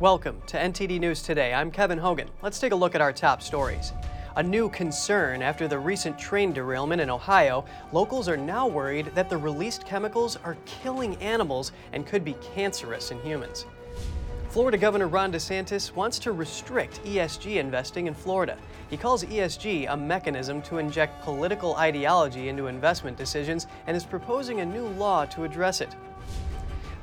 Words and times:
Welcome 0.00 0.42
to 0.48 0.56
NTD 0.56 0.98
News 0.98 1.22
Today. 1.22 1.54
I'm 1.54 1.70
Kevin 1.70 1.98
Hogan. 1.98 2.28
Let's 2.42 2.58
take 2.58 2.72
a 2.72 2.76
look 2.76 2.96
at 2.96 3.00
our 3.00 3.12
top 3.12 3.40
stories. 3.40 3.92
A 4.34 4.42
new 4.42 4.68
concern 4.68 5.40
after 5.40 5.68
the 5.68 5.78
recent 5.78 6.18
train 6.18 6.52
derailment 6.52 7.00
in 7.00 7.08
Ohio, 7.08 7.64
locals 7.92 8.28
are 8.28 8.36
now 8.36 8.66
worried 8.66 9.12
that 9.14 9.30
the 9.30 9.36
released 9.36 9.86
chemicals 9.86 10.36
are 10.42 10.56
killing 10.66 11.14
animals 11.18 11.70
and 11.92 12.08
could 12.08 12.24
be 12.24 12.34
cancerous 12.54 13.12
in 13.12 13.20
humans. 13.20 13.66
Florida 14.48 14.76
Governor 14.76 15.06
Ron 15.06 15.30
DeSantis 15.30 15.94
wants 15.94 16.18
to 16.18 16.32
restrict 16.32 17.00
ESG 17.04 17.58
investing 17.58 18.08
in 18.08 18.14
Florida. 18.14 18.58
He 18.90 18.96
calls 18.96 19.22
ESG 19.22 19.92
a 19.92 19.96
mechanism 19.96 20.60
to 20.62 20.78
inject 20.78 21.22
political 21.22 21.76
ideology 21.76 22.48
into 22.48 22.66
investment 22.66 23.16
decisions 23.16 23.68
and 23.86 23.96
is 23.96 24.04
proposing 24.04 24.58
a 24.58 24.66
new 24.66 24.88
law 24.88 25.24
to 25.26 25.44
address 25.44 25.80
it. 25.80 25.94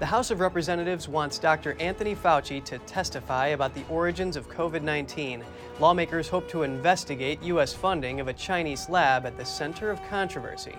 The 0.01 0.07
House 0.07 0.31
of 0.31 0.39
Representatives 0.39 1.07
wants 1.07 1.37
Dr. 1.37 1.77
Anthony 1.79 2.15
Fauci 2.15 2.63
to 2.63 2.79
testify 2.79 3.49
about 3.49 3.75
the 3.75 3.85
origins 3.87 4.35
of 4.35 4.49
COVID 4.49 4.81
19. 4.81 5.43
Lawmakers 5.79 6.27
hope 6.27 6.49
to 6.49 6.63
investigate 6.63 7.43
U.S. 7.43 7.71
funding 7.71 8.19
of 8.19 8.27
a 8.27 8.33
Chinese 8.33 8.89
lab 8.89 9.27
at 9.27 9.37
the 9.37 9.45
center 9.45 9.91
of 9.91 10.01
controversy. 10.09 10.73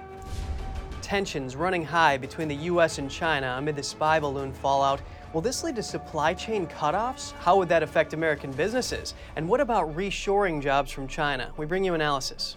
Tensions 1.03 1.55
running 1.55 1.85
high 1.85 2.19
between 2.19 2.49
the 2.49 2.65
U.S. 2.73 2.99
and 2.99 3.09
China 3.09 3.55
amid 3.59 3.77
the 3.77 3.83
spy 3.85 4.19
balloon 4.19 4.53
fallout. 4.53 5.01
Will 5.33 5.41
this 5.41 5.63
lead 5.63 5.77
to 5.77 5.85
supply 5.85 6.35
chain 6.35 6.67
cutoffs? 6.67 7.31
How 7.35 7.57
would 7.59 7.69
that 7.69 7.85
affect 7.85 8.15
American 8.15 8.51
businesses? 8.51 9.15
And 9.37 9.49
what 9.49 9.61
about 9.61 9.95
reshoring 9.95 10.61
jobs 10.61 10.91
from 10.91 11.07
China? 11.07 11.53
We 11.57 11.65
bring 11.65 11.85
you 11.85 11.95
analysis. 11.95 12.57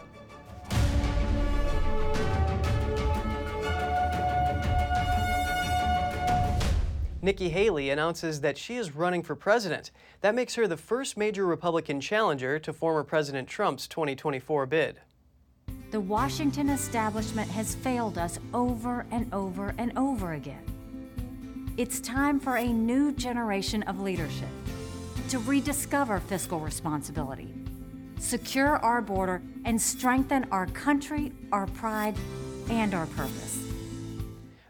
Nikki 7.26 7.50
Haley 7.50 7.90
announces 7.90 8.42
that 8.42 8.56
she 8.56 8.76
is 8.76 8.96
running 8.96 9.24
for 9.24 9.36
president. 9.36 9.90
That 10.22 10.36
makes 10.36 10.54
her 10.54 10.68
the 10.68 10.78
first 10.78 11.18
major 11.18 11.44
Republican 11.44 12.00
challenger 12.00 12.60
to 12.60 12.72
former 12.72 13.04
President 13.04 13.48
Trump's 13.48 13.88
2024 13.88 14.68
bid. 14.68 15.00
The 15.90 16.00
Washington 16.00 16.70
establishment 16.70 17.50
has 17.50 17.74
failed 17.74 18.20
us 18.20 18.38
over 18.54 19.08
and 19.10 19.34
over 19.34 19.74
and 19.80 19.92
over 19.98 20.34
again. 20.34 20.64
It's 21.78 22.00
time 22.00 22.40
for 22.40 22.58
a 22.58 22.68
new 22.68 23.12
generation 23.12 23.82
of 23.84 24.00
leadership 24.02 24.50
to 25.30 25.40
rediscover 25.40 26.20
fiscal 26.20 26.60
responsibility, 26.60 27.52
secure 28.20 28.78
our 28.78 29.02
border, 29.02 29.42
and 29.66 29.82
strengthen 29.82 30.46
our 30.52 30.68
country, 30.68 31.32
our 31.52 31.66
pride, 31.66 32.16
and 32.70 32.94
our 32.94 33.08
purpose. 33.08 33.65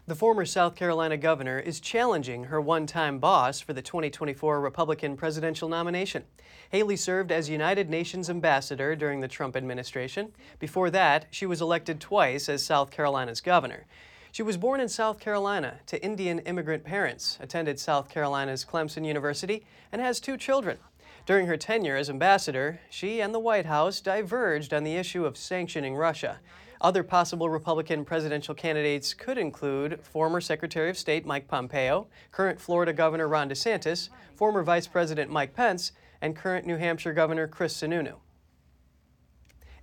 The 0.08 0.14
former 0.14 0.46
South 0.46 0.76
Carolina 0.76 1.16
governor 1.16 1.58
is 1.58 1.80
challenging 1.80 2.44
her 2.44 2.60
one 2.60 2.86
time 2.86 3.18
boss 3.18 3.60
for 3.60 3.72
the 3.72 3.82
2024 3.82 4.60
Republican 4.60 5.16
presidential 5.16 5.68
nomination. 5.68 6.22
Haley 6.70 6.94
served 6.94 7.32
as 7.32 7.50
United 7.50 7.90
Nations 7.90 8.30
ambassador 8.30 8.94
during 8.94 9.20
the 9.20 9.26
Trump 9.26 9.56
administration. 9.56 10.30
Before 10.60 10.90
that, 10.90 11.26
she 11.32 11.44
was 11.44 11.60
elected 11.60 12.00
twice 12.00 12.48
as 12.48 12.64
South 12.64 12.92
Carolina's 12.92 13.40
governor. 13.40 13.86
She 14.30 14.44
was 14.44 14.56
born 14.56 14.78
in 14.78 14.88
South 14.88 15.18
Carolina 15.18 15.80
to 15.86 16.00
Indian 16.04 16.38
immigrant 16.38 16.84
parents, 16.84 17.36
attended 17.40 17.80
South 17.80 18.08
Carolina's 18.08 18.64
Clemson 18.64 19.04
University, 19.04 19.66
and 19.90 20.00
has 20.00 20.20
two 20.20 20.36
children. 20.36 20.78
During 21.26 21.48
her 21.48 21.56
tenure 21.56 21.96
as 21.96 22.08
ambassador, 22.08 22.78
she 22.90 23.20
and 23.20 23.34
the 23.34 23.40
White 23.40 23.66
House 23.66 24.00
diverged 24.00 24.72
on 24.72 24.84
the 24.84 24.94
issue 24.94 25.26
of 25.26 25.36
sanctioning 25.36 25.96
Russia. 25.96 26.38
Other 26.80 27.02
possible 27.02 27.48
Republican 27.48 28.04
presidential 28.04 28.54
candidates 28.54 29.14
could 29.14 29.38
include 29.38 30.00
former 30.02 30.40
Secretary 30.40 30.90
of 30.90 30.98
State 30.98 31.24
Mike 31.24 31.48
Pompeo, 31.48 32.06
current 32.32 32.60
Florida 32.60 32.92
Governor 32.92 33.28
Ron 33.28 33.48
DeSantis, 33.48 34.08
former 34.34 34.62
Vice 34.62 34.86
President 34.86 35.30
Mike 35.30 35.54
Pence, 35.54 35.92
and 36.20 36.36
current 36.36 36.66
New 36.66 36.76
Hampshire 36.76 37.12
Governor 37.12 37.46
Chris 37.46 37.80
Sununu. 37.80 38.16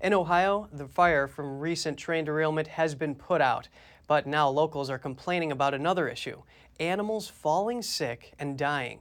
In 0.01 0.13
Ohio, 0.13 0.67
the 0.71 0.87
fire 0.87 1.27
from 1.27 1.59
recent 1.59 1.97
train 1.97 2.25
derailment 2.25 2.67
has 2.67 2.93
been 2.93 3.15
put 3.15 3.41
out, 3.41 3.69
but 4.05 4.27
now 4.27 4.49
locals 4.49 4.89
are 4.89 4.99
complaining 4.99 5.51
about 5.51 5.73
another 5.73 6.07
issue 6.07 6.43
animals 6.79 7.29
falling 7.29 7.81
sick 7.81 8.33
and 8.39 8.57
dying. 8.57 8.99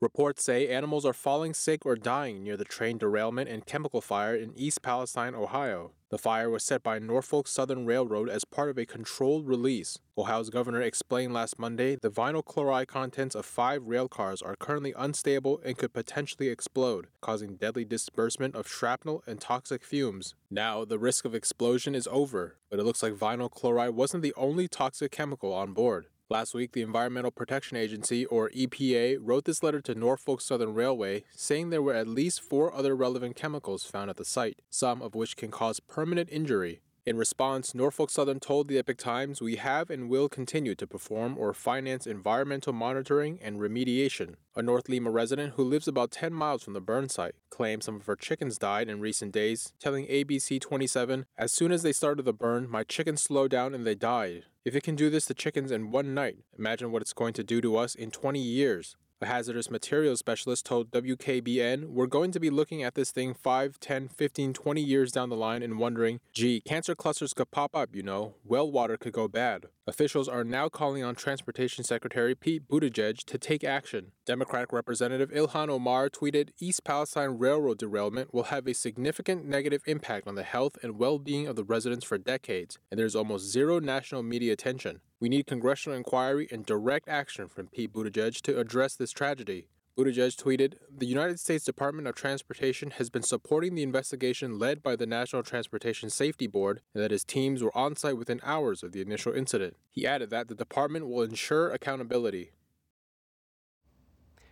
Reports 0.00 0.44
say 0.44 0.68
animals 0.68 1.04
are 1.04 1.12
falling 1.12 1.52
sick 1.52 1.84
or 1.84 1.96
dying 1.96 2.44
near 2.44 2.56
the 2.56 2.64
train 2.64 2.96
derailment 2.96 3.48
and 3.48 3.66
chemical 3.66 4.00
fire 4.00 4.36
in 4.36 4.52
East 4.56 4.82
Palestine, 4.82 5.34
Ohio. 5.34 5.92
The 6.14 6.18
fire 6.18 6.48
was 6.48 6.62
set 6.62 6.84
by 6.84 7.00
Norfolk 7.00 7.48
Southern 7.48 7.86
Railroad 7.86 8.28
as 8.28 8.44
part 8.44 8.70
of 8.70 8.78
a 8.78 8.86
controlled 8.86 9.48
release. 9.48 9.98
Ohio's 10.16 10.48
governor 10.48 10.80
explained 10.80 11.34
last 11.34 11.58
Monday 11.58 11.96
the 11.96 12.08
vinyl 12.08 12.44
chloride 12.44 12.86
contents 12.86 13.34
of 13.34 13.44
five 13.44 13.82
rail 13.82 14.06
cars 14.06 14.40
are 14.40 14.54
currently 14.54 14.94
unstable 14.96 15.60
and 15.64 15.76
could 15.76 15.92
potentially 15.92 16.50
explode, 16.50 17.08
causing 17.20 17.56
deadly 17.56 17.84
disbursement 17.84 18.54
of 18.54 18.68
shrapnel 18.68 19.24
and 19.26 19.40
toxic 19.40 19.82
fumes. 19.82 20.36
Now, 20.52 20.84
the 20.84 21.00
risk 21.00 21.24
of 21.24 21.34
explosion 21.34 21.96
is 21.96 22.06
over, 22.06 22.58
but 22.70 22.78
it 22.78 22.84
looks 22.84 23.02
like 23.02 23.14
vinyl 23.14 23.50
chloride 23.50 23.96
wasn't 23.96 24.22
the 24.22 24.34
only 24.36 24.68
toxic 24.68 25.10
chemical 25.10 25.52
on 25.52 25.72
board. 25.72 26.06
Last 26.34 26.52
week, 26.52 26.72
the 26.72 26.82
Environmental 26.82 27.30
Protection 27.30 27.76
Agency, 27.76 28.26
or 28.26 28.50
EPA, 28.50 29.18
wrote 29.20 29.44
this 29.44 29.62
letter 29.62 29.80
to 29.82 29.94
Norfolk 29.94 30.40
Southern 30.40 30.74
Railway 30.74 31.22
saying 31.36 31.70
there 31.70 31.80
were 31.80 31.94
at 31.94 32.08
least 32.08 32.42
four 32.42 32.74
other 32.74 32.96
relevant 32.96 33.36
chemicals 33.36 33.84
found 33.84 34.10
at 34.10 34.16
the 34.16 34.24
site, 34.24 34.58
some 34.68 35.00
of 35.00 35.14
which 35.14 35.36
can 35.36 35.52
cause 35.52 35.78
permanent 35.78 36.28
injury. 36.32 36.80
In 37.06 37.18
response, 37.18 37.74
Norfolk 37.74 38.08
Southern 38.08 38.40
told 38.40 38.66
the 38.66 38.78
Epoch 38.78 38.96
Times, 38.96 39.42
We 39.42 39.56
have 39.56 39.90
and 39.90 40.08
will 40.08 40.30
continue 40.30 40.74
to 40.74 40.86
perform 40.86 41.36
or 41.36 41.52
finance 41.52 42.06
environmental 42.06 42.72
monitoring 42.72 43.38
and 43.42 43.60
remediation. 43.60 44.36
A 44.56 44.62
North 44.62 44.88
Lima 44.88 45.10
resident 45.10 45.52
who 45.54 45.64
lives 45.64 45.86
about 45.86 46.10
10 46.10 46.32
miles 46.32 46.62
from 46.62 46.72
the 46.72 46.80
burn 46.80 47.10
site 47.10 47.34
claims 47.50 47.84
some 47.84 47.96
of 47.96 48.06
her 48.06 48.16
chickens 48.16 48.56
died 48.56 48.88
in 48.88 49.00
recent 49.00 49.32
days, 49.32 49.74
telling 49.78 50.06
ABC 50.06 50.58
27, 50.58 51.26
As 51.36 51.52
soon 51.52 51.72
as 51.72 51.82
they 51.82 51.92
started 51.92 52.22
the 52.22 52.32
burn, 52.32 52.70
my 52.70 52.84
chickens 52.84 53.20
slowed 53.20 53.50
down 53.50 53.74
and 53.74 53.86
they 53.86 53.94
died. 53.94 54.44
If 54.64 54.74
it 54.74 54.82
can 54.82 54.96
do 54.96 55.10
this 55.10 55.26
to 55.26 55.34
chickens 55.34 55.70
in 55.70 55.90
one 55.90 56.14
night, 56.14 56.38
imagine 56.58 56.90
what 56.90 57.02
it's 57.02 57.12
going 57.12 57.34
to 57.34 57.44
do 57.44 57.60
to 57.60 57.76
us 57.76 57.94
in 57.94 58.12
20 58.12 58.40
years. 58.40 58.96
Hazardous 59.24 59.70
materials 59.70 60.18
specialist 60.18 60.66
told 60.66 60.90
WKBN, 60.90 61.88
We're 61.88 62.06
going 62.06 62.32
to 62.32 62.40
be 62.40 62.50
looking 62.50 62.82
at 62.82 62.94
this 62.94 63.10
thing 63.10 63.34
5, 63.34 63.80
10, 63.80 64.08
15, 64.08 64.52
20 64.52 64.80
years 64.80 65.12
down 65.12 65.28
the 65.28 65.36
line 65.36 65.62
and 65.62 65.78
wondering, 65.78 66.20
gee, 66.32 66.60
cancer 66.60 66.94
clusters 66.94 67.32
could 67.32 67.50
pop 67.50 67.74
up, 67.74 67.94
you 67.94 68.02
know, 68.02 68.34
well 68.44 68.70
water 68.70 68.96
could 68.96 69.12
go 69.12 69.28
bad. 69.28 69.66
Officials 69.86 70.30
are 70.30 70.44
now 70.44 70.70
calling 70.70 71.04
on 71.04 71.14
Transportation 71.14 71.84
Secretary 71.84 72.34
Pete 72.34 72.66
Buttigieg 72.66 73.18
to 73.24 73.36
take 73.36 73.62
action. 73.62 74.12
Democratic 74.24 74.72
Representative 74.72 75.30
Ilhan 75.30 75.68
Omar 75.68 76.08
tweeted 76.08 76.48
East 76.58 76.84
Palestine 76.84 77.36
Railroad 77.36 77.76
derailment 77.76 78.32
will 78.32 78.44
have 78.44 78.66
a 78.66 78.72
significant 78.72 79.44
negative 79.44 79.82
impact 79.84 80.26
on 80.26 80.36
the 80.36 80.42
health 80.42 80.78
and 80.82 80.98
well 80.98 81.18
being 81.18 81.46
of 81.46 81.56
the 81.56 81.64
residents 81.64 82.06
for 82.06 82.16
decades, 82.16 82.78
and 82.90 82.98
there's 82.98 83.14
almost 83.14 83.52
zero 83.52 83.78
national 83.78 84.22
media 84.22 84.54
attention. 84.54 85.02
We 85.20 85.28
need 85.28 85.46
congressional 85.46 85.98
inquiry 85.98 86.48
and 86.50 86.64
direct 86.64 87.06
action 87.06 87.48
from 87.48 87.66
Pete 87.66 87.92
Buttigieg 87.92 88.40
to 88.40 88.58
address 88.58 88.96
this 88.96 89.12
tragedy. 89.12 89.68
Buttigieg 89.96 90.34
tweeted, 90.34 90.74
The 90.90 91.06
United 91.06 91.38
States 91.38 91.64
Department 91.64 92.08
of 92.08 92.16
Transportation 92.16 92.90
has 92.92 93.10
been 93.10 93.22
supporting 93.22 93.76
the 93.76 93.84
investigation 93.84 94.58
led 94.58 94.82
by 94.82 94.96
the 94.96 95.06
National 95.06 95.44
Transportation 95.44 96.10
Safety 96.10 96.48
Board 96.48 96.80
and 96.92 97.02
that 97.04 97.12
his 97.12 97.22
teams 97.22 97.62
were 97.62 97.76
on 97.76 97.94
site 97.94 98.18
within 98.18 98.40
hours 98.42 98.82
of 98.82 98.90
the 98.90 99.00
initial 99.00 99.32
incident. 99.32 99.76
He 99.88 100.04
added 100.04 100.30
that 100.30 100.48
the 100.48 100.56
department 100.56 101.06
will 101.06 101.22
ensure 101.22 101.70
accountability. 101.70 102.50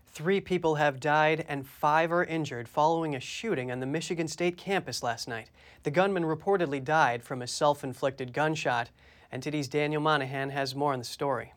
Three 0.06 0.41
people 0.41 0.76
have 0.76 1.00
died 1.00 1.44
and 1.48 1.66
five 1.66 2.12
are 2.12 2.22
injured 2.22 2.69
following 2.69 3.16
a 3.16 3.20
shooting 3.20 3.72
on 3.72 3.81
the 3.81 3.86
Michigan 3.86 4.28
State 4.28 4.56
campus 4.56 5.02
last 5.02 5.26
night. 5.26 5.50
The 5.82 5.91
gunman 5.91 6.22
reportedly 6.22 6.84
died 6.84 7.25
from 7.25 7.42
a 7.42 7.48
self 7.48 7.82
inflicted 7.82 8.32
gunshot. 8.32 8.91
NTD's 9.32 9.66
Daniel 9.66 10.02
Monahan 10.02 10.50
has 10.50 10.76
more 10.76 10.93
on 10.93 11.00
the 11.00 11.05
story. 11.05 11.52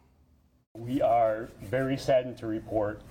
We 0.73 1.01
are 1.01 1.49
very 1.61 1.97
saddened 1.97 2.37
to 2.39 2.47
report 2.47 3.01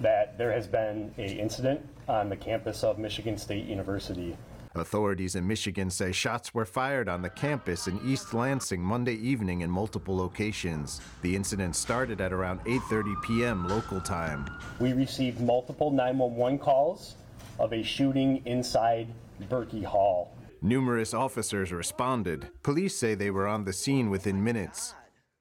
that 0.00 0.38
there 0.38 0.52
has 0.52 0.66
been 0.66 1.14
a 1.18 1.26
incident 1.26 1.80
on 2.08 2.28
the 2.28 2.36
campus 2.36 2.82
of 2.82 2.98
Michigan 2.98 3.36
State 3.36 3.66
University. 3.66 4.36
Authorities 4.76 5.34
in 5.34 5.46
Michigan 5.46 5.90
say 5.90 6.12
shots 6.12 6.54
were 6.54 6.64
fired 6.64 7.08
on 7.08 7.22
the 7.22 7.30
campus 7.30 7.88
in 7.88 8.00
East 8.06 8.32
Lansing 8.32 8.80
Monday 8.80 9.14
evening 9.14 9.62
in 9.62 9.70
multiple 9.70 10.16
locations. 10.16 11.00
The 11.22 11.34
incident 11.34 11.74
started 11.74 12.20
at 12.20 12.32
around 12.32 12.60
8:30 12.60 13.22
p.m. 13.22 13.68
local 13.68 14.00
time. 14.00 14.48
We 14.78 14.92
received 14.92 15.40
multiple 15.40 15.90
911 15.90 16.60
calls 16.60 17.16
of 17.58 17.72
a 17.72 17.82
shooting 17.82 18.42
inside 18.46 19.08
Berkey 19.48 19.84
Hall. 19.84 20.36
Numerous 20.62 21.14
officers 21.14 21.72
responded. 21.72 22.48
Police 22.62 22.96
say 22.96 23.14
they 23.14 23.30
were 23.30 23.48
on 23.48 23.64
the 23.64 23.72
scene 23.72 24.08
within 24.08 24.44
minutes. 24.44 24.94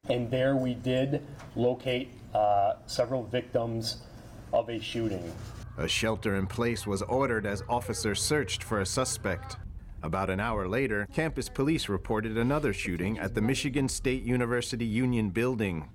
And 0.09 0.31
there 0.31 0.55
we 0.55 0.73
did 0.73 1.21
locate 1.55 2.09
uh, 2.33 2.73
several 2.87 3.23
victims 3.23 3.97
of 4.53 4.69
a 4.69 4.79
shooting. 4.79 5.31
A 5.77 5.87
shelter 5.87 6.35
in 6.35 6.47
place 6.47 6.85
was 6.85 7.01
ordered 7.03 7.45
as 7.45 7.63
officers 7.69 8.21
searched 8.21 8.63
for 8.63 8.81
a 8.81 8.85
suspect. 8.85 9.57
About 10.01 10.29
an 10.29 10.39
hour 10.39 10.67
later, 10.67 11.07
campus 11.13 11.49
police 11.49 11.89
reported 11.89 12.37
another 12.37 12.73
shooting 12.73 13.19
at 13.19 13.35
the 13.35 13.41
Michigan 13.41 13.89
State 13.89 14.23
University 14.23 14.85
Union 14.85 15.29
building. 15.29 15.89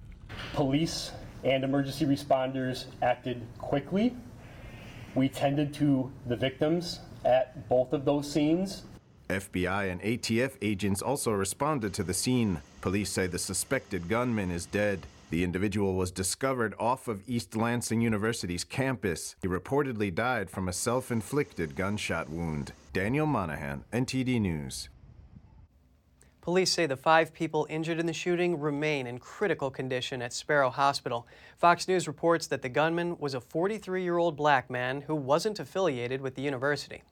Police 0.52 1.12
and 1.42 1.64
emergency 1.64 2.06
responders 2.06 2.86
acted 3.02 3.42
quickly. 3.58 4.14
We 5.14 5.28
tended 5.28 5.72
to 5.74 6.10
the 6.26 6.36
victims 6.36 7.00
at 7.24 7.68
both 7.68 7.92
of 7.92 8.04
those 8.04 8.30
scenes. 8.30 8.82
FBI 9.28 9.90
and 9.90 10.02
ATF 10.02 10.52
agents 10.60 11.00
also 11.00 11.32
responded 11.32 11.94
to 11.94 12.02
the 12.02 12.12
scene. 12.12 12.60
Police 12.80 13.10
say 13.10 13.26
the 13.26 13.38
suspected 13.38 14.08
gunman 14.08 14.50
is 14.50 14.66
dead. 14.66 15.06
The 15.30 15.42
individual 15.42 15.94
was 15.94 16.10
discovered 16.10 16.74
off 16.78 17.08
of 17.08 17.22
East 17.26 17.56
Lansing 17.56 18.00
University's 18.00 18.64
campus. 18.64 19.36
He 19.42 19.48
reportedly 19.48 20.14
died 20.14 20.50
from 20.50 20.68
a 20.68 20.72
self 20.72 21.10
inflicted 21.10 21.76
gunshot 21.76 22.28
wound. 22.28 22.72
Daniel 22.92 23.26
Monahan, 23.26 23.84
NTD 23.92 24.40
News. 24.40 24.88
Police 26.44 26.72
say 26.72 26.84
the 26.84 26.94
five 26.94 27.32
people 27.32 27.66
injured 27.70 27.98
in 27.98 28.04
the 28.04 28.12
shooting 28.12 28.60
remain 28.60 29.06
in 29.06 29.18
critical 29.18 29.70
condition 29.70 30.20
at 30.20 30.34
Sparrow 30.34 30.68
Hospital. 30.68 31.26
Fox 31.56 31.88
News 31.88 32.06
reports 32.06 32.46
that 32.48 32.60
the 32.60 32.68
gunman 32.68 33.16
was 33.18 33.32
a 33.32 33.40
43 33.40 34.02
year 34.02 34.18
old 34.18 34.36
black 34.36 34.68
man 34.68 35.00
who 35.00 35.14
wasn't 35.14 35.58
affiliated 35.58 36.20
with 36.20 36.34
the 36.34 36.42
university. 36.42 37.02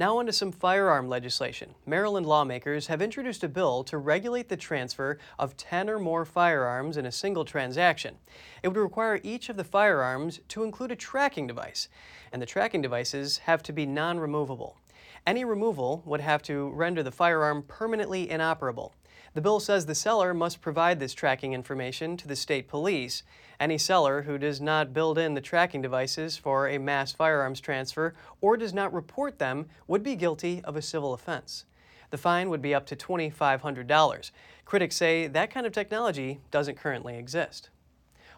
Now, 0.00 0.16
on 0.16 0.24
to 0.24 0.32
some 0.32 0.50
firearm 0.50 1.10
legislation. 1.10 1.74
Maryland 1.84 2.24
lawmakers 2.24 2.86
have 2.86 3.02
introduced 3.02 3.44
a 3.44 3.50
bill 3.50 3.84
to 3.84 3.98
regulate 3.98 4.48
the 4.48 4.56
transfer 4.56 5.18
of 5.38 5.58
10 5.58 5.90
or 5.90 5.98
more 5.98 6.24
firearms 6.24 6.96
in 6.96 7.04
a 7.04 7.12
single 7.12 7.44
transaction. 7.44 8.16
It 8.62 8.68
would 8.68 8.78
require 8.78 9.20
each 9.22 9.50
of 9.50 9.58
the 9.58 9.62
firearms 9.62 10.40
to 10.48 10.64
include 10.64 10.90
a 10.90 10.96
tracking 10.96 11.46
device, 11.46 11.88
and 12.32 12.40
the 12.40 12.46
tracking 12.46 12.80
devices 12.80 13.36
have 13.44 13.62
to 13.64 13.74
be 13.74 13.84
non 13.84 14.18
removable. 14.18 14.78
Any 15.26 15.44
removal 15.44 16.02
would 16.06 16.22
have 16.22 16.42
to 16.44 16.70
render 16.70 17.02
the 17.02 17.12
firearm 17.12 17.62
permanently 17.62 18.30
inoperable. 18.30 18.94
The 19.32 19.40
bill 19.40 19.60
says 19.60 19.86
the 19.86 19.94
seller 19.94 20.34
must 20.34 20.60
provide 20.60 20.98
this 20.98 21.14
tracking 21.14 21.52
information 21.52 22.16
to 22.16 22.26
the 22.26 22.34
state 22.34 22.66
police. 22.66 23.22
Any 23.60 23.78
seller 23.78 24.22
who 24.22 24.38
does 24.38 24.60
not 24.60 24.92
build 24.92 25.18
in 25.18 25.34
the 25.34 25.40
tracking 25.40 25.80
devices 25.80 26.36
for 26.36 26.68
a 26.68 26.78
mass 26.78 27.12
firearms 27.12 27.60
transfer 27.60 28.14
or 28.40 28.56
does 28.56 28.74
not 28.74 28.92
report 28.92 29.38
them 29.38 29.66
would 29.86 30.02
be 30.02 30.16
guilty 30.16 30.60
of 30.64 30.74
a 30.74 30.82
civil 30.82 31.14
offense. 31.14 31.64
The 32.10 32.18
fine 32.18 32.50
would 32.50 32.60
be 32.60 32.74
up 32.74 32.86
to 32.86 32.96
$2,500. 32.96 34.30
Critics 34.64 34.96
say 34.96 35.28
that 35.28 35.52
kind 35.52 35.64
of 35.64 35.72
technology 35.72 36.40
doesn't 36.50 36.76
currently 36.76 37.16
exist. 37.16 37.70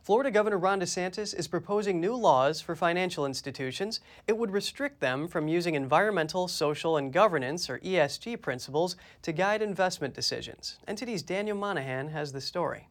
Florida 0.03 0.33
Governor 0.33 0.59
Ron 0.59 0.81
DeSantis 0.81 1.33
is 1.33 1.47
proposing 1.47 2.01
new 2.01 2.17
laws 2.17 2.61
for 2.61 2.75
financial 2.75 3.25
institutions. 3.25 4.01
It 4.27 4.37
would 4.37 4.51
restrict 4.51 4.99
them 4.99 5.29
from 5.29 5.47
using 5.47 5.77
environmental, 5.77 6.49
social, 6.49 6.97
and 6.97 7.13
governance, 7.13 7.71
or 7.71 7.79
ESG, 7.79 8.41
principles 8.41 8.97
to 9.23 9.31
guide 9.31 9.63
investment 9.63 10.13
decisions. 10.13 10.79
NTD's 10.89 11.23
Daniel 11.23 11.57
Monahan 11.57 12.09
has 12.09 12.33
the 12.33 12.41
story. 12.41 12.89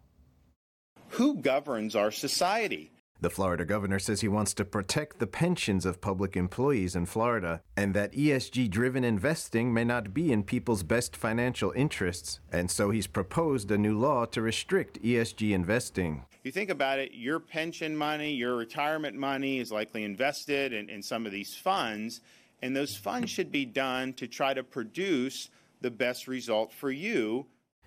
Who 1.10 1.36
governs 1.36 1.98
our 1.98 2.12
society? 2.12 2.94
The 3.22 3.30
Florida 3.30 3.66
governor 3.66 4.00
says 4.00 4.22
he 4.22 4.28
wants 4.28 4.52
to 4.56 4.66
protect 4.66 5.20
the 5.20 5.28
pensions 5.28 5.86
of 5.86 6.02
public 6.02 6.36
employees 6.36 6.96
in 6.96 7.06
Florida 7.06 7.62
and 7.78 7.94
that 7.94 8.14
ESG 8.14 8.68
driven 8.72 9.04
investing 9.04 9.72
may 9.72 9.84
not 9.84 10.12
be 10.12 10.32
in 10.32 10.42
people's 10.42 10.82
best 10.82 11.16
financial 11.16 11.72
interests. 11.76 12.40
And 12.52 12.72
so 12.72 12.90
he's 12.90 13.06
proposed 13.06 13.70
a 13.70 13.78
new 13.78 13.96
law 13.96 14.26
to 14.26 14.42
restrict 14.42 15.04
ESG 15.04 15.52
investing. 15.52 16.26
You 16.44 16.52
think 16.52 16.72
about 16.72 16.98
it, 16.98 17.12
your 17.14 17.40
pension 17.40 17.96
money, 17.96 18.34
your 18.34 18.56
retirement 18.56 19.16
money 19.16 19.60
is 19.60 19.72
likely 19.72 20.04
invested 20.04 20.74
in, 20.74 20.90
in 20.90 21.04
some 21.04 21.28
of 21.28 21.32
these 21.32 21.54
funds, 21.54 22.22
and 22.64 22.76
those 22.76 22.98
funds 22.98 23.30
should 23.30 23.52
be 23.52 23.66
done 23.66 24.14
to 24.14 24.26
try 24.26 24.56
to 24.56 24.64
produce 24.64 25.50
the 25.82 25.92
best 25.92 26.28
result 26.28 26.74
for 26.74 26.90
you 26.90 27.46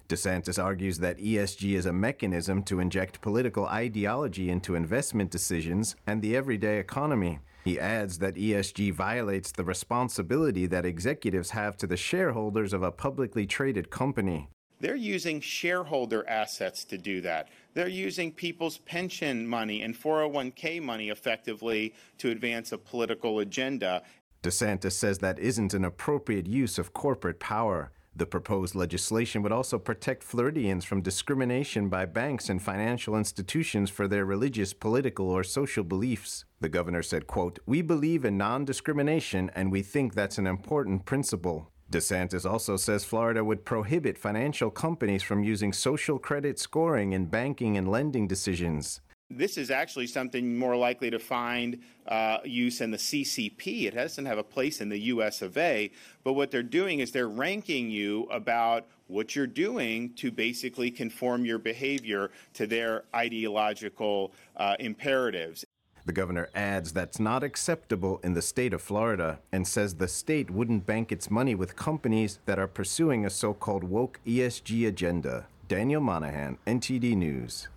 DeSantis 0.08 0.62
argues 0.62 0.98
that 0.98 1.18
ESG 1.18 1.74
is 1.74 1.86
a 1.86 1.92
mechanism 1.92 2.62
to 2.64 2.78
inject 2.78 3.22
political 3.22 3.66
ideology 3.66 4.50
into 4.50 4.74
investment 4.74 5.30
decisions 5.30 5.96
and 6.06 6.20
the 6.20 6.36
everyday 6.36 6.78
economy. 6.78 7.38
He 7.64 7.80
adds 7.80 8.18
that 8.18 8.34
ESG 8.34 8.92
violates 8.92 9.50
the 9.50 9.64
responsibility 9.64 10.66
that 10.66 10.84
executives 10.84 11.50
have 11.50 11.78
to 11.78 11.86
the 11.86 11.96
shareholders 11.96 12.74
of 12.74 12.82
a 12.82 12.92
publicly 12.92 13.46
traded 13.46 13.88
company. 13.88 14.48
They're 14.80 14.96
using 14.96 15.40
shareholder 15.40 16.28
assets 16.28 16.84
to 16.86 16.98
do 16.98 17.22
that. 17.22 17.48
They're 17.72 17.88
using 17.88 18.32
people's 18.32 18.78
pension 18.78 19.46
money 19.46 19.80
and 19.80 19.94
401k 19.94 20.82
money 20.82 21.08
effectively 21.08 21.94
to 22.18 22.30
advance 22.30 22.72
a 22.72 22.78
political 22.78 23.38
agenda. 23.38 24.02
DeSantis 24.42 24.92
says 24.92 25.18
that 25.20 25.38
isn't 25.38 25.72
an 25.72 25.86
appropriate 25.86 26.46
use 26.46 26.78
of 26.78 26.92
corporate 26.92 27.40
power. 27.40 27.92
The 28.16 28.26
proposed 28.26 28.76
legislation 28.76 29.42
would 29.42 29.50
also 29.50 29.76
protect 29.76 30.22
Floridians 30.22 30.84
from 30.84 31.02
discrimination 31.02 31.88
by 31.88 32.06
banks 32.06 32.48
and 32.48 32.62
financial 32.62 33.16
institutions 33.16 33.90
for 33.90 34.06
their 34.06 34.24
religious, 34.24 34.72
political, 34.72 35.28
or 35.30 35.42
social 35.42 35.82
beliefs. 35.82 36.44
The 36.60 36.68
governor 36.68 37.02
said, 37.02 37.26
quote, 37.26 37.58
"We 37.66 37.82
believe 37.82 38.24
in 38.24 38.36
non-discrimination 38.36 39.50
and 39.56 39.72
we 39.72 39.82
think 39.82 40.14
that's 40.14 40.38
an 40.38 40.46
important 40.46 41.06
principle." 41.06 41.72
DeSantis 41.90 42.48
also 42.48 42.76
says 42.76 43.04
Florida 43.04 43.44
would 43.44 43.64
prohibit 43.64 44.16
financial 44.16 44.70
companies 44.70 45.22
from 45.22 45.42
using 45.42 45.72
social 45.72 46.18
credit 46.18 46.58
scoring 46.58 47.12
in 47.12 47.26
banking 47.26 47.76
and 47.76 47.88
lending 47.88 48.28
decisions. 48.28 49.00
This 49.30 49.56
is 49.56 49.70
actually 49.70 50.06
something 50.06 50.56
more 50.56 50.76
likely 50.76 51.10
to 51.10 51.18
find 51.18 51.80
uh, 52.06 52.38
use 52.44 52.80
in 52.80 52.90
the 52.90 52.98
CCP. 52.98 53.86
It 53.86 53.94
doesn't 53.94 54.26
have 54.26 54.38
a 54.38 54.44
place 54.44 54.80
in 54.80 54.88
the 54.88 54.98
US 54.98 55.42
of 55.42 55.56
A. 55.56 55.90
But 56.22 56.34
what 56.34 56.50
they're 56.50 56.62
doing 56.62 57.00
is 57.00 57.10
they're 57.10 57.28
ranking 57.28 57.90
you 57.90 58.24
about 58.24 58.86
what 59.08 59.34
you're 59.34 59.46
doing 59.46 60.12
to 60.14 60.30
basically 60.30 60.90
conform 60.90 61.44
your 61.44 61.58
behavior 61.58 62.30
to 62.54 62.66
their 62.66 63.04
ideological 63.14 64.32
uh, 64.56 64.76
imperatives. 64.78 65.64
The 66.06 66.12
governor 66.12 66.50
adds 66.54 66.92
that's 66.92 67.18
not 67.18 67.42
acceptable 67.42 68.20
in 68.22 68.34
the 68.34 68.42
state 68.42 68.74
of 68.74 68.82
Florida 68.82 69.40
and 69.50 69.66
says 69.66 69.94
the 69.94 70.06
state 70.06 70.50
wouldn't 70.50 70.86
bank 70.86 71.10
its 71.10 71.30
money 71.30 71.54
with 71.54 71.76
companies 71.76 72.40
that 72.44 72.58
are 72.58 72.68
pursuing 72.68 73.24
a 73.24 73.30
so 73.30 73.54
called 73.54 73.84
woke 73.84 74.20
ESG 74.26 74.86
agenda. 74.86 75.46
Daniel 75.66 76.02
Monahan, 76.02 76.58
NTD 76.66 77.16
News. 77.16 77.68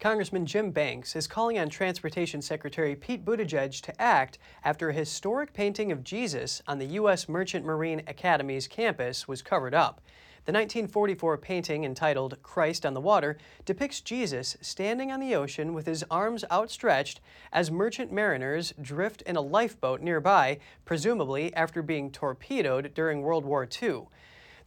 Congressman 0.00 0.46
Jim 0.46 0.70
Banks 0.70 1.14
is 1.14 1.26
calling 1.26 1.58
on 1.58 1.68
Transportation 1.68 2.40
Secretary 2.40 2.96
Pete 2.96 3.22
Buttigieg 3.22 3.82
to 3.82 4.00
act 4.00 4.38
after 4.64 4.88
a 4.88 4.94
historic 4.94 5.52
painting 5.52 5.92
of 5.92 6.02
Jesus 6.02 6.62
on 6.66 6.78
the 6.78 6.86
U.S. 6.86 7.28
Merchant 7.28 7.66
Marine 7.66 8.00
Academy's 8.06 8.66
campus 8.66 9.28
was 9.28 9.42
covered 9.42 9.74
up. 9.74 10.00
The 10.46 10.52
1944 10.52 11.36
painting, 11.36 11.84
entitled 11.84 12.42
Christ 12.42 12.86
on 12.86 12.94
the 12.94 13.00
Water, 13.02 13.36
depicts 13.66 14.00
Jesus 14.00 14.56
standing 14.62 15.12
on 15.12 15.20
the 15.20 15.34
ocean 15.34 15.74
with 15.74 15.84
his 15.84 16.02
arms 16.10 16.46
outstretched 16.50 17.20
as 17.52 17.70
merchant 17.70 18.10
mariners 18.10 18.72
drift 18.80 19.20
in 19.26 19.36
a 19.36 19.42
lifeboat 19.42 20.00
nearby, 20.00 20.60
presumably 20.86 21.54
after 21.54 21.82
being 21.82 22.10
torpedoed 22.10 22.94
during 22.94 23.20
World 23.20 23.44
War 23.44 23.68
II. 23.82 24.06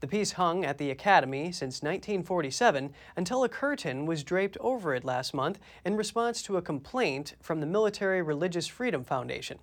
The 0.04 0.10
piece 0.10 0.34
hung 0.34 0.66
at 0.66 0.80
the 0.80 0.92
Academy 0.92 1.54
since 1.54 1.82
1947 1.82 2.94
until 3.16 3.46
a 3.46 3.48
curtain 3.48 4.06
was 4.06 4.26
draped 4.26 4.58
over 4.60 4.94
it 4.94 5.06
last 5.06 5.34
month 5.34 5.60
in 5.86 5.96
response 5.96 6.42
to 6.42 6.58
a 6.58 6.62
complaint 6.62 7.36
from 7.40 7.62
the 7.62 7.66
Military 7.66 8.22
Religious 8.22 8.68
Freedom 8.68 9.06
Foundation. 9.06 9.60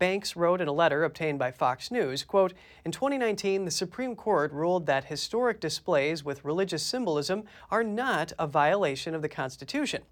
Banks 0.00 0.34
wrote 0.34 0.60
in 0.60 0.66
a 0.66 0.72
letter 0.72 1.04
obtained 1.04 1.38
by 1.38 1.52
Fox 1.52 1.92
News, 1.92 2.24
quote, 2.24 2.52
In 2.84 2.90
2019, 2.90 3.64
the 3.64 3.70
Supreme 3.70 4.16
Court 4.16 4.52
ruled 4.52 4.86
that 4.86 5.04
historic 5.04 5.60
displays 5.60 6.24
with 6.24 6.44
religious 6.44 6.82
symbolism 6.82 7.44
are 7.70 7.84
not 7.84 8.32
a 8.40 8.48
violation 8.48 9.14
of 9.14 9.22
the 9.22 9.28
Constitution. 9.28 10.02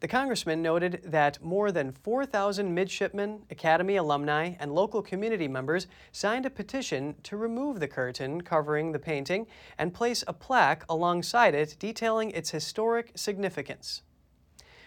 The 0.00 0.08
congressman 0.08 0.60
noted 0.60 1.00
that 1.04 1.42
more 1.42 1.72
than 1.72 1.92
4,000 1.92 2.74
midshipmen, 2.74 3.44
Academy 3.50 3.96
alumni, 3.96 4.54
and 4.60 4.74
local 4.74 5.00
community 5.00 5.48
members 5.48 5.86
signed 6.12 6.44
a 6.44 6.50
petition 6.50 7.14
to 7.22 7.36
remove 7.36 7.80
the 7.80 7.88
curtain 7.88 8.42
covering 8.42 8.92
the 8.92 8.98
painting 8.98 9.46
and 9.78 9.94
place 9.94 10.22
a 10.26 10.34
plaque 10.34 10.84
alongside 10.88 11.54
it 11.54 11.76
detailing 11.78 12.30
its 12.32 12.50
historic 12.50 13.12
significance. 13.14 14.02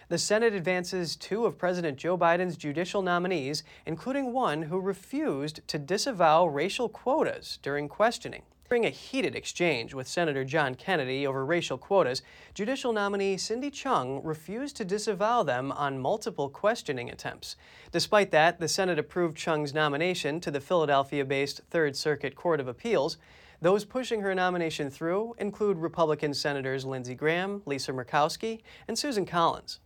The 0.08 0.18
Senate 0.18 0.54
advances 0.54 1.16
two 1.16 1.44
of 1.44 1.58
President 1.58 1.96
Joe 1.96 2.16
Biden's 2.16 2.56
judicial 2.56 3.02
nominees, 3.02 3.62
including 3.86 4.32
one 4.32 4.62
who 4.62 4.80
refused 4.80 5.66
to 5.68 5.78
disavow 5.78 6.46
racial 6.46 6.88
quotas 6.88 7.58
during 7.62 7.88
questioning. 7.88 8.42
During 8.70 8.86
a 8.86 8.90
heated 8.90 9.34
exchange 9.34 9.94
with 9.94 10.06
Senator 10.06 10.44
John 10.44 10.76
Kennedy 10.76 11.26
over 11.26 11.44
racial 11.44 11.76
quotas, 11.76 12.22
judicial 12.54 12.92
nominee 12.92 13.36
Cindy 13.36 13.68
Chung 13.68 14.22
refused 14.22 14.76
to 14.76 14.84
disavow 14.84 15.42
them 15.42 15.72
on 15.72 15.98
multiple 15.98 16.48
questioning 16.48 17.10
attempts. 17.10 17.56
Despite 17.90 18.30
that, 18.30 18.60
the 18.60 18.68
Senate 18.68 18.96
approved 18.96 19.36
Chung's 19.36 19.74
nomination 19.74 20.38
to 20.42 20.52
the 20.52 20.60
Philadelphia 20.60 21.24
based 21.24 21.62
Third 21.68 21.96
Circuit 21.96 22.36
Court 22.36 22.60
of 22.60 22.68
Appeals. 22.68 23.16
Those 23.60 23.84
pushing 23.84 24.20
her 24.20 24.36
nomination 24.36 24.88
through 24.88 25.34
include 25.38 25.78
Republican 25.78 26.32
Senators 26.32 26.84
Lindsey 26.84 27.16
Graham, 27.16 27.62
Lisa 27.66 27.90
Murkowski, 27.90 28.60
and 28.86 28.96
Susan 28.96 29.26
Collins. 29.26 29.80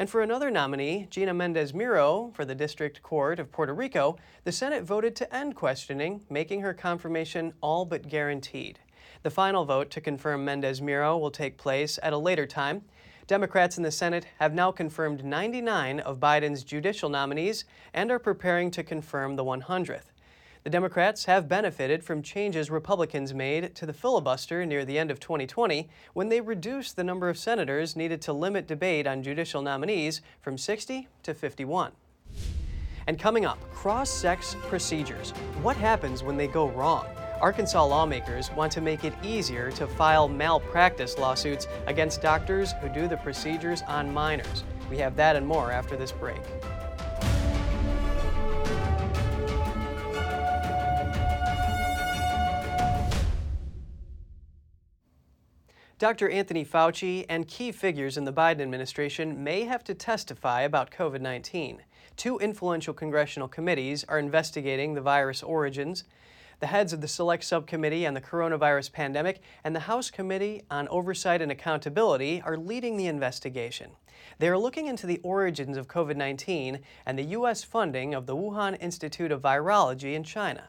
And 0.00 0.08
for 0.08 0.22
another 0.22 0.48
nominee, 0.48 1.08
Gina 1.10 1.34
Mendez 1.34 1.74
Miro, 1.74 2.30
for 2.32 2.44
the 2.44 2.54
District 2.54 3.02
Court 3.02 3.40
of 3.40 3.50
Puerto 3.50 3.74
Rico, 3.74 4.16
the 4.44 4.52
Senate 4.52 4.84
voted 4.84 5.16
to 5.16 5.34
end 5.34 5.56
questioning, 5.56 6.20
making 6.30 6.60
her 6.60 6.72
confirmation 6.72 7.52
all 7.60 7.84
but 7.84 8.08
guaranteed. 8.08 8.78
The 9.24 9.30
final 9.30 9.64
vote 9.64 9.90
to 9.90 10.00
confirm 10.00 10.44
Mendez 10.44 10.80
Miro 10.80 11.18
will 11.18 11.32
take 11.32 11.58
place 11.58 11.98
at 12.00 12.12
a 12.12 12.16
later 12.16 12.46
time. 12.46 12.82
Democrats 13.26 13.76
in 13.76 13.82
the 13.82 13.90
Senate 13.90 14.28
have 14.38 14.54
now 14.54 14.70
confirmed 14.70 15.24
99 15.24 15.98
of 15.98 16.20
Biden's 16.20 16.62
judicial 16.62 17.08
nominees 17.08 17.64
and 17.92 18.12
are 18.12 18.20
preparing 18.20 18.70
to 18.70 18.84
confirm 18.84 19.34
the 19.34 19.44
100th. 19.44 20.12
The 20.68 20.72
Democrats 20.72 21.24
have 21.24 21.48
benefited 21.48 22.04
from 22.04 22.20
changes 22.20 22.70
Republicans 22.70 23.32
made 23.32 23.74
to 23.74 23.86
the 23.86 23.94
filibuster 23.94 24.66
near 24.66 24.84
the 24.84 24.98
end 24.98 25.10
of 25.10 25.18
2020 25.18 25.88
when 26.12 26.28
they 26.28 26.42
reduced 26.42 26.94
the 26.94 27.02
number 27.02 27.30
of 27.30 27.38
senators 27.38 27.96
needed 27.96 28.20
to 28.20 28.34
limit 28.34 28.66
debate 28.66 29.06
on 29.06 29.22
judicial 29.22 29.62
nominees 29.62 30.20
from 30.42 30.58
60 30.58 31.08
to 31.22 31.32
51. 31.32 31.92
And 33.06 33.18
coming 33.18 33.46
up, 33.46 33.58
cross 33.72 34.10
sex 34.10 34.56
procedures. 34.68 35.30
What 35.62 35.78
happens 35.78 36.22
when 36.22 36.36
they 36.36 36.48
go 36.48 36.68
wrong? 36.68 37.06
Arkansas 37.40 37.82
lawmakers 37.82 38.52
want 38.52 38.70
to 38.72 38.82
make 38.82 39.04
it 39.04 39.14
easier 39.22 39.70
to 39.70 39.86
file 39.86 40.28
malpractice 40.28 41.16
lawsuits 41.16 41.66
against 41.86 42.20
doctors 42.20 42.72
who 42.82 42.90
do 42.90 43.08
the 43.08 43.16
procedures 43.16 43.80
on 43.88 44.12
minors. 44.12 44.64
We 44.90 44.98
have 44.98 45.16
that 45.16 45.34
and 45.34 45.46
more 45.46 45.72
after 45.72 45.96
this 45.96 46.12
break. 46.12 46.42
Dr. 55.98 56.28
Anthony 56.28 56.64
Fauci 56.64 57.26
and 57.28 57.48
key 57.48 57.72
figures 57.72 58.16
in 58.16 58.24
the 58.24 58.32
Biden 58.32 58.60
administration 58.60 59.42
may 59.42 59.64
have 59.64 59.82
to 59.82 59.94
testify 59.94 60.60
about 60.60 60.92
COVID 60.92 61.20
19. 61.20 61.82
Two 62.16 62.38
influential 62.38 62.94
congressional 62.94 63.48
committees 63.48 64.04
are 64.04 64.20
investigating 64.20 64.94
the 64.94 65.00
virus 65.00 65.42
origins. 65.42 66.04
The 66.60 66.68
heads 66.68 66.92
of 66.92 67.00
the 67.00 67.08
Select 67.08 67.42
Subcommittee 67.42 68.06
on 68.06 68.14
the 68.14 68.20
Coronavirus 68.20 68.92
Pandemic 68.92 69.40
and 69.64 69.74
the 69.74 69.80
House 69.80 70.08
Committee 70.08 70.62
on 70.70 70.86
Oversight 70.86 71.42
and 71.42 71.50
Accountability 71.50 72.42
are 72.42 72.56
leading 72.56 72.96
the 72.96 73.06
investigation. 73.06 73.90
They 74.38 74.48
are 74.48 74.58
looking 74.58 74.86
into 74.86 75.08
the 75.08 75.20
origins 75.24 75.76
of 75.76 75.88
COVID 75.88 76.14
19 76.14 76.78
and 77.06 77.18
the 77.18 77.24
U.S. 77.24 77.64
funding 77.64 78.14
of 78.14 78.26
the 78.26 78.36
Wuhan 78.36 78.80
Institute 78.80 79.32
of 79.32 79.42
Virology 79.42 80.14
in 80.14 80.22
China. 80.22 80.68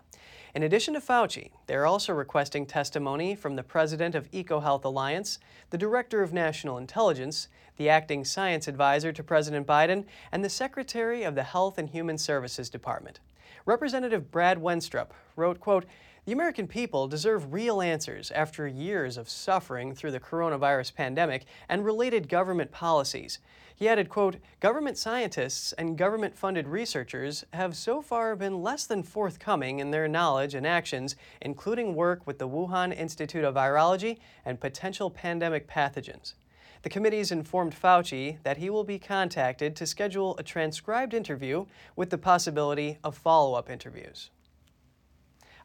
In 0.56 0.64
addition 0.64 0.96
to 0.96 1.00
Fauci, 1.00 1.52
they 1.68 1.76
are 1.76 1.86
also 1.86 2.12
requesting 2.12 2.66
testimony 2.66 3.36
from 3.36 3.56
the 3.56 3.62
president 3.62 4.16
of 4.16 4.32
EcoHealth 4.32 4.84
Alliance, 4.84 5.38
the 5.70 5.78
director 5.78 6.24
of 6.24 6.34
national 6.34 6.80
intelligence, 6.80 7.50
the 7.78 7.88
acting 7.88 8.26
science 8.26 8.68
advisor 8.68 9.12
to 9.14 9.24
President 9.24 9.68
Biden, 9.68 10.06
and 10.32 10.44
the 10.44 10.50
secretary 10.50 11.22
of 11.22 11.36
the 11.36 11.44
Health 11.44 11.78
and 11.78 11.90
Human 11.90 12.18
Services 12.18 12.68
Department. 12.68 13.20
Representative 13.66 14.32
Brad 14.32 14.58
Wenstrup 14.58 15.10
wrote, 15.36 15.60
quote, 15.60 15.86
the 16.26 16.32
American 16.32 16.68
people 16.68 17.08
deserve 17.08 17.54
real 17.54 17.82
answers 17.82 18.32
after 18.32 18.68
years 18.68 19.18
of 19.18 19.30
suffering 19.30 19.94
through 19.96 20.12
the 20.12 20.20
coronavirus 20.20 20.94
pandemic 20.96 21.46
and 21.68 21.86
related 21.86 22.30
government 22.30 22.72
policies. 22.72 23.40
He 23.80 23.88
added, 23.88 24.10
quote, 24.10 24.36
government 24.60 24.98
scientists 24.98 25.72
and 25.74 25.98
government 25.98 26.38
funded 26.38 26.68
researchers 26.68 27.46
have 27.54 27.78
so 27.78 28.02
far 28.02 28.36
been 28.36 28.62
less 28.62 28.86
than 28.86 29.04
forthcoming 29.04 29.80
in 29.80 29.92
their 29.92 30.10
knowledge 30.10 30.54
and 30.54 30.68
actions, 30.68 31.16
including 31.42 31.96
work 31.96 32.28
with 32.28 32.40
the 32.40 32.50
Wuhan 32.50 32.94
Institute 32.94 33.46
of 33.46 33.56
Virology 33.56 34.18
and 34.44 34.60
potential 34.60 35.10
pandemic 35.10 35.66
pathogens. 35.66 36.34
The 36.82 36.90
committees 36.90 37.32
informed 37.32 37.74
Fauci 37.74 38.38
that 38.44 38.58
he 38.58 38.70
will 38.70 38.84
be 38.84 39.00
contacted 39.00 39.78
to 39.78 39.86
schedule 39.86 40.36
a 40.38 40.44
transcribed 40.44 41.14
interview 41.14 41.66
with 41.96 42.10
the 42.10 42.18
possibility 42.18 42.98
of 43.02 43.18
follow 43.18 43.54
up 43.54 43.70
interviews. 43.70 44.30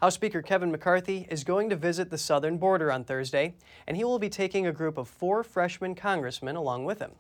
House 0.04 0.16
Speaker 0.16 0.42
Kevin 0.42 0.70
McCarthy 0.70 1.26
is 1.30 1.44
going 1.44 1.70
to 1.70 1.76
visit 1.76 2.11
the 2.11 2.18
southern 2.18 2.58
border 2.58 2.92
on 2.92 3.04
Thursday, 3.04 3.54
and 3.87 3.96
he 3.96 4.04
will 4.04 4.18
be 4.18 4.28
taking 4.28 4.66
a 4.66 4.70
group 4.70 4.99
of 4.99 5.08
four 5.08 5.42
freshman 5.42 5.94
congressmen 5.94 6.56
along 6.56 6.84
with 6.84 6.99
him. 6.99 7.12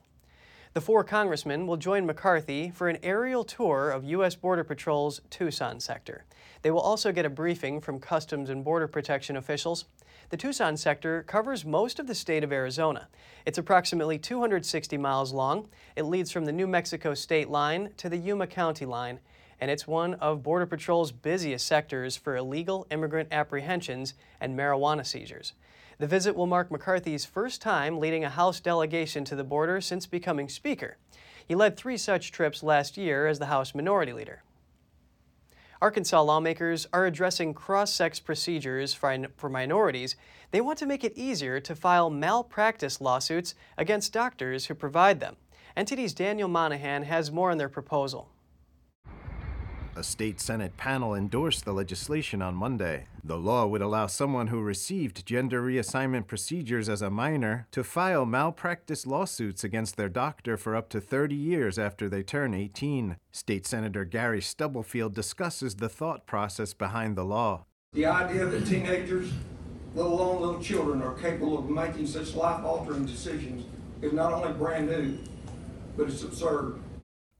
The 0.74 0.82
four 0.82 1.02
congressmen 1.02 1.66
will 1.66 1.78
join 1.78 2.04
McCarthy 2.04 2.68
for 2.68 2.90
an 2.90 2.98
aerial 3.02 3.42
tour 3.42 3.90
of 3.90 4.04
U.S. 4.04 4.34
Border 4.34 4.64
Patrol's 4.64 5.22
Tucson 5.30 5.80
sector. 5.80 6.26
They 6.60 6.70
will 6.70 6.82
also 6.82 7.10
get 7.10 7.24
a 7.24 7.30
briefing 7.30 7.80
from 7.80 8.00
Customs 8.00 8.50
and 8.50 8.62
Border 8.62 8.86
Protection 8.86 9.38
officials. 9.38 9.86
The 10.28 10.36
Tucson 10.36 10.76
sector 10.76 11.22
covers 11.22 11.64
most 11.64 11.98
of 11.98 12.06
the 12.06 12.14
state 12.14 12.44
of 12.44 12.52
Arizona. 12.52 13.08
It's 13.46 13.56
approximately 13.56 14.18
260 14.18 14.98
miles 14.98 15.32
long. 15.32 15.68
It 15.96 16.02
leads 16.02 16.30
from 16.30 16.44
the 16.44 16.52
New 16.52 16.66
Mexico 16.66 17.14
state 17.14 17.48
line 17.48 17.92
to 17.96 18.10
the 18.10 18.18
Yuma 18.18 18.46
County 18.46 18.84
line, 18.84 19.20
and 19.60 19.70
it's 19.70 19.86
one 19.86 20.14
of 20.14 20.42
Border 20.42 20.66
Patrol's 20.66 21.12
busiest 21.12 21.66
sectors 21.66 22.16
for 22.16 22.36
illegal 22.36 22.86
immigrant 22.90 23.28
apprehensions 23.32 24.14
and 24.40 24.58
marijuana 24.58 25.06
seizures. 25.06 25.52
The 25.98 26.06
visit 26.06 26.34
will 26.34 26.46
mark 26.46 26.70
McCarthy's 26.70 27.24
first 27.24 27.62
time 27.62 27.98
leading 27.98 28.24
a 28.24 28.30
House 28.30 28.60
delegation 28.60 29.24
to 29.26 29.36
the 29.36 29.44
border 29.44 29.80
since 29.80 30.06
becoming 30.06 30.48
Speaker. 30.48 30.96
He 31.46 31.54
led 31.54 31.76
three 31.76 31.96
such 31.96 32.32
trips 32.32 32.62
last 32.62 32.96
year 32.96 33.26
as 33.26 33.38
the 33.38 33.46
House 33.46 33.74
Minority 33.74 34.12
Leader. 34.12 34.42
Arkansas 35.80 36.22
lawmakers 36.22 36.86
are 36.92 37.04
addressing 37.04 37.52
cross 37.52 37.92
sex 37.92 38.18
procedures 38.18 38.94
for, 38.94 39.26
for 39.36 39.50
minorities. 39.50 40.16
They 40.50 40.62
want 40.62 40.78
to 40.78 40.86
make 40.86 41.04
it 41.04 41.16
easier 41.16 41.60
to 41.60 41.74
file 41.74 42.08
malpractice 42.08 43.00
lawsuits 43.00 43.54
against 43.76 44.12
doctors 44.12 44.66
who 44.66 44.74
provide 44.74 45.20
them. 45.20 45.36
NTD's 45.76 46.14
Daniel 46.14 46.48
Monahan 46.48 47.02
has 47.02 47.30
more 47.30 47.50
on 47.50 47.58
their 47.58 47.68
proposal. 47.68 48.30
A 49.96 50.02
state 50.02 50.40
Senate 50.40 50.76
panel 50.76 51.14
endorsed 51.14 51.64
the 51.64 51.72
legislation 51.72 52.42
on 52.42 52.56
Monday. 52.56 53.06
The 53.22 53.38
law 53.38 53.64
would 53.66 53.80
allow 53.80 54.08
someone 54.08 54.48
who 54.48 54.60
received 54.60 55.24
gender 55.24 55.62
reassignment 55.62 56.26
procedures 56.26 56.88
as 56.88 57.00
a 57.00 57.10
minor 57.10 57.68
to 57.70 57.84
file 57.84 58.26
malpractice 58.26 59.06
lawsuits 59.06 59.62
against 59.62 59.96
their 59.96 60.08
doctor 60.08 60.56
for 60.56 60.74
up 60.74 60.88
to 60.88 61.00
30 61.00 61.36
years 61.36 61.78
after 61.78 62.08
they 62.08 62.24
turn 62.24 62.54
18. 62.54 63.18
State 63.30 63.68
Senator 63.68 64.04
Gary 64.04 64.42
Stubblefield 64.42 65.14
discusses 65.14 65.76
the 65.76 65.88
thought 65.88 66.26
process 66.26 66.74
behind 66.74 67.16
the 67.16 67.24
law. 67.24 67.64
The 67.92 68.06
idea 68.06 68.46
that 68.46 68.66
teenagers, 68.66 69.30
let 69.94 70.06
alone 70.06 70.40
little 70.40 70.60
children, 70.60 71.02
are 71.02 71.14
capable 71.14 71.56
of 71.56 71.70
making 71.70 72.08
such 72.08 72.34
life 72.34 72.64
altering 72.64 73.06
decisions 73.06 73.64
is 74.02 74.12
not 74.12 74.32
only 74.32 74.52
brand 74.54 74.88
new, 74.88 75.18
but 75.96 76.08
it's 76.08 76.24
absurd. 76.24 76.80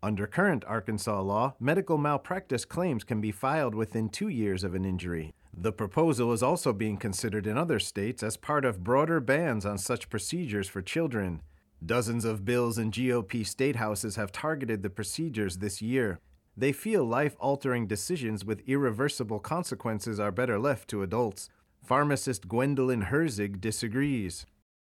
Under 0.05 0.27
current 0.27 0.67
Arkansas 0.67 1.23
law, 1.23 1.55
medical 1.59 1.97
malpractice 1.97 2.67
claims 2.67 3.05
can 3.05 3.23
be 3.23 3.33
filed 3.33 3.75
within 3.75 4.11
two 4.11 4.29
years 4.29 4.63
of 4.63 4.75
an 4.75 4.85
injury. 4.85 5.33
The 5.57 5.73
proposal 5.73 6.31
is 6.35 6.43
also 6.43 6.75
being 6.75 6.99
considered 6.99 7.47
in 7.47 7.57
other 7.57 7.79
states 7.79 8.23
as 8.23 8.37
part 8.37 8.67
of 8.67 8.85
broader 8.85 9.19
bans 9.19 9.65
on 9.65 9.79
such 9.79 10.11
procedures 10.11 10.69
for 10.69 10.83
children. 10.83 11.41
Dozens 11.83 12.27
of 12.27 12.45
bills 12.45 12.77
in 12.77 12.91
GOP 12.91 13.47
state 13.47 13.77
houses 13.77 14.17
have 14.17 14.31
targeted 14.31 14.83
the 14.83 14.91
procedures 14.91 15.57
this 15.57 15.81
year. 15.81 16.21
They 16.55 16.73
feel 16.73 17.07
life 17.07 17.35
altering 17.41 17.87
decisions 17.87 18.45
with 18.45 18.69
irreversible 18.69 19.41
consequences 19.41 20.21
are 20.21 20.31
better 20.31 20.59
left 20.59 20.87
to 20.91 21.03
adults. 21.03 21.49
Pharmacist 21.83 22.47
Gwendolyn 22.47 23.05
Herzig 23.05 23.59
disagrees. 23.59 24.45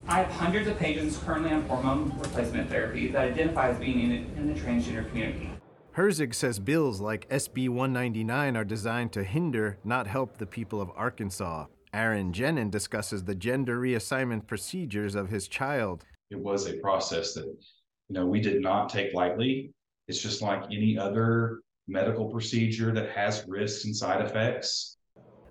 I 0.08 0.22
have 0.22 0.32
hundreds 0.32 0.68
of 0.68 0.78
patients 0.78 1.16
currently 1.18 1.52
on 1.52 1.62
hormone 1.62 2.18
replacement 2.18 2.68
therapy 2.68 3.08
that 3.08 3.32
identify 3.32 3.68
as 3.68 3.78
being 3.78 4.00
in, 4.00 4.12
in 4.36 4.52
the 4.52 4.58
transgender 4.58 5.08
community. 5.08 5.50
Herzig 5.96 6.34
says 6.34 6.58
bills 6.58 7.00
like 7.00 7.28
SB 7.28 7.68
199 7.68 8.56
are 8.56 8.64
designed 8.64 9.12
to 9.12 9.22
hinder, 9.22 9.78
not 9.84 10.06
help 10.06 10.38
the 10.38 10.46
people 10.46 10.80
of 10.80 10.90
Arkansas. 10.96 11.66
Aaron 11.94 12.32
Jenin 12.32 12.70
discusses 12.70 13.24
the 13.24 13.34
gender 13.34 13.78
reassignment 13.78 14.46
procedures 14.46 15.14
of 15.14 15.28
his 15.28 15.46
child. 15.46 16.04
It 16.30 16.38
was 16.38 16.66
a 16.66 16.78
process 16.78 17.34
that, 17.34 17.44
you 17.44 18.14
know, 18.14 18.26
we 18.26 18.40
did 18.40 18.62
not 18.62 18.88
take 18.88 19.12
lightly. 19.12 19.72
It's 20.08 20.20
just 20.20 20.40
like 20.40 20.64
any 20.64 20.98
other 20.98 21.60
medical 21.86 22.30
procedure 22.30 22.92
that 22.92 23.10
has 23.10 23.44
risks 23.46 23.84
and 23.84 23.94
side 23.94 24.24
effects. 24.24 24.96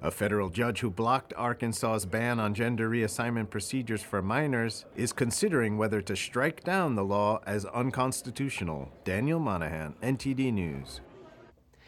A 0.03 0.09
federal 0.09 0.49
judge 0.49 0.79
who 0.79 0.89
blocked 0.89 1.31
Arkansas's 1.37 2.07
ban 2.07 2.39
on 2.39 2.55
gender 2.55 2.89
reassignment 2.89 3.51
procedures 3.51 4.01
for 4.01 4.19
minors 4.19 4.85
is 4.95 5.13
considering 5.13 5.77
whether 5.77 6.01
to 6.01 6.15
strike 6.15 6.63
down 6.63 6.95
the 6.95 7.03
law 7.03 7.39
as 7.45 7.65
unconstitutional. 7.65 8.91
Daniel 9.03 9.39
Monahan, 9.39 9.93
NTD 10.01 10.51
News. 10.53 11.01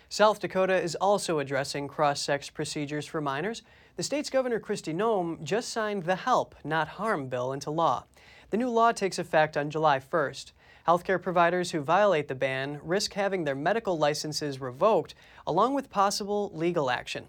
South 0.09 0.39
Dakota 0.39 0.79
is 0.79 0.93
also 0.93 1.39
addressing 1.39 1.87
cross 1.87 2.21
sex 2.21 2.51
procedures 2.51 3.07
for 3.07 3.19
minors. 3.19 3.63
The 3.95 4.03
state's 4.03 4.29
Governor 4.29 4.59
Kristi 4.59 4.93
Noem 4.93 5.41
just 5.41 5.69
signed 5.69 6.03
the 6.03 6.17
Help, 6.17 6.53
Not 6.63 6.87
Harm 6.89 7.29
bill 7.29 7.51
into 7.51 7.71
law. 7.71 8.03
The 8.51 8.57
new 8.57 8.69
law 8.69 8.91
takes 8.91 9.17
effect 9.17 9.57
on 9.57 9.71
July 9.71 9.99
1st. 9.99 10.51
Healthcare 10.87 11.19
providers 11.19 11.71
who 11.71 11.79
violate 11.81 12.27
the 12.27 12.35
ban 12.35 12.79
risk 12.83 13.13
having 13.13 13.43
their 13.43 13.55
medical 13.55 13.97
licenses 13.97 14.61
revoked, 14.61 15.15
along 15.47 15.73
with 15.73 15.89
possible 15.89 16.51
legal 16.53 16.91
action. 16.91 17.25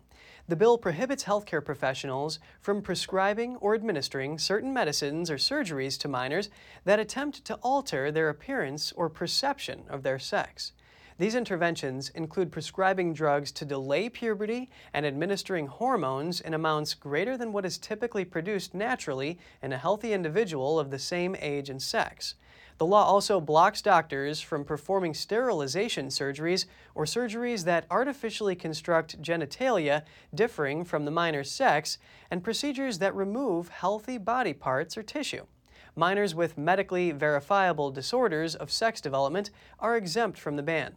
The 0.46 0.56
bill 0.56 0.76
prohibits 0.76 1.24
healthcare 1.24 1.64
professionals 1.64 2.38
from 2.60 2.82
prescribing 2.82 3.56
or 3.56 3.74
administering 3.74 4.38
certain 4.38 4.74
medicines 4.74 5.30
or 5.30 5.36
surgeries 5.36 5.98
to 6.00 6.08
minors 6.08 6.50
that 6.84 7.00
attempt 7.00 7.46
to 7.46 7.54
alter 7.62 8.12
their 8.12 8.28
appearance 8.28 8.92
or 8.92 9.08
perception 9.08 9.84
of 9.88 10.02
their 10.02 10.18
sex. 10.18 10.72
These 11.16 11.34
interventions 11.34 12.10
include 12.10 12.52
prescribing 12.52 13.14
drugs 13.14 13.52
to 13.52 13.64
delay 13.64 14.10
puberty 14.10 14.68
and 14.92 15.06
administering 15.06 15.68
hormones 15.68 16.42
in 16.42 16.52
amounts 16.52 16.92
greater 16.92 17.38
than 17.38 17.52
what 17.52 17.64
is 17.64 17.78
typically 17.78 18.26
produced 18.26 18.74
naturally 18.74 19.38
in 19.62 19.72
a 19.72 19.78
healthy 19.78 20.12
individual 20.12 20.78
of 20.78 20.90
the 20.90 20.98
same 20.98 21.34
age 21.38 21.70
and 21.70 21.80
sex. 21.80 22.34
The 22.78 22.86
law 22.86 23.04
also 23.04 23.40
blocks 23.40 23.80
doctors 23.80 24.40
from 24.40 24.64
performing 24.64 25.14
sterilization 25.14 26.08
surgeries 26.08 26.66
or 26.94 27.04
surgeries 27.04 27.64
that 27.64 27.86
artificially 27.88 28.56
construct 28.56 29.22
genitalia 29.22 30.02
differing 30.34 30.84
from 30.84 31.04
the 31.04 31.12
minor's 31.12 31.50
sex 31.50 31.98
and 32.30 32.42
procedures 32.42 32.98
that 32.98 33.14
remove 33.14 33.68
healthy 33.68 34.18
body 34.18 34.52
parts 34.52 34.96
or 34.96 35.04
tissue. 35.04 35.46
Minors 35.94 36.34
with 36.34 36.58
medically 36.58 37.12
verifiable 37.12 37.92
disorders 37.92 38.56
of 38.56 38.72
sex 38.72 39.00
development 39.00 39.50
are 39.78 39.96
exempt 39.96 40.36
from 40.36 40.56
the 40.56 40.62
ban. 40.62 40.96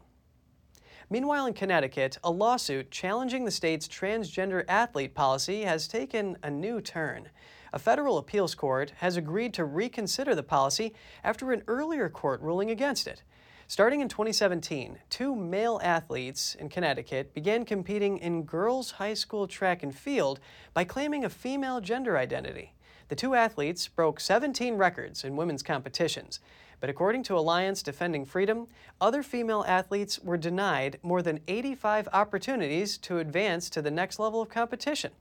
Meanwhile, 1.10 1.46
in 1.46 1.54
Connecticut, 1.54 2.18
a 2.24 2.32
lawsuit 2.32 2.90
challenging 2.90 3.46
the 3.46 3.52
state's 3.52 3.88
transgender 3.88 4.66
athlete 4.68 5.14
policy 5.14 5.62
has 5.62 5.88
taken 5.88 6.38
a 6.42 6.50
new 6.50 6.82
turn. 6.82 7.30
A 7.78 7.80
federal 7.80 8.18
appeals 8.18 8.56
court 8.56 8.92
has 9.02 9.18
agreed 9.18 9.54
to 9.54 9.64
reconsider 9.64 10.34
the 10.34 10.42
policy 10.42 10.96
after 11.24 11.52
an 11.52 11.62
earlier 11.68 12.10
court 12.10 12.42
ruling 12.42 12.72
against 12.72 13.06
it. 13.06 13.22
Starting 13.68 14.02
in 14.02 14.10
2017, 14.10 14.98
two 15.12 15.36
male 15.36 15.80
athletes 15.84 16.56
in 16.56 16.70
Connecticut 16.70 17.36
began 17.36 17.66
competing 17.66 18.18
in 18.18 18.46
girls' 18.46 18.90
high 18.90 19.14
school 19.14 19.46
track 19.46 19.84
and 19.84 19.96
field 19.96 20.40
by 20.74 20.84
claiming 20.86 21.24
a 21.24 21.30
female 21.30 21.80
gender 21.80 22.18
identity. 22.18 22.74
The 23.10 23.16
two 23.16 23.36
athletes 23.36 23.88
broke 23.88 24.20
17 24.20 24.74
records 24.74 25.24
in 25.24 25.36
women's 25.36 25.62
competitions. 25.62 26.40
But 26.80 26.90
according 26.90 27.22
to 27.26 27.38
Alliance 27.38 27.84
Defending 27.84 28.26
Freedom, 28.26 28.66
other 29.00 29.22
female 29.22 29.64
athletes 29.68 30.18
were 30.18 30.38
denied 30.38 30.98
more 31.04 31.22
than 31.22 31.42
85 31.48 32.10
opportunities 32.12 32.98
to 32.98 33.20
advance 33.20 33.70
to 33.70 33.84
the 33.84 33.92
next 33.92 34.18
level 34.18 34.42
of 34.42 34.50
competition. 34.50 35.12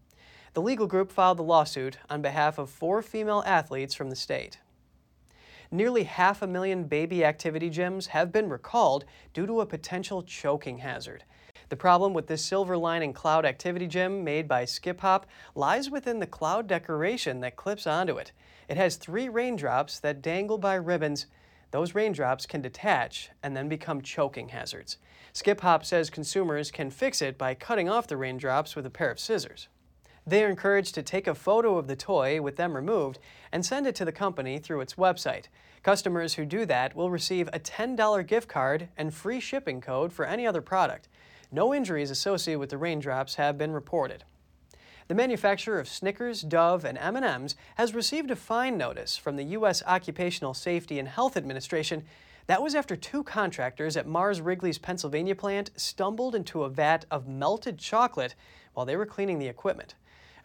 The 0.56 0.62
legal 0.62 0.86
group 0.86 1.12
filed 1.12 1.36
the 1.36 1.42
lawsuit 1.42 1.98
on 2.08 2.22
behalf 2.22 2.56
of 2.56 2.70
four 2.70 3.02
female 3.02 3.42
athletes 3.44 3.94
from 3.94 4.08
the 4.08 4.16
state. 4.16 4.56
Nearly 5.70 6.04
half 6.04 6.40
a 6.40 6.46
million 6.46 6.84
baby 6.84 7.22
activity 7.26 7.68
gyms 7.68 8.06
have 8.06 8.32
been 8.32 8.48
recalled 8.48 9.04
due 9.34 9.46
to 9.46 9.60
a 9.60 9.66
potential 9.66 10.22
choking 10.22 10.78
hazard. 10.78 11.24
The 11.68 11.76
problem 11.76 12.14
with 12.14 12.26
this 12.26 12.42
silver 12.42 12.78
lining 12.78 13.12
cloud 13.12 13.44
activity 13.44 13.86
gym 13.86 14.24
made 14.24 14.48
by 14.48 14.64
Skip 14.64 15.00
Hop 15.00 15.26
lies 15.54 15.90
within 15.90 16.20
the 16.20 16.26
cloud 16.26 16.66
decoration 16.66 17.40
that 17.40 17.56
clips 17.56 17.86
onto 17.86 18.16
it. 18.16 18.32
It 18.66 18.78
has 18.78 18.96
three 18.96 19.28
raindrops 19.28 19.98
that 19.98 20.22
dangle 20.22 20.56
by 20.56 20.76
ribbons 20.76 21.26
those 21.70 21.94
raindrops 21.94 22.46
can 22.46 22.62
detach 22.62 23.28
and 23.42 23.54
then 23.54 23.68
become 23.68 24.00
choking 24.00 24.48
hazards. 24.48 24.96
Skip 25.34 25.60
Hop 25.60 25.84
says 25.84 26.08
consumers 26.08 26.70
can 26.70 26.88
fix 26.88 27.20
it 27.20 27.36
by 27.36 27.52
cutting 27.52 27.90
off 27.90 28.06
the 28.06 28.16
raindrops 28.16 28.74
with 28.74 28.86
a 28.86 28.90
pair 28.90 29.10
of 29.10 29.20
scissors. 29.20 29.68
They 30.28 30.42
are 30.42 30.48
encouraged 30.48 30.96
to 30.96 31.04
take 31.04 31.28
a 31.28 31.36
photo 31.36 31.78
of 31.78 31.86
the 31.86 31.94
toy 31.94 32.42
with 32.42 32.56
them 32.56 32.74
removed 32.74 33.20
and 33.52 33.64
send 33.64 33.86
it 33.86 33.94
to 33.94 34.04
the 34.04 34.10
company 34.10 34.58
through 34.58 34.80
its 34.80 34.94
website. 34.94 35.44
Customers 35.84 36.34
who 36.34 36.44
do 36.44 36.66
that 36.66 36.96
will 36.96 37.12
receive 37.12 37.48
a 37.52 37.60
$10 37.60 38.26
gift 38.26 38.48
card 38.48 38.88
and 38.96 39.14
free 39.14 39.38
shipping 39.38 39.80
code 39.80 40.12
for 40.12 40.24
any 40.24 40.44
other 40.44 40.60
product. 40.60 41.08
No 41.52 41.72
injuries 41.72 42.10
associated 42.10 42.58
with 42.58 42.70
the 42.70 42.78
raindrops 42.78 43.36
have 43.36 43.56
been 43.56 43.70
reported. 43.70 44.24
The 45.06 45.14
manufacturer 45.14 45.78
of 45.78 45.88
Snickers, 45.88 46.42
Dove, 46.42 46.84
and 46.84 46.98
M&Ms 46.98 47.54
has 47.76 47.94
received 47.94 48.32
a 48.32 48.36
fine 48.36 48.76
notice 48.76 49.16
from 49.16 49.36
the 49.36 49.44
U.S. 49.44 49.80
Occupational 49.86 50.54
Safety 50.54 50.98
and 50.98 51.06
Health 51.06 51.36
Administration. 51.36 52.02
That 52.48 52.62
was 52.62 52.74
after 52.74 52.96
two 52.96 53.22
contractors 53.22 53.96
at 53.96 54.08
Mars 54.08 54.40
Wrigley's 54.40 54.78
Pennsylvania 54.78 55.36
plant 55.36 55.70
stumbled 55.76 56.34
into 56.34 56.64
a 56.64 56.68
vat 56.68 57.04
of 57.12 57.28
melted 57.28 57.78
chocolate 57.78 58.34
while 58.74 58.84
they 58.84 58.96
were 58.96 59.06
cleaning 59.06 59.38
the 59.38 59.46
equipment. 59.46 59.94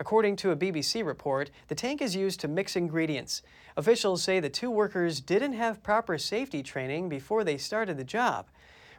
According 0.02 0.38
to 0.38 0.50
a 0.50 0.56
BBC 0.56 1.06
report, 1.06 1.52
the 1.68 1.76
tank 1.76 2.02
is 2.02 2.16
used 2.16 2.40
to 2.40 2.48
mix 2.48 2.76
ingredients. 2.76 3.44
Officials 3.78 4.24
say 4.24 4.40
the 4.40 4.50
two 4.50 4.72
workers 4.72 5.22
didn't 5.22 5.54
have 5.54 5.84
proper 5.84 6.18
safety 6.18 6.64
training 6.64 7.08
before 7.08 7.44
they 7.44 7.60
started 7.60 7.98
the 7.98 8.04
job. 8.04 8.48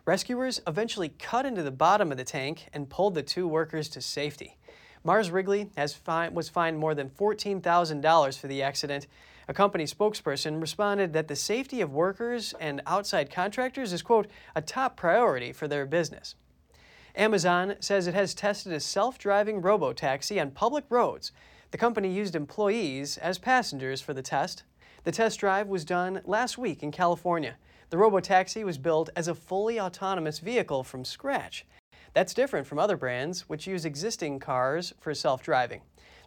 Rescuers 0.04 0.60
eventually 0.64 1.08
cut 1.08 1.44
into 1.44 1.64
the 1.64 1.72
bottom 1.72 2.12
of 2.12 2.18
the 2.18 2.24
tank 2.24 2.68
and 2.72 2.88
pulled 2.88 3.16
the 3.16 3.22
two 3.24 3.48
workers 3.48 3.88
to 3.88 4.00
safety. 4.00 4.58
Mars 5.02 5.32
Wrigley 5.32 5.70
has 5.76 5.98
was 6.06 6.48
fined 6.48 6.78
more 6.78 6.94
than 6.94 7.10
$14,000 7.10 8.38
for 8.38 8.46
the 8.46 8.62
accident. 8.62 9.08
A 9.48 9.54
company 9.54 9.86
spokesperson 9.86 10.60
responded 10.60 11.14
that 11.14 11.26
the 11.26 11.34
safety 11.34 11.80
of 11.80 11.92
workers 11.92 12.54
and 12.60 12.80
outside 12.86 13.28
contractors 13.28 13.92
is, 13.92 14.02
quote, 14.02 14.28
a 14.54 14.62
top 14.62 14.96
priority 14.96 15.52
for 15.52 15.66
their 15.66 15.84
business. 15.84 16.36
Amazon 17.14 17.74
says 17.80 18.06
it 18.06 18.14
has 18.14 18.34
tested 18.34 18.72
a 18.72 18.80
self 18.80 19.18
driving 19.18 19.60
robo 19.60 19.92
taxi 19.92 20.40
on 20.40 20.50
public 20.50 20.84
roads. 20.88 21.32
The 21.70 21.78
company 21.78 22.12
used 22.12 22.34
employees 22.34 23.18
as 23.18 23.38
passengers 23.38 24.00
for 24.00 24.14
the 24.14 24.22
test. 24.22 24.62
The 25.04 25.12
test 25.12 25.40
drive 25.40 25.68
was 25.68 25.84
done 25.84 26.22
last 26.24 26.56
week 26.56 26.82
in 26.82 26.90
California. 26.90 27.56
The 27.90 27.98
robo 27.98 28.20
taxi 28.20 28.64
was 28.64 28.78
built 28.78 29.10
as 29.14 29.28
a 29.28 29.34
fully 29.34 29.78
autonomous 29.78 30.38
vehicle 30.38 30.84
from 30.84 31.04
scratch. 31.04 31.66
That's 32.14 32.34
different 32.34 32.66
from 32.66 32.78
other 32.78 32.96
brands, 32.96 33.48
which 33.48 33.66
use 33.66 33.84
existing 33.84 34.38
cars 34.38 34.92
for 35.00 35.14
self 35.14 35.42
driving. 35.42 35.80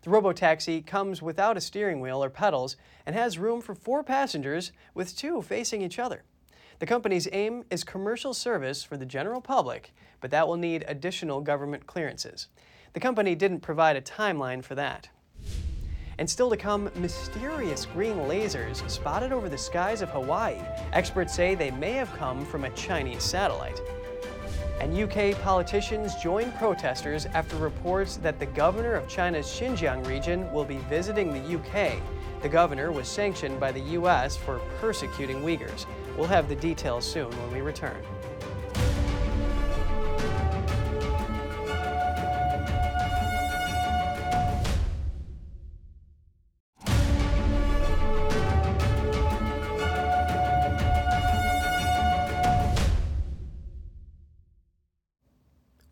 The 0.06 0.12
Robotaxi 0.12 0.86
comes 0.86 1.24
without 1.24 1.58
a 1.58 1.62
steering 1.62 2.00
wheel 2.00 2.24
or 2.24 2.30
pedals 2.30 2.78
and 3.08 3.16
has 3.16 3.40
room 3.40 3.60
for 3.60 3.74
four 3.74 4.04
passengers, 4.04 4.72
with 4.94 5.18
two 5.18 5.42
facing 5.42 5.82
each 5.82 5.98
other. 5.98 6.24
The 6.78 6.86
company's 6.86 7.28
aim 7.32 7.64
is 7.72 7.84
commercial 7.84 8.34
service 8.36 8.84
for 8.84 8.98
the 8.98 9.06
general 9.06 9.42
public, 9.42 9.94
but 10.22 10.32
that 10.32 10.48
will 10.48 10.58
need 10.58 10.86
additional 10.88 11.42
government 11.42 11.86
clearances. 11.88 12.48
The 12.94 13.00
company 13.00 13.36
didn't 13.36 13.60
provide 13.60 13.96
a 13.96 14.02
timeline 14.02 14.64
for 14.64 14.76
that. 14.76 15.10
And 16.18 16.30
still 16.30 16.50
to 16.50 16.58
come, 16.58 16.90
mysterious 16.96 17.86
green 17.86 18.16
lasers 18.20 18.90
spotted 18.90 19.34
over 19.34 19.50
the 19.50 19.58
skies 19.58 20.02
of 20.02 20.10
Hawaii. 20.10 20.60
Experts 20.94 21.36
say 21.36 21.56
they 21.56 21.72
may 21.72 21.92
have 21.92 22.14
come 22.14 22.46
from 22.46 22.64
a 22.64 22.70
Chinese 22.72 23.24
satellite. 23.24 23.82
And 24.80 24.98
UK 24.98 25.38
politicians 25.42 26.16
join 26.16 26.52
protesters 26.54 27.26
after 27.28 27.56
reports 27.58 28.18
that 28.18 28.40
the 28.40 28.46
governor 28.46 28.94
of 28.94 29.08
China's 29.08 29.48
Xinjiang 29.48 30.06
region 30.06 30.52
will 30.52 30.66
be 30.66 30.78
visiting 30.90 31.34
the 31.34 31.58
UK. 31.58 32.00
The 32.42 32.50
governor 32.50 32.92
was 32.92 33.08
sanctioned 33.08 33.60
by 33.60 33.72
the 33.72 33.82
US 34.00 34.38
for 34.38 34.60
persecuting 34.80 35.42
Uyghurs. 35.42 35.86
We'll 36.18 36.28
have 36.28 36.48
the 36.48 36.56
details 36.56 37.06
soon 37.06 37.30
when 37.30 37.52
we 37.52 37.62
return. 37.62 38.02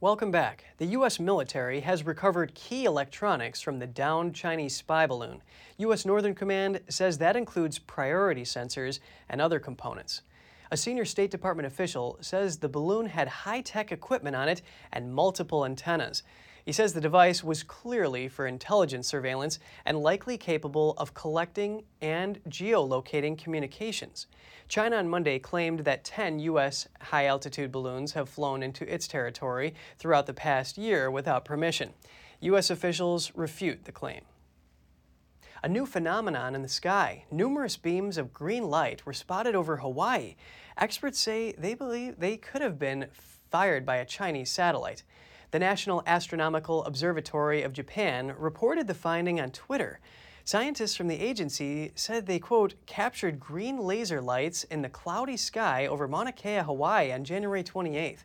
Welcome 0.04 0.32
back. 0.32 0.66
The 0.80 0.88
U.S. 0.88 1.18
military 1.18 1.80
has 1.80 2.06
recovered 2.06 2.54
key 2.56 2.84
electronics 2.84 3.62
from 3.62 3.80
the 3.80 3.88
downed 3.88 4.36
Chinese 4.36 4.76
spy 4.76 5.08
balloon. 5.08 5.42
U.S. 5.78 6.06
Northern 6.06 6.36
Command 6.36 6.82
says 6.90 7.20
that 7.20 7.38
includes 7.38 7.80
priority 7.80 8.44
sensors 8.44 9.00
and 9.30 9.40
other 9.40 9.62
components. 9.62 10.22
A 10.72 10.76
senior 10.76 11.06
State 11.06 11.32
Department 11.32 11.68
official 11.68 12.18
says 12.20 12.58
the 12.58 12.68
balloon 12.68 13.06
had 13.06 13.30
high 13.30 13.62
tech 13.62 13.94
equipment 13.94 14.36
on 14.36 14.50
it 14.50 14.62
and 14.92 15.14
multiple 15.14 15.64
antennas. 15.64 16.24
He 16.66 16.72
says 16.72 16.94
the 16.94 17.02
device 17.02 17.44
was 17.44 17.62
clearly 17.62 18.30
for 18.30 18.48
intelligence 18.48 19.08
surveillance 19.08 19.60
and 19.86 20.00
likely 20.00 20.38
capable 20.38 20.94
of 20.98 21.14
collecting 21.14 21.84
and 22.02 22.42
geolocating 22.46 23.38
communications. 23.38 24.28
China 24.70 24.96
on 24.96 25.10
Monday 25.10 25.40
claimed 25.40 25.82
that 25.82 26.06
10 26.06 26.40
U.S. 26.40 26.88
high 27.02 27.26
altitude 27.26 27.72
balloons 27.72 28.14
have 28.14 28.30
flown 28.30 28.64
into 28.64 28.92
its 28.92 29.08
territory 29.08 29.74
throughout 30.00 30.26
the 30.26 30.34
past 30.34 30.78
year 30.78 31.12
without 31.12 31.44
permission. 31.44 31.94
U.S. 32.40 32.70
officials 32.70 33.32
refute 33.36 33.84
the 33.84 33.92
claim. 33.92 34.22
A 35.64 35.70
new 35.70 35.86
phenomenon 35.86 36.56
in 36.56 36.62
the 36.62 36.68
sky. 36.68 37.26
Numerous 37.32 37.78
beams 37.78 38.18
of 38.18 38.34
green 38.34 38.70
light 38.70 39.06
were 39.06 39.14
spotted 39.14 39.56
over 39.56 39.78
Hawaii. 39.78 40.36
Experts 40.78 41.20
say 41.20 41.54
they 41.58 41.74
believe 41.74 42.20
they 42.20 42.36
could 42.36 42.62
have 42.62 42.80
been 42.80 43.08
fired 43.50 43.86
by 43.86 43.98
a 43.98 44.06
Chinese 44.06 44.50
satellite. 44.50 45.04
The 45.54 45.60
National 45.60 46.02
Astronomical 46.08 46.84
Observatory 46.86 47.62
of 47.62 47.74
Japan 47.74 48.34
reported 48.40 48.88
the 48.88 48.96
finding 48.96 49.40
on 49.40 49.52
Twitter. 49.52 50.00
Scientists 50.44 50.96
from 50.96 51.08
the 51.08 51.22
agency 51.22 51.92
said 51.94 52.26
they, 52.26 52.40
quote, 52.40 52.74
captured 52.88 53.40
green 53.40 53.78
laser 53.78 54.20
lights 54.20 54.64
in 54.64 54.82
the 54.82 54.90
cloudy 54.90 55.38
sky 55.38 55.86
over 55.86 56.08
Mauna 56.08 56.32
Kea, 56.32 56.64
Hawaii 56.64 57.12
on 57.12 57.24
January 57.24 57.64
28th. 57.64 58.24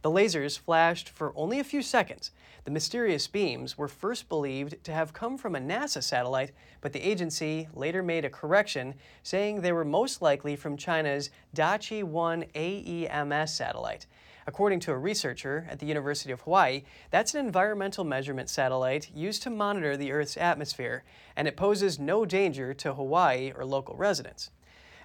The 0.00 0.10
lasers 0.10 0.58
flashed 0.58 1.10
for 1.10 1.34
only 1.36 1.60
a 1.60 1.64
few 1.64 1.82
seconds. 1.82 2.30
The 2.64 2.70
mysterious 2.70 3.26
beams 3.26 3.76
were 3.76 3.86
first 3.86 4.30
believed 4.30 4.82
to 4.84 4.92
have 4.92 5.12
come 5.12 5.36
from 5.36 5.54
a 5.54 5.60
NASA 5.60 6.02
satellite, 6.02 6.52
but 6.80 6.94
the 6.94 7.06
agency 7.06 7.68
later 7.74 8.02
made 8.02 8.24
a 8.24 8.30
correction, 8.30 8.94
saying 9.22 9.60
they 9.60 9.72
were 9.72 9.84
most 9.84 10.22
likely 10.22 10.56
from 10.56 10.78
China's 10.78 11.28
Daqi 11.54 12.02
1 12.02 12.44
AEMS 12.54 13.50
satellite. 13.50 14.06
According 14.50 14.80
to 14.80 14.90
a 14.90 14.98
researcher 14.98 15.64
at 15.70 15.78
the 15.78 15.86
University 15.86 16.32
of 16.32 16.40
Hawaii, 16.40 16.82
that's 17.12 17.34
an 17.34 17.46
environmental 17.46 18.02
measurement 18.02 18.50
satellite 18.50 19.08
used 19.14 19.44
to 19.44 19.48
monitor 19.48 19.96
the 19.96 20.10
Earth's 20.10 20.36
atmosphere, 20.36 21.04
and 21.36 21.46
it 21.46 21.56
poses 21.56 22.00
no 22.00 22.24
danger 22.24 22.74
to 22.74 22.94
Hawaii 22.94 23.52
or 23.56 23.64
local 23.64 23.94
residents. 23.94 24.50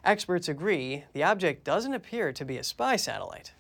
Experts 0.04 0.50
agree 0.50 1.04
the 1.14 1.22
object 1.22 1.64
doesn't 1.64 1.94
appear 1.94 2.34
to 2.34 2.44
be 2.44 2.58
a 2.58 2.64
spy 2.64 2.96
satellite. 2.96 3.54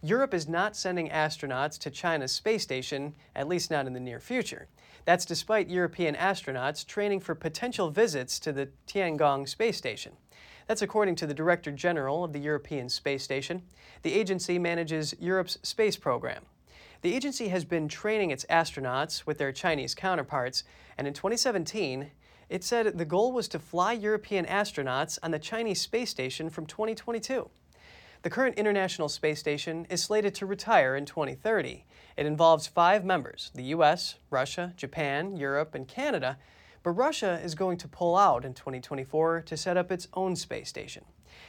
Europe 0.00 0.32
is 0.32 0.48
not 0.48 0.74
sending 0.74 1.10
astronauts 1.10 1.78
to 1.80 1.90
China's 1.90 2.32
space 2.32 2.62
station, 2.62 3.14
at 3.36 3.48
least 3.48 3.70
not 3.70 3.86
in 3.86 3.92
the 3.92 4.00
near 4.00 4.18
future. 4.18 4.66
That's 5.04 5.26
despite 5.26 5.68
European 5.68 6.14
astronauts 6.14 6.86
training 6.86 7.20
for 7.20 7.34
potential 7.34 7.90
visits 7.90 8.38
to 8.40 8.52
the 8.54 8.70
Tiangong 8.86 9.46
space 9.46 9.76
station. 9.76 10.12
That's 10.68 10.82
according 10.82 11.16
to 11.16 11.26
the 11.26 11.32
Director 11.32 11.72
General 11.72 12.22
of 12.22 12.34
the 12.34 12.38
European 12.38 12.90
Space 12.90 13.22
Station. 13.22 13.62
The 14.02 14.12
agency 14.12 14.58
manages 14.58 15.14
Europe's 15.18 15.56
space 15.62 15.96
program. 15.96 16.44
The 17.00 17.16
agency 17.16 17.48
has 17.48 17.64
been 17.64 17.88
training 17.88 18.32
its 18.32 18.44
astronauts 18.50 19.24
with 19.24 19.38
their 19.38 19.50
Chinese 19.50 19.94
counterparts, 19.94 20.64
and 20.98 21.06
in 21.06 21.14
2017, 21.14 22.10
it 22.50 22.62
said 22.62 22.98
the 22.98 23.06
goal 23.06 23.32
was 23.32 23.48
to 23.48 23.58
fly 23.58 23.94
European 23.94 24.44
astronauts 24.44 25.18
on 25.22 25.30
the 25.30 25.38
Chinese 25.38 25.80
space 25.80 26.10
station 26.10 26.50
from 26.50 26.66
2022. 26.66 27.48
The 28.20 28.30
current 28.30 28.58
International 28.58 29.08
Space 29.08 29.38
Station 29.38 29.86
is 29.88 30.02
slated 30.02 30.34
to 30.34 30.44
retire 30.44 30.96
in 30.96 31.06
2030. 31.06 31.86
It 32.18 32.26
involves 32.26 32.66
five 32.66 33.06
members 33.06 33.50
the 33.54 33.64
US, 33.74 34.16
Russia, 34.28 34.74
Japan, 34.76 35.34
Europe, 35.34 35.74
and 35.74 35.88
Canada 35.88 36.36
but 36.82 36.90
Russia 36.92 37.40
is 37.42 37.54
going 37.54 37.76
to 37.78 37.88
pull 37.88 38.16
out 38.16 38.44
in 38.44 38.54
2024 38.54 39.42
to 39.42 39.56
set 39.56 39.76
up 39.76 39.90
its 39.90 40.08
own 40.14 40.36
space 40.36 40.68
station. 40.68 41.04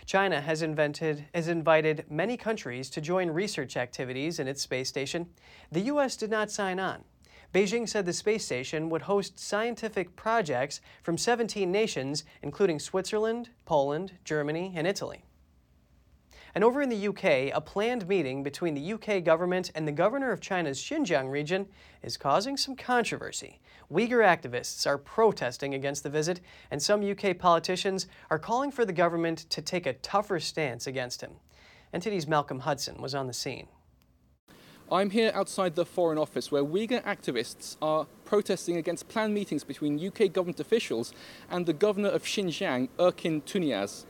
China 0.06 0.42
has 0.42 0.62
invented 0.62 1.26
has 1.34 1.48
invited 1.48 2.06
many 2.10 2.36
countries 2.36 2.90
to 2.90 3.02
join 3.02 3.30
research 3.30 3.78
activities 3.78 4.40
in 4.40 4.48
its 4.48 4.62
space 4.62 4.90
station. 4.90 5.28
The 5.72 5.82
US 5.82 6.16
did 6.16 6.30
not 6.30 6.52
sign 6.52 6.80
on. 6.80 7.04
Beijing 7.54 7.90
said 7.90 8.06
the 8.06 8.14
space 8.14 8.46
station 8.46 8.90
would 8.90 9.04
host 9.04 9.40
scientific 9.40 10.16
projects 10.16 10.82
from 11.02 11.18
17 11.18 11.72
nations, 11.72 12.24
including 12.44 12.80
Switzerland, 12.80 13.50
Poland, 13.66 14.14
Germany, 14.24 14.72
and 14.76 14.86
Italy. 14.86 15.24
And 16.54 16.64
over 16.64 16.82
in 16.82 16.90
the 16.90 17.08
UK, 17.08 17.56
a 17.56 17.62
planned 17.62 18.08
meeting 18.08 18.44
between 18.44 18.74
the 18.74 18.94
UK 18.94 19.24
government 19.24 19.72
and 19.76 19.88
the 19.88 19.92
governor 19.92 20.32
of 20.32 20.42
China's 20.42 20.80
Xinjiang 20.82 21.32
region 21.32 21.68
is 22.04 22.18
causing 22.18 22.58
some 22.58 22.76
controversy. 22.76 23.60
Uyghur 23.92 24.24
activists 24.24 24.86
are 24.86 25.00
protesting 25.00 25.74
against 25.74 26.04
the 26.04 26.10
visit, 26.12 26.42
and 26.70 26.82
some 26.82 27.04
UK 27.04 27.38
politicians 27.38 28.06
are 28.30 28.38
calling 28.38 28.72
for 28.72 28.86
the 28.86 28.94
government 28.94 29.50
to 29.50 29.64
take 29.64 29.88
a 29.88 29.94
tougher 29.94 30.40
stance 30.40 30.86
against 30.86 31.22
him. 31.22 31.32
NTD's 31.92 32.28
Malcolm 32.28 32.60
Hudson 32.60 33.02
was 33.02 33.16
on 33.16 33.26
the 33.26 33.34
scene. 33.34 33.68
I'm 34.92 35.10
here 35.10 35.32
outside 35.34 35.76
the 35.76 35.86
Foreign 35.86 36.20
Office 36.20 36.52
where 36.52 36.64
Uyghur 36.64 37.04
activists 37.04 37.78
are 37.82 38.06
protesting 38.26 38.78
against 38.78 39.08
planned 39.08 39.34
meetings 39.34 39.64
between 39.64 40.04
UK 40.04 40.32
government 40.32 40.60
officials 40.60 41.14
and 41.50 41.66
the 41.66 41.74
governor 41.74 42.10
of 42.10 42.24
Xinjiang, 42.24 42.90
Erkin 42.98 43.42
Tuniyaz. 43.44 44.06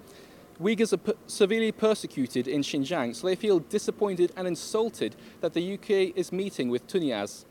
Uyghurs 0.62 0.94
are 0.94 1.16
severely 1.28 1.72
persecuted 1.72 2.48
in 2.48 2.62
Xinjiang, 2.62 3.16
so 3.16 3.28
they 3.28 3.36
feel 3.36 3.60
disappointed 3.60 4.34
and 4.36 4.46
insulted 4.46 5.16
that 5.40 5.54
the 5.54 5.74
UK 5.74 6.18
is 6.18 6.34
meeting 6.34 6.70
with 6.70 6.86
Tuniyaz. 6.88 7.46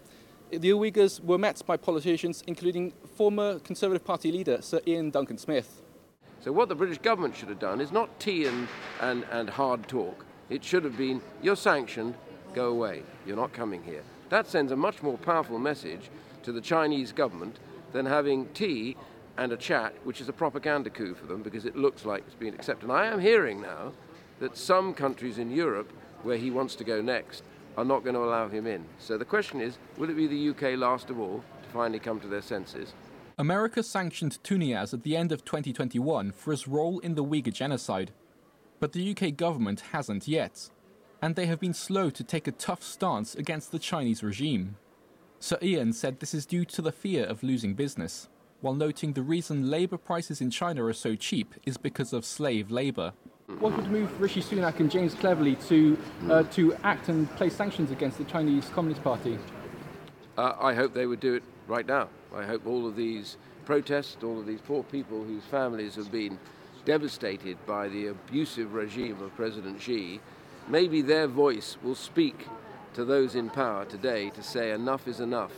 The 0.50 0.70
Uyghurs 0.70 1.22
were 1.22 1.37
met 1.37 1.62
by 1.66 1.76
politicians, 1.76 2.42
including 2.46 2.94
former 3.16 3.58
Conservative 3.58 4.02
Party 4.02 4.32
leader 4.32 4.62
Sir 4.62 4.80
Ian 4.87 5.11
Duncan 5.11 5.37
Smith. 5.37 5.82
So, 6.40 6.52
what 6.52 6.70
the 6.70 6.74
British 6.74 6.96
government 6.96 7.37
should 7.37 7.50
have 7.50 7.58
done 7.58 7.82
is 7.82 7.92
not 7.92 8.18
tea 8.18 8.46
and, 8.46 8.66
and, 9.02 9.26
and 9.30 9.50
hard 9.50 9.87
talk. 9.88 10.24
It 10.48 10.64
should 10.64 10.84
have 10.84 10.96
been, 10.96 11.20
you're 11.42 11.54
sanctioned, 11.54 12.14
go 12.54 12.68
away, 12.70 13.02
you're 13.26 13.37
not 13.37 13.52
coming 13.52 13.82
here. 13.82 14.02
That 14.30 14.46
sends 14.46 14.72
a 14.72 14.76
much 14.76 15.02
more 15.02 15.18
powerful 15.18 15.58
message 15.58 16.08
to 16.44 16.52
the 16.52 16.62
Chinese 16.62 17.12
government 17.12 17.58
than 17.92 18.06
having 18.06 18.46
tea 18.54 18.96
and 19.37 19.52
a 19.52 19.56
chat, 19.56 19.92
which 20.04 20.22
is 20.22 20.30
a 20.30 20.32
propaganda 20.32 20.88
coup 20.88 21.14
for 21.14 21.26
them 21.26 21.42
because 21.42 21.66
it 21.66 21.76
looks 21.76 22.06
like 22.06 22.24
it's 22.26 22.34
been 22.34 22.54
accepted. 22.54 22.88
And 22.88 22.98
I 22.98 23.06
am 23.06 23.20
hearing 23.20 23.61
now 23.61 23.92
that 24.38 24.56
some 24.56 24.94
countries 24.94 25.37
in 25.37 25.50
Europe 25.50 25.92
where 26.22 26.38
he 26.38 26.50
wants 26.50 26.74
to 26.76 26.84
go 26.84 27.02
next 27.02 27.42
are 27.78 27.84
not 27.84 28.02
going 28.02 28.14
to 28.14 28.24
allow 28.24 28.48
him 28.48 28.66
in. 28.66 28.84
So 28.98 29.16
the 29.16 29.24
question 29.24 29.60
is 29.60 29.78
will 29.96 30.10
it 30.10 30.16
be 30.16 30.26
the 30.26 30.50
UK 30.50 30.76
last 30.76 31.10
of 31.10 31.20
all 31.20 31.44
to 31.62 31.68
finally 31.68 32.00
come 32.00 32.18
to 32.20 32.26
their 32.26 32.42
senses? 32.42 32.92
America 33.38 33.84
sanctioned 33.84 34.38
Tuniyaz 34.42 34.92
at 34.92 35.04
the 35.04 35.16
end 35.16 35.30
of 35.30 35.44
2021 35.44 36.32
for 36.32 36.50
his 36.50 36.66
role 36.66 36.98
in 36.98 37.14
the 37.14 37.24
Uyghur 37.24 37.52
genocide. 37.52 38.10
But 38.80 38.92
the 38.92 39.10
UK 39.12 39.36
government 39.36 39.80
hasn't 39.92 40.26
yet, 40.26 40.70
and 41.22 41.36
they 41.36 41.46
have 41.46 41.60
been 41.60 41.74
slow 41.74 42.10
to 42.10 42.24
take 42.24 42.48
a 42.48 42.52
tough 42.52 42.82
stance 42.82 43.36
against 43.36 43.70
the 43.70 43.78
Chinese 43.78 44.24
regime. 44.24 44.76
Sir 45.38 45.58
Ian 45.62 45.92
said 45.92 46.18
this 46.18 46.34
is 46.34 46.46
due 46.46 46.64
to 46.64 46.82
the 46.82 46.90
fear 46.90 47.24
of 47.24 47.44
losing 47.44 47.74
business 47.74 48.28
while 48.60 48.74
noting 48.74 49.12
the 49.12 49.22
reason 49.22 49.70
labour 49.70 49.96
prices 49.96 50.40
in 50.40 50.50
China 50.50 50.84
are 50.84 50.92
so 50.92 51.14
cheap 51.14 51.54
is 51.64 51.76
because 51.76 52.12
of 52.12 52.24
slave 52.24 52.72
labour. 52.72 53.12
What 53.61 53.74
would 53.76 53.90
move 53.90 54.20
Rishi 54.20 54.42
Sunak 54.42 54.78
and 54.78 54.90
James 54.90 55.14
Cleverly 55.14 55.56
to, 55.68 55.98
uh, 56.30 56.42
to 56.44 56.74
act 56.84 57.08
and 57.08 57.28
place 57.37 57.56
sanctions 57.56 57.90
against 57.90 58.18
the 58.18 58.24
Chinese 58.24 58.68
Communist 58.74 59.02
Party? 59.02 59.38
Uh, 60.37 60.52
I 60.61 60.74
hope 60.74 60.92
they 60.92 61.06
would 61.06 61.18
do 61.18 61.34
it 61.34 61.42
right 61.66 61.87
now. 61.87 62.08
I 62.32 62.44
hope 62.44 62.66
all 62.66 62.87
of 62.87 62.94
these 62.94 63.38
protests, 63.64 64.18
all 64.22 64.38
of 64.38 64.46
these 64.46 64.61
poor 64.61 64.84
people 64.84 65.24
whose 65.24 65.42
families 65.44 65.96
have 65.96 66.12
been 66.12 66.38
devastated 66.84 67.56
by 67.66 67.88
the 67.88 68.08
abusive 68.08 68.74
regime 68.74 69.20
of 69.22 69.34
President 69.34 69.80
Xi, 69.80 70.20
maybe 70.68 71.00
their 71.00 71.26
voice 71.26 71.78
will 71.82 71.96
speak 71.96 72.46
to 72.92 73.04
those 73.04 73.34
in 73.34 73.48
power 73.48 73.87
today 73.87 74.28
to 74.30 74.42
say 74.42 74.72
enough 74.72 75.08
is 75.08 75.20
enough. 75.20 75.52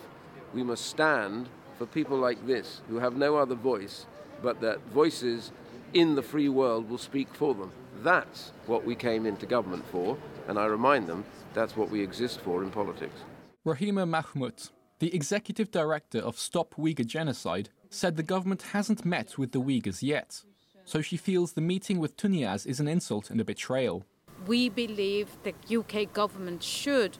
We 0.54 0.62
must 0.62 0.86
stand 0.86 1.48
for 1.76 1.86
people 1.86 2.16
like 2.16 2.46
this 2.46 2.82
who 2.88 3.00
have 3.00 3.16
no 3.16 3.36
other 3.36 3.56
voice, 3.56 4.06
but 4.42 4.60
that 4.60 4.80
voices 4.94 5.50
in 5.94 6.14
the 6.14 6.22
free 6.22 6.48
world 6.48 6.88
will 6.88 6.98
speak 6.98 7.34
for 7.34 7.54
them. 7.54 7.72
That's 8.02 8.52
what 8.66 8.84
we 8.84 8.94
came 8.94 9.26
into 9.26 9.46
government 9.46 9.84
for, 9.86 10.16
and 10.48 10.58
I 10.58 10.66
remind 10.66 11.06
them 11.06 11.24
that's 11.54 11.76
what 11.76 11.90
we 11.90 12.00
exist 12.02 12.40
for 12.40 12.62
in 12.62 12.70
politics. 12.70 13.20
Rahima 13.66 14.08
Mahmut, 14.08 14.70
the 15.00 15.14
executive 15.14 15.70
director 15.70 16.18
of 16.18 16.38
Stop 16.38 16.74
Uyghur 16.76 17.06
Genocide, 17.06 17.70
said 17.90 18.16
the 18.16 18.22
government 18.22 18.62
hasn't 18.72 19.04
met 19.04 19.36
with 19.36 19.52
the 19.52 19.60
Uyghurs 19.60 20.02
yet. 20.02 20.42
So 20.84 21.02
she 21.02 21.16
feels 21.16 21.52
the 21.52 21.60
meeting 21.60 21.98
with 21.98 22.16
Tuniyaz 22.16 22.66
is 22.66 22.80
an 22.80 22.88
insult 22.88 23.30
and 23.30 23.40
a 23.40 23.44
betrayal. 23.44 24.04
We 24.46 24.68
believe 24.68 25.28
the 25.42 25.54
UK 25.76 26.12
government 26.12 26.62
should 26.62 27.18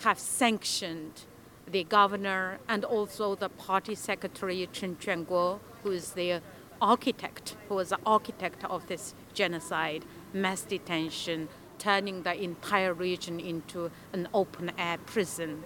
have 0.00 0.18
sanctioned 0.18 1.24
the 1.66 1.84
governor 1.84 2.58
and 2.68 2.84
also 2.84 3.34
the 3.34 3.48
party 3.48 3.94
secretary 3.94 4.68
Chen 4.72 4.96
Quanguo, 4.96 5.58
who 5.82 5.90
is 5.90 6.12
the 6.12 6.40
architect, 6.80 7.56
who 7.68 7.76
was 7.76 7.90
the 7.90 7.98
architect 8.04 8.64
of 8.64 8.86
this 8.86 9.14
genocide, 9.34 10.04
mass 10.32 10.62
detention, 10.62 11.48
turning 11.78 12.22
the 12.22 12.34
entire 12.34 12.92
region 12.92 13.38
into 13.40 13.90
an 14.12 14.28
open 14.34 14.72
air 14.78 14.98
prison. 15.06 15.64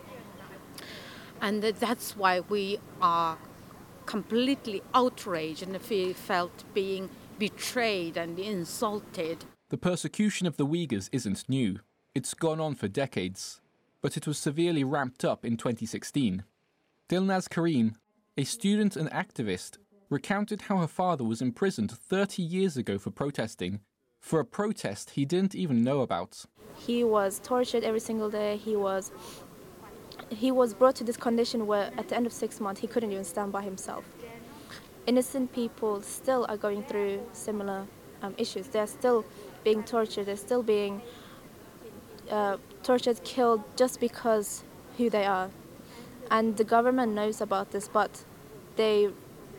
And 1.40 1.62
that's 1.62 2.16
why 2.16 2.40
we 2.40 2.78
are 3.00 3.38
completely 4.06 4.82
outraged 4.94 5.62
and 5.62 5.78
we 5.88 6.12
felt 6.12 6.64
being 6.74 7.08
betrayed 7.38 8.16
and 8.16 8.38
insulted. 8.38 9.44
The 9.70 9.78
persecution 9.78 10.46
of 10.46 10.56
the 10.56 10.66
Uyghurs 10.66 11.08
isn't 11.12 11.48
new. 11.48 11.80
It's 12.14 12.34
gone 12.34 12.60
on 12.60 12.74
for 12.74 12.88
decades 12.88 13.62
but 14.02 14.16
it 14.16 14.26
was 14.26 14.36
severely 14.36 14.84
ramped 14.84 15.24
up 15.24 15.46
in 15.46 15.56
2016. 15.56 16.44
Dilnaz 17.08 17.48
Karim, 17.48 17.94
a 18.36 18.44
student 18.44 18.96
and 18.96 19.10
activist, 19.10 19.78
recounted 20.12 20.62
how 20.62 20.76
her 20.78 20.86
father 20.86 21.24
was 21.24 21.42
imprisoned 21.42 21.90
30 21.90 22.42
years 22.42 22.76
ago 22.76 22.98
for 22.98 23.10
protesting, 23.10 23.80
for 24.20 24.38
a 24.38 24.44
protest 24.44 25.10
he 25.10 25.24
didn't 25.24 25.54
even 25.54 25.82
know 25.82 26.00
about. 26.00 26.44
He 26.76 27.02
was 27.02 27.40
tortured 27.42 27.82
every 27.82 28.00
single 28.00 28.30
day. 28.30 28.56
He 28.56 28.76
was 28.76 29.10
he 30.28 30.50
was 30.50 30.72
brought 30.72 30.94
to 30.96 31.04
this 31.04 31.16
condition 31.16 31.66
where 31.66 31.90
at 31.98 32.08
the 32.08 32.16
end 32.16 32.26
of 32.26 32.32
6 32.32 32.60
months 32.60 32.80
he 32.80 32.86
couldn't 32.86 33.12
even 33.12 33.24
stand 33.24 33.52
by 33.52 33.62
himself. 33.62 34.04
Innocent 35.06 35.52
people 35.52 36.00
still 36.00 36.46
are 36.48 36.56
going 36.56 36.82
through 36.84 37.20
similar 37.32 37.86
um, 38.22 38.34
issues. 38.38 38.68
They're 38.68 38.86
still 38.86 39.24
being 39.64 39.82
tortured. 39.82 40.26
They're 40.26 40.36
still 40.36 40.62
being 40.62 41.02
uh, 42.30 42.56
tortured, 42.82 43.22
killed 43.24 43.62
just 43.76 44.00
because 44.00 44.62
who 44.96 45.10
they 45.10 45.26
are. 45.26 45.50
And 46.30 46.56
the 46.56 46.64
government 46.64 47.12
knows 47.12 47.40
about 47.40 47.72
this, 47.72 47.88
but 47.88 48.24
they 48.76 49.10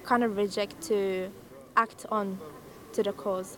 kind 0.04 0.24
of 0.24 0.38
reject 0.38 0.82
to 0.84 1.30
act 1.78 2.06
on 2.10 2.40
to 2.94 3.04
the 3.04 3.14
cause. 3.14 3.58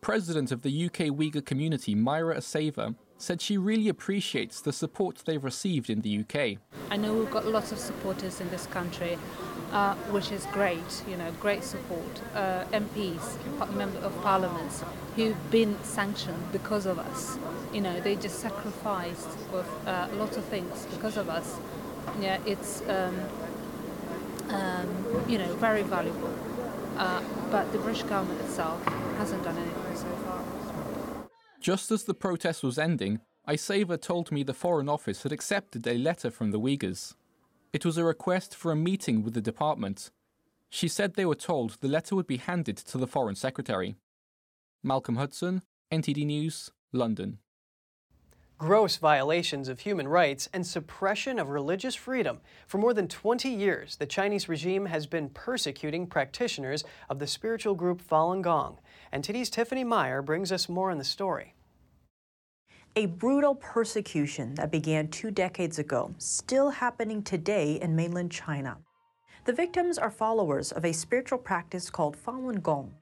President 0.00 0.52
of 0.52 0.62
the 0.62 0.86
UK 0.86 1.08
Uyghur 1.08 1.44
community, 1.44 1.94
Myra 1.94 2.36
Asava, 2.36 2.94
said 3.16 3.40
she 3.40 3.56
really 3.56 3.88
appreciates 3.88 4.60
the 4.60 4.72
support 4.72 5.22
they've 5.24 5.42
received 5.42 5.88
in 5.88 6.02
the 6.02 6.20
UK. 6.20 6.58
I 6.90 6.96
know 6.96 7.14
we've 7.14 7.30
got 7.30 7.46
lots 7.46 7.72
of 7.72 7.78
supporters 7.78 8.40
in 8.40 8.50
this 8.50 8.66
country, 8.66 9.16
uh, 9.72 9.94
which 10.10 10.30
is 10.30 10.46
great, 10.52 11.04
you 11.08 11.16
know, 11.16 11.30
great 11.40 11.64
support. 11.64 12.20
Uh, 12.34 12.64
MPs, 12.72 13.74
member 13.74 13.98
of 14.00 14.14
parliaments, 14.22 14.84
who've 15.16 15.50
been 15.50 15.76
sanctioned 15.82 16.52
because 16.52 16.86
of 16.86 16.98
us. 16.98 17.38
You 17.72 17.80
know, 17.80 17.98
they 18.00 18.16
just 18.16 18.40
sacrificed 18.40 19.28
with 19.52 19.68
uh, 19.86 20.08
a 20.10 20.14
lot 20.16 20.36
of 20.36 20.44
things 20.44 20.86
because 20.90 21.16
of 21.16 21.28
us. 21.28 21.56
Yeah, 22.20 22.38
it's 22.44 22.82
um, 22.88 23.16
um, 24.50 25.24
you 25.28 25.38
know 25.38 25.52
very 25.54 25.82
valuable. 25.82 26.32
Uh, 26.96 27.22
but 27.50 27.70
the 27.72 27.78
British 27.78 28.02
government 28.04 28.40
itself 28.42 28.84
hasn't 29.18 29.42
done 29.42 29.56
anything 29.56 29.96
so 29.96 30.06
far. 30.24 30.44
Just 31.60 31.90
as 31.90 32.04
the 32.04 32.14
protest 32.14 32.62
was 32.62 32.78
ending, 32.78 33.20
Isava 33.48 34.00
told 34.00 34.30
me 34.30 34.42
the 34.42 34.54
Foreign 34.54 34.88
Office 34.88 35.22
had 35.22 35.32
accepted 35.32 35.86
a 35.86 35.98
letter 35.98 36.30
from 36.30 36.50
the 36.50 36.60
Uyghurs. 36.60 37.14
It 37.72 37.84
was 37.84 37.98
a 37.98 38.04
request 38.04 38.54
for 38.54 38.70
a 38.70 38.76
meeting 38.76 39.22
with 39.22 39.34
the 39.34 39.40
department. 39.40 40.10
She 40.70 40.88
said 40.88 41.14
they 41.14 41.26
were 41.26 41.34
told 41.34 41.78
the 41.80 41.88
letter 41.88 42.14
would 42.16 42.26
be 42.26 42.36
handed 42.36 42.76
to 42.76 42.98
the 42.98 43.06
Foreign 43.06 43.34
Secretary. 43.34 43.96
Malcolm 44.82 45.16
Hudson, 45.16 45.62
NTD 45.92 46.26
News, 46.26 46.70
London. 46.92 47.38
Gross 48.64 48.96
violations 48.96 49.68
of 49.68 49.80
human 49.80 50.08
rights 50.08 50.48
and 50.54 50.66
suppression 50.66 51.38
of 51.38 51.50
religious 51.50 51.94
freedom. 51.94 52.40
For 52.66 52.78
more 52.78 52.94
than 52.94 53.08
20 53.08 53.50
years, 53.50 53.96
the 53.96 54.06
Chinese 54.06 54.48
regime 54.48 54.86
has 54.86 55.06
been 55.06 55.28
persecuting 55.28 56.06
practitioners 56.06 56.82
of 57.10 57.18
the 57.18 57.26
spiritual 57.26 57.74
group 57.74 58.00
Falun 58.00 58.40
Gong. 58.40 58.78
NTD's 59.12 59.50
Tiffany 59.50 59.84
Meyer 59.84 60.22
brings 60.22 60.50
us 60.50 60.66
more 60.66 60.90
on 60.90 60.96
the 60.96 61.04
story. 61.04 61.52
A 62.96 63.04
brutal 63.04 63.54
persecution 63.56 64.54
that 64.54 64.72
began 64.72 65.08
two 65.08 65.30
decades 65.30 65.78
ago, 65.78 66.14
still 66.16 66.70
happening 66.70 67.22
today 67.22 67.78
in 67.82 67.94
mainland 67.94 68.32
China. 68.32 68.78
The 69.44 69.52
victims 69.52 69.98
are 69.98 70.10
followers 70.10 70.72
of 70.72 70.86
a 70.86 70.92
spiritual 70.94 71.36
practice 71.36 71.90
called 71.90 72.16
Falun 72.16 72.62
Gong. 72.62 72.94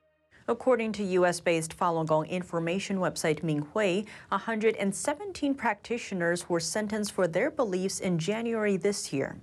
According 0.52 0.92
to 0.92 1.02
U.S. 1.16 1.40
based 1.40 1.74
Falun 1.78 2.04
Gong 2.04 2.26
information 2.26 2.98
website 2.98 3.40
Minghui, 3.40 4.06
117 4.28 5.54
practitioners 5.54 6.46
were 6.46 6.60
sentenced 6.60 7.12
for 7.12 7.26
their 7.26 7.50
beliefs 7.50 8.00
in 8.00 8.18
January 8.18 8.76
this 8.76 9.14
year. 9.14 9.38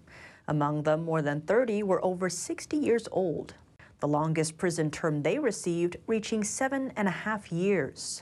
Among 0.47 0.83
them, 0.83 1.05
more 1.05 1.23
than 1.23 1.41
30 1.41 1.81
were 1.81 2.05
over 2.05 2.29
60 2.29 2.77
years 2.77 3.07
old. 3.11 3.55
The 4.01 4.07
longest 4.07 4.59
prison 4.59 4.91
term 4.91 5.23
they 5.23 5.39
received 5.39 5.97
reaching 6.05 6.43
seven 6.43 6.93
and 6.95 7.07
a 7.07 7.25
half 7.25 7.51
years. 7.51 8.21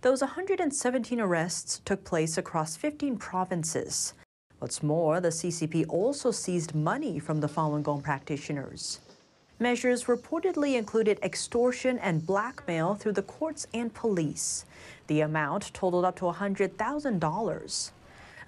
Those 0.00 0.22
117 0.22 1.20
arrests 1.20 1.82
took 1.84 2.02
place 2.02 2.38
across 2.38 2.76
15 2.76 3.18
provinces. 3.18 4.14
What's 4.58 4.82
more, 4.82 5.20
the 5.20 5.28
CCP 5.28 5.84
also 5.86 6.30
seized 6.30 6.74
money 6.74 7.18
from 7.18 7.40
the 7.40 7.48
Falun 7.48 7.82
Gong 7.82 8.00
practitioners. 8.00 9.00
Measures 9.58 10.04
reportedly 10.04 10.76
included 10.76 11.18
extortion 11.22 11.98
and 11.98 12.26
blackmail 12.26 12.94
through 12.94 13.12
the 13.12 13.22
courts 13.22 13.66
and 13.72 13.94
police. 13.94 14.64
The 15.06 15.20
amount 15.20 15.72
totaled 15.74 16.04
up 16.04 16.16
to 16.16 16.24
$100,000. 16.24 17.90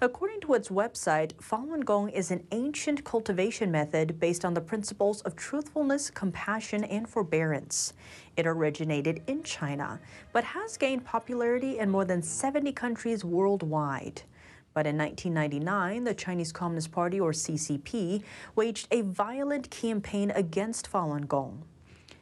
According 0.01 0.41
to 0.41 0.53
its 0.55 0.67
website, 0.67 1.33
Falun 1.35 1.85
Gong 1.85 2.09
is 2.09 2.29
an 2.29 2.45
ancient 2.51 3.05
cultivation 3.05 3.71
method 3.71 4.19
based 4.19 4.43
on 4.43 4.53
the 4.53 4.59
principles 4.59 5.21
of 5.21 5.37
truthfulness, 5.37 6.09
compassion, 6.09 6.83
and 6.83 7.07
forbearance. 7.07 7.93
It 8.35 8.45
originated 8.45 9.21
in 9.27 9.41
China, 9.43 10.01
but 10.33 10.43
has 10.43 10.75
gained 10.75 11.05
popularity 11.05 11.79
in 11.79 11.89
more 11.89 12.03
than 12.03 12.21
70 12.21 12.73
countries 12.73 13.23
worldwide. 13.23 14.23
But 14.75 14.85
in 14.85 14.97
1999, 14.97 16.03
the 16.03 16.13
Chinese 16.13 16.51
Communist 16.51 16.91
Party, 16.91 17.17
or 17.17 17.31
CCP, 17.31 18.21
waged 18.55 18.89
a 18.91 19.01
violent 19.01 19.71
campaign 19.71 20.31
against 20.35 20.91
Falun 20.91 21.29
Gong. 21.29 21.63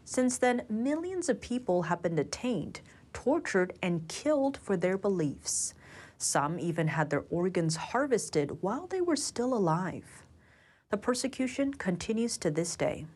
Since 0.06 0.38
then, 0.38 0.62
millions 0.70 1.30
of 1.30 1.42
people 1.42 1.82
have 1.84 2.04
been 2.04 2.16
detained, 2.16 2.82
tortured, 3.12 3.74
and 3.82 4.08
killed 4.08 4.60
for 4.62 4.78
their 4.78 5.00
beliefs. 5.00 5.74
Some 6.20 6.60
even 6.60 6.90
had 6.90 7.10
their 7.10 7.26
organs 7.32 7.76
harvested 7.76 8.62
while 8.62 8.86
they 8.86 9.02
were 9.02 9.16
still 9.16 9.56
alive. 9.56 10.24
The 10.92 10.98
persecution 10.98 11.74
continues 11.74 12.38
to 12.38 12.52
this 12.52 12.76
day. 12.76 13.08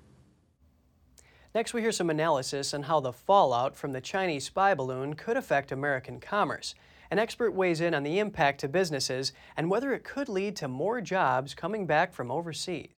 Next, 1.53 1.75
we 1.75 1.81
hear 1.81 1.91
some 1.91 2.09
analysis 2.09 2.73
on 2.73 2.83
how 2.83 3.01
the 3.01 3.13
fallout 3.13 3.75
from 3.75 3.93
the 3.93 4.01
Chinese 4.01 4.45
spy 4.45 4.73
balloon 4.73 5.13
could 5.13 5.37
affect 5.37 5.71
American 5.71 6.19
commerce. 6.19 6.73
An 7.09 7.19
expert 7.19 7.51
weighs 7.51 7.81
in 7.81 7.93
on 7.93 8.03
the 8.03 8.19
impact 8.19 8.59
to 8.61 8.67
businesses 8.67 9.31
and 9.55 9.69
whether 9.69 9.93
it 9.93 10.03
could 10.03 10.27
lead 10.27 10.55
to 10.57 10.67
more 10.67 10.99
jobs 10.99 11.53
coming 11.53 11.85
back 11.85 12.13
from 12.13 12.31
overseas. 12.31 12.89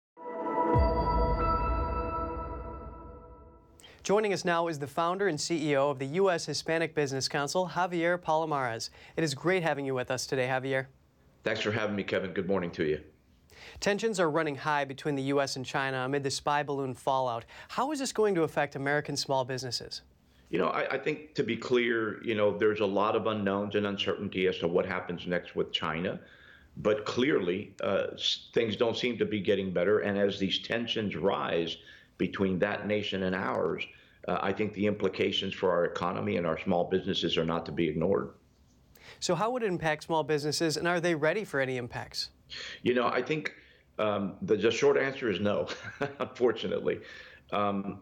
Joining 4.01 4.33
us 4.33 4.43
now 4.43 4.67
is 4.67 4.79
the 4.79 4.87
founder 4.87 5.27
and 5.27 5.37
CEO 5.37 5.91
of 5.91 5.99
the 5.99 6.05
U.S. 6.05 6.45
Hispanic 6.45 6.95
Business 6.95 7.27
Council, 7.27 7.69
Javier 7.71 8.17
Palomares. 8.17 8.89
It 9.15 9.23
is 9.23 9.35
great 9.35 9.61
having 9.61 9.85
you 9.85 9.93
with 9.93 10.09
us 10.09 10.25
today, 10.25 10.47
Javier. 10.47 10.87
Thanks 11.43 11.61
for 11.61 11.71
having 11.71 11.95
me, 11.95 12.03
Kevin. 12.03 12.31
Good 12.31 12.47
morning 12.47 12.71
to 12.71 12.85
you. 12.85 13.01
Tensions 13.79 14.19
are 14.19 14.31
running 14.31 14.55
high 14.55 14.85
between 14.85 15.15
the 15.15 15.23
U.S. 15.23 15.57
and 15.57 15.65
China 15.65 15.97
amid 16.05 16.23
the 16.23 16.31
spy 16.31 16.63
balloon 16.63 16.95
fallout. 16.95 17.45
How 17.67 17.91
is 17.91 17.99
this 17.99 18.11
going 18.11 18.33
to 18.35 18.43
affect 18.43 18.75
American 18.75 19.15
small 19.15 19.45
businesses? 19.45 20.01
You 20.49 20.57
know, 20.57 20.67
I, 20.67 20.95
I, 20.95 20.97
think 20.97 21.35
to 21.35 21.43
be 21.43 21.55
clear, 21.55 22.23
you 22.23 22.33
know, 22.33 22.57
there's 22.57 22.79
a 22.79 22.85
lot 22.85 23.15
of 23.15 23.27
unknowns 23.27 23.75
and 23.75 23.85
uncertainty 23.85 24.47
as 24.47 24.57
to 24.59 24.67
what 24.67 24.85
happens 24.85 25.27
next 25.27 25.55
with 25.55 25.71
China. 25.71 26.19
But 26.77 27.05
clearly, 27.05 27.75
uh, 27.83 28.07
things 28.53 28.75
don't 28.75 28.97
seem 28.97 29.17
to 29.19 29.25
be 29.25 29.41
getting 29.41 29.71
better. 29.71 29.99
And 29.99 30.17
as 30.17 30.39
these 30.39 30.59
tensions 30.59 31.15
rise 31.15 31.77
between 32.17 32.57
that 32.59 32.87
nation 32.87 33.23
and 33.23 33.35
ours, 33.35 33.85
uh, 34.27 34.39
I 34.41 34.53
think 34.53 34.73
the 34.73 34.87
implications 34.87 35.53
for 35.53 35.71
our 35.71 35.85
economy 35.85 36.37
and 36.37 36.47
our 36.47 36.59
small 36.59 36.85
businesses 36.85 37.37
are 37.37 37.45
not 37.45 37.65
to 37.67 37.71
be 37.71 37.87
ignored. 37.87 38.29
So, 39.19 39.35
how 39.35 39.51
would 39.51 39.63
it 39.63 39.67
impact 39.67 40.03
small 40.03 40.23
businesses, 40.23 40.77
and 40.77 40.87
are 40.87 40.99
they 40.99 41.15
ready 41.15 41.43
for 41.43 41.59
any 41.59 41.77
impacts? 41.77 42.29
You 42.83 42.93
know, 42.93 43.07
I 43.07 43.21
think 43.21 43.53
um, 43.97 44.35
the, 44.41 44.55
the, 44.55 44.71
short 44.71 44.97
answer 44.97 45.29
is 45.29 45.39
no, 45.39 45.67
unfortunately. 46.19 46.99
Um, 47.51 47.99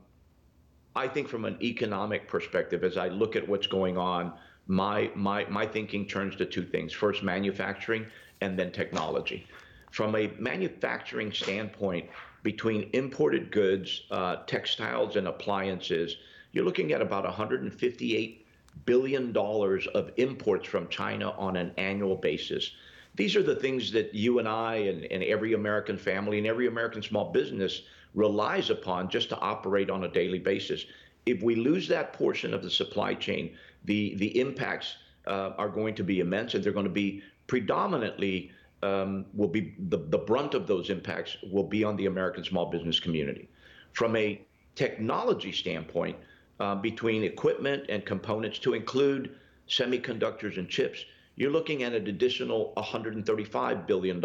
I 0.97 1.07
think 1.07 1.27
from 1.27 1.45
an 1.45 1.57
economic 1.61 2.27
perspective, 2.27 2.83
as 2.83 2.97
I 2.97 3.09
look 3.09 3.35
at 3.35 3.47
what's 3.47 3.67
going 3.67 3.99
on, 3.99 4.33
my 4.65 5.11
my 5.15 5.45
my 5.45 5.65
thinking 5.65 6.07
turns 6.07 6.35
to 6.37 6.45
two 6.45 6.63
things: 6.63 6.91
first, 6.91 7.21
manufacturing, 7.21 8.07
and 8.41 8.57
then 8.57 8.71
technology. 8.71 9.47
From 9.91 10.15
a 10.15 10.31
manufacturing 10.39 11.31
standpoint, 11.31 12.09
between 12.41 12.89
imported 12.93 13.51
goods, 13.51 14.07
uh, 14.09 14.37
textiles, 14.47 15.17
and 15.17 15.27
appliances, 15.27 16.17
you're 16.51 16.65
looking 16.65 16.91
at 16.91 17.01
about 17.01 17.25
158 17.25 18.47
billion 18.85 19.31
dollars 19.31 19.85
of 19.93 20.11
imports 20.17 20.67
from 20.67 20.87
China 20.87 21.29
on 21.31 21.57
an 21.57 21.73
annual 21.77 22.15
basis. 22.15 22.71
These 23.13 23.35
are 23.35 23.43
the 23.43 23.55
things 23.55 23.91
that 23.91 24.15
you 24.15 24.39
and 24.39 24.47
I 24.47 24.75
and, 24.75 25.03
and 25.05 25.23
every 25.23 25.53
American 25.53 25.97
family 25.97 26.39
and 26.39 26.47
every 26.47 26.67
American 26.67 27.03
small 27.03 27.31
business 27.31 27.83
relies 28.17 28.71
upon 28.71 29.09
just 29.09 29.29
to 29.29 29.39
operate 29.39 29.89
on 29.89 30.03
a 30.03 30.07
daily 30.07 30.39
basis. 30.39 30.85
If 31.27 31.43
we 31.43 31.55
lose 31.55 31.87
that 31.89 32.13
portion 32.13 32.53
of 32.53 32.63
the 32.63 32.71
supply 32.71 33.13
chain, 33.13 33.55
the, 33.85 34.15
the 34.15 34.39
impacts 34.39 34.95
uh, 35.27 35.51
are 35.57 35.69
going 35.69 35.93
to 35.95 36.03
be 36.03 36.19
immense 36.19 36.55
and 36.55 36.63
they're 36.63 36.73
going 36.73 36.85
to 36.85 36.99
be 37.05 37.21
predominantly 37.45 38.51
um, 38.81 39.25
will 39.33 39.47
be 39.47 39.75
the, 39.89 39.97
the 39.97 40.17
brunt 40.17 40.53
of 40.55 40.65
those 40.67 40.89
impacts 40.89 41.37
will 41.51 41.63
be 41.63 41.83
on 41.83 41.95
the 41.95 42.07
American 42.07 42.43
small 42.43 42.65
business 42.65 42.99
community. 42.99 43.47
From 43.93 44.15
a 44.15 44.41
technology 44.75 45.51
standpoint, 45.51 46.15
uh, 46.59 46.75
between 46.75 47.23
equipment 47.23 47.85
and 47.89 48.03
components 48.03 48.57
to 48.59 48.73
include 48.73 49.35
semiconductors 49.69 50.57
and 50.57 50.67
chips, 50.67 51.05
you're 51.37 51.51
looking 51.51 51.83
at 51.83 51.93
an 51.93 52.07
additional 52.07 52.73
$135 52.77 53.87
billion 53.87 54.17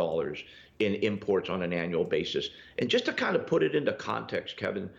in 0.79 0.95
imports 0.95 1.51
on 1.51 1.63
an 1.63 1.73
annual 1.73 2.05
basis. 2.05 2.49
And 2.79 2.89
just 2.89 3.05
to 3.05 3.13
kind 3.13 3.37
of 3.37 3.47
put 3.47 3.63
it 3.63 3.75
into 3.75 3.93
context, 3.93 4.57
Kevin, 4.57 4.91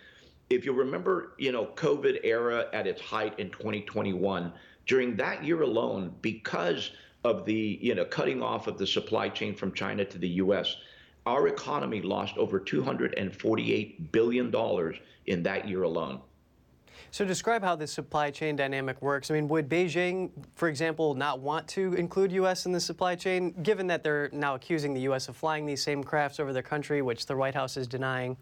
if 0.50 0.64
you 0.64 0.74
remember, 0.74 1.34
you 1.40 1.52
know, 1.52 1.66
COVID 1.76 2.20
era 2.24 2.68
at 2.72 2.86
its 2.86 3.02
height 3.02 3.38
in 3.40 3.50
2021, 3.50 4.54
during 4.86 5.16
that 5.16 5.44
year 5.44 5.64
alone, 5.64 6.14
because 6.22 6.92
of 7.24 7.46
the, 7.46 7.80
you 7.82 7.96
know, 7.96 8.06
cutting 8.06 8.44
off 8.44 8.68
of 8.68 8.78
the 8.78 8.86
supply 8.86 9.28
chain 9.28 9.56
from 9.56 9.74
China 9.74 10.06
to 10.06 10.18
the 10.20 10.28
US, 10.28 10.78
our 11.26 11.48
economy 11.48 12.02
lost 12.02 12.38
over 12.38 12.60
$248 12.60 14.12
billion 14.12 14.54
in 15.26 15.44
that 15.44 15.68
year 15.68 15.84
alone. 15.84 16.22
So 17.14 17.24
describe 17.24 17.62
how 17.62 17.76
this 17.76 17.92
supply 17.92 18.32
chain 18.32 18.56
dynamic 18.56 19.00
works. 19.00 19.30
I 19.30 19.36
mean, 19.36 19.48
would 19.50 19.70
Beijing, 19.70 20.32
for 20.56 20.68
example, 20.68 21.14
not 21.14 21.42
want 21.42 21.68
to 21.68 21.94
include 21.94 22.32
U.S. 22.32 22.66
in 22.66 22.72
the 22.72 22.80
supply 22.80 23.14
chain, 23.14 23.52
given 23.62 23.86
that 23.86 24.02
they're 24.02 24.32
now 24.34 24.56
accusing 24.56 24.96
the 24.96 25.02
U.S. 25.02 25.28
of 25.30 25.38
flying 25.38 25.68
these 25.68 25.84
same 25.84 26.04
crafts 26.04 26.40
over 26.40 26.52
their 26.52 26.64
country, 26.64 27.04
which 27.04 27.28
the 27.28 27.36
White 27.38 27.54
House 27.54 27.78
is 27.78 27.86
denying? 27.86 28.36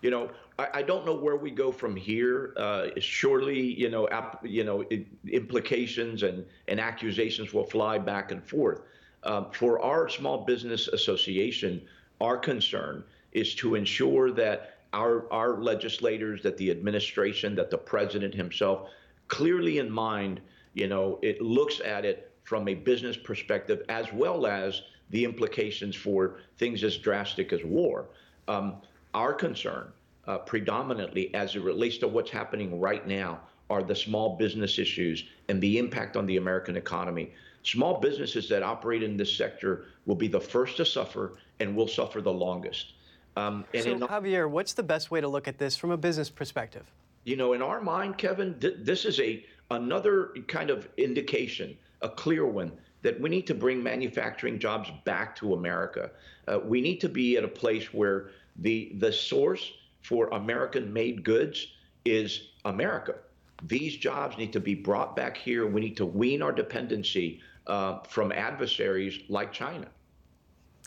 You 0.00 0.12
know, 0.12 0.30
I, 0.60 0.68
I 0.74 0.82
don't 0.82 1.04
know 1.04 1.16
where 1.16 1.34
we 1.34 1.50
go 1.50 1.72
from 1.72 1.96
here. 1.96 2.54
Uh, 2.56 2.90
surely, 3.00 3.60
you 3.60 3.90
know, 3.90 4.08
ap- 4.10 4.46
you 4.46 4.62
know, 4.62 4.82
it, 4.90 5.08
implications 5.26 6.22
and, 6.22 6.46
and 6.68 6.78
accusations 6.78 7.52
will 7.52 7.66
fly 7.66 7.98
back 7.98 8.30
and 8.30 8.44
forth. 8.44 8.82
Um, 9.24 9.50
for 9.50 9.82
our 9.82 10.08
small 10.08 10.44
business 10.44 10.86
association, 10.86 11.82
our 12.20 12.36
concern 12.36 13.02
is 13.32 13.56
to 13.56 13.74
ensure 13.74 14.30
that 14.30 14.73
our, 14.94 15.30
our 15.32 15.60
legislators, 15.60 16.42
that 16.42 16.56
the 16.56 16.70
administration, 16.70 17.54
that 17.56 17.70
the 17.70 17.78
president 17.78 18.32
himself, 18.32 18.88
clearly 19.28 19.78
in 19.78 19.90
mind, 19.90 20.40
you 20.74 20.86
know, 20.86 21.18
it 21.20 21.42
looks 21.42 21.80
at 21.80 22.04
it 22.04 22.30
from 22.44 22.68
a 22.68 22.74
business 22.74 23.16
perspective 23.16 23.82
as 23.88 24.12
well 24.12 24.46
as 24.46 24.82
the 25.10 25.24
implications 25.24 25.96
for 25.96 26.38
things 26.58 26.84
as 26.84 26.96
drastic 26.96 27.52
as 27.52 27.64
war. 27.64 28.06
Um, 28.48 28.76
our 29.14 29.32
concern, 29.32 29.92
uh, 30.26 30.38
predominantly 30.38 31.34
as 31.34 31.56
it 31.56 31.62
relates 31.62 31.98
to 31.98 32.08
what's 32.08 32.30
happening 32.30 32.80
right 32.80 33.06
now, 33.06 33.40
are 33.70 33.82
the 33.82 33.96
small 33.96 34.36
business 34.36 34.78
issues 34.78 35.24
and 35.48 35.60
the 35.60 35.78
impact 35.78 36.16
on 36.16 36.26
the 36.26 36.36
American 36.36 36.76
economy. 36.76 37.32
Small 37.62 37.98
businesses 37.98 38.48
that 38.48 38.62
operate 38.62 39.02
in 39.02 39.16
this 39.16 39.34
sector 39.34 39.86
will 40.06 40.14
be 40.14 40.28
the 40.28 40.40
first 40.40 40.76
to 40.76 40.84
suffer 40.84 41.38
and 41.60 41.74
will 41.74 41.88
suffer 41.88 42.20
the 42.20 42.32
longest. 42.32 42.92
Um, 43.36 43.64
so, 43.74 43.92
in, 43.92 44.00
Javier, 44.00 44.48
what's 44.48 44.74
the 44.74 44.82
best 44.82 45.10
way 45.10 45.20
to 45.20 45.28
look 45.28 45.48
at 45.48 45.58
this 45.58 45.76
from 45.76 45.90
a 45.90 45.96
business 45.96 46.30
perspective? 46.30 46.84
You 47.24 47.36
know, 47.36 47.52
in 47.52 47.62
our 47.62 47.80
mind, 47.80 48.18
Kevin, 48.18 48.58
th- 48.60 48.76
this 48.80 49.04
is 49.04 49.18
a 49.20 49.44
another 49.70 50.34
kind 50.46 50.70
of 50.70 50.88
indication, 50.98 51.76
a 52.02 52.08
clear 52.08 52.46
one, 52.46 52.70
that 53.02 53.18
we 53.20 53.30
need 53.30 53.46
to 53.46 53.54
bring 53.54 53.82
manufacturing 53.82 54.58
jobs 54.58 54.90
back 55.04 55.34
to 55.36 55.54
America. 55.54 56.10
Uh, 56.46 56.58
we 56.62 56.80
need 56.80 57.00
to 57.00 57.08
be 57.08 57.36
at 57.36 57.44
a 57.44 57.48
place 57.48 57.92
where 57.92 58.30
the 58.56 58.92
the 58.98 59.12
source 59.12 59.72
for 60.02 60.28
American-made 60.28 61.24
goods 61.24 61.68
is 62.04 62.50
America. 62.66 63.14
These 63.62 63.96
jobs 63.96 64.36
need 64.36 64.52
to 64.52 64.60
be 64.60 64.74
brought 64.74 65.16
back 65.16 65.36
here. 65.36 65.66
We 65.66 65.80
need 65.80 65.96
to 65.96 66.06
wean 66.06 66.42
our 66.42 66.52
dependency 66.52 67.40
uh, 67.66 68.00
from 68.00 68.30
adversaries 68.30 69.20
like 69.28 69.52
China. 69.52 69.86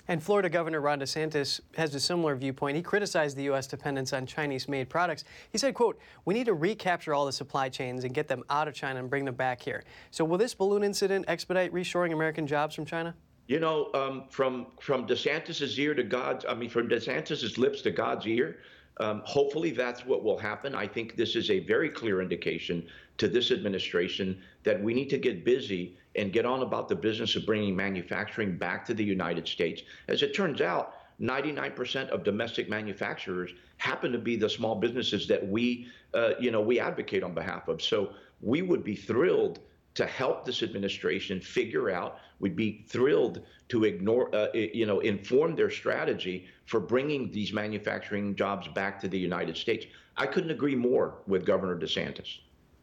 And 0.08 0.24
Florida 0.24 0.50
Governor 0.50 0.80
Ron 0.80 1.00
DeSantis 1.02 1.60
has 1.76 1.94
a 1.94 2.00
similar 2.00 2.36
viewpoint. 2.36 2.78
He 2.78 2.84
criticized 2.84 3.36
the 3.36 3.44
U.S. 3.44 3.68
dependence 3.68 4.14
on 4.14 4.26
Chinese-made 4.26 4.90
products. 4.90 5.26
He 5.52 5.58
said, 5.58 5.74
quote, 5.74 6.00
we 6.24 6.34
need 6.34 6.46
to 6.46 6.54
recapture 6.54 7.14
all 7.14 7.26
the 7.26 7.32
supply 7.32 7.68
chains 7.68 8.06
and 8.06 8.14
get 8.14 8.28
them 8.28 8.44
out 8.50 8.68
of 8.68 8.74
China 8.74 9.00
and 9.00 9.10
bring 9.10 9.26
them 9.26 9.36
back 9.36 9.62
here. 9.62 9.84
So 10.12 10.24
will 10.24 10.38
this 10.38 10.54
balloon 10.54 10.84
incident 10.84 11.26
expedite 11.28 11.74
reshoring 11.74 12.14
American 12.14 12.48
jobs 12.48 12.74
from 12.74 12.86
China? 12.86 13.16
You 13.48 13.60
know, 13.60 13.90
um, 13.94 14.26
from 14.30 14.68
from 14.82 15.08
DeSantis's 15.08 15.80
ear 15.80 15.94
to 15.94 16.04
God's, 16.04 16.46
I 16.48 16.54
mean, 16.54 16.70
from 16.70 16.90
DeSantis's 16.90 17.58
lips 17.58 17.82
to 17.84 17.92
God's 17.92 18.26
ear, 18.28 18.58
um, 19.00 19.22
hopefully, 19.26 19.72
that's 19.72 20.06
what 20.06 20.24
will 20.24 20.38
happen. 20.38 20.74
I 20.74 20.88
think 20.88 21.16
this 21.16 21.36
is 21.36 21.52
a 21.52 21.60
very 21.60 21.90
clear 21.90 22.22
indication 22.22 22.88
to 23.18 23.28
this 23.28 23.52
administration 23.52 24.42
that 24.64 24.82
we 24.82 24.94
need 24.94 25.10
to 25.12 25.18
get 25.18 25.46
busy 25.46 25.98
and 26.16 26.34
get 26.34 26.46
on 26.46 26.64
about 26.64 26.90
the 26.90 26.96
business 26.96 27.36
of 27.36 27.46
bringing 27.46 27.76
manufacturing 27.76 28.58
back 28.58 28.86
to 28.86 28.94
the 28.94 29.04
United 29.04 29.48
States. 29.48 29.84
As 30.08 30.24
it 30.24 30.34
turns 30.34 30.62
out, 30.62 30.94
99% 31.22 32.10
of 32.10 32.24
domestic 32.24 32.70
manufacturers 32.70 33.52
happen 33.78 34.12
to 34.12 34.20
be 34.20 34.36
the 34.36 34.50
small 34.50 34.76
businesses 34.76 35.28
that 35.28 35.48
we, 35.48 35.88
uh, 36.14 36.32
you 36.40 36.52
know, 36.52 36.62
we 36.62 36.80
advocate 36.80 37.24
on 37.24 37.34
behalf 37.34 37.68
of. 37.68 37.82
So 37.82 38.14
we 38.42 38.62
would 38.62 38.84
be 38.84 38.96
thrilled 38.96 39.60
to 39.98 40.06
help 40.06 40.46
this 40.46 40.62
administration 40.62 41.42
figure 41.42 41.90
out. 41.90 42.20
We'd 42.40 42.56
be 42.56 42.86
thrilled 42.88 43.42
to 43.70 43.84
ignore, 43.84 44.34
uh, 44.34 44.50
you 44.54 44.86
know, 44.86 45.00
inform 45.00 45.56
their 45.56 45.72
strategy 45.72 46.46
for 46.66 46.80
bringing 46.80 47.32
these 47.32 47.52
manufacturing 47.52 48.36
jobs 48.36 48.68
back 48.68 49.00
to 49.02 49.08
the 49.08 49.18
United 49.18 49.58
States. 49.58 49.88
I 50.16 50.28
couldn't 50.28 50.52
agree 50.52 50.76
more 50.76 51.16
with 51.26 51.48
Governor 51.48 51.76
DeSantis. 51.76 52.42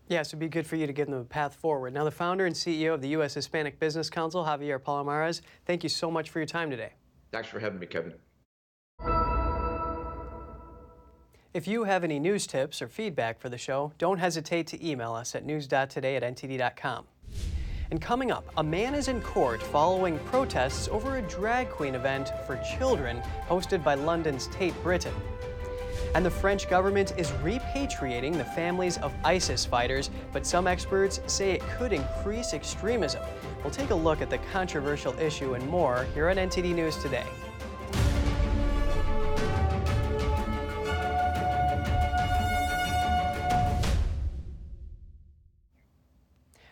Yes, 0.09 0.31
it'd 0.31 0.41
be 0.41 0.49
good 0.49 0.67
for 0.67 0.75
you 0.75 0.89
to 0.89 0.93
get 0.93 1.09
them 1.09 1.15
a 1.15 1.25
path 1.25 1.55
forward. 1.55 1.95
Now, 1.95 2.03
the 2.03 2.11
founder 2.11 2.47
and 2.47 2.55
CEO 2.55 2.93
of 2.93 3.01
the 3.01 3.09
U.S. 3.11 3.33
Hispanic 3.33 3.79
Business 3.79 4.11
Council, 4.11 4.45
Javier 4.45 4.81
Palomares, 4.81 5.41
thank 5.67 5.85
you 5.85 5.89
so 5.89 6.11
much 6.11 6.31
for 6.31 6.41
your 6.41 6.47
time 6.47 6.69
today. 6.69 6.95
Thanks 7.31 7.49
for 7.49 7.61
having 7.61 7.79
me, 7.79 7.87
Kevin. 7.87 8.15
If 11.55 11.69
you 11.69 11.85
have 11.85 12.03
any 12.03 12.19
news 12.19 12.49
tips 12.49 12.83
or 12.83 12.89
feedback 12.89 13.39
for 13.39 13.49
the 13.49 13.57
show, 13.57 13.93
don't 13.97 14.19
hesitate 14.19 14.67
to 14.67 14.85
email 14.85 15.13
us 15.13 15.37
at 15.37 15.45
news.today 15.45 16.17
at 16.17 16.25
ntd.com. 16.25 17.05
And 17.93 18.03
coming 18.03 18.33
up, 18.33 18.45
a 18.57 18.63
man 18.65 18.93
is 18.93 19.07
in 19.07 19.21
court 19.21 19.63
following 19.63 20.19
protests 20.25 20.89
over 20.89 21.19
a 21.19 21.23
drag 21.23 21.71
queen 21.71 21.95
event 21.95 22.33
for 22.45 22.61
children 22.77 23.23
hosted 23.49 23.85
by 23.85 23.95
London's 23.95 24.49
Tate 24.49 24.75
Britain. 24.83 25.15
And 26.17 26.27
the 26.27 26.31
French 26.31 26.69
government 26.69 27.15
is 27.17 27.31
repatriating 27.45 28.37
the 28.37 28.45
families 28.45 28.99
of 28.99 29.15
ISIS 29.23 29.65
fighters, 29.65 30.11
but 30.33 30.45
some 30.45 30.67
experts 30.67 31.21
say 31.29 31.53
it 31.53 31.61
could 31.79 31.93
increase 31.93 32.53
extremism. 32.53 33.23
We'll 33.63 33.71
take 33.71 33.91
a 33.91 33.95
look 33.95 34.21
at 34.23 34.29
the 34.29 34.39
controversial 34.53 35.17
issue 35.21 35.55
and 35.55 35.65
more 35.69 36.05
here 36.15 36.31
on 36.31 36.37
NTD 36.37 36.75
News 36.75 37.01
today. 37.01 37.27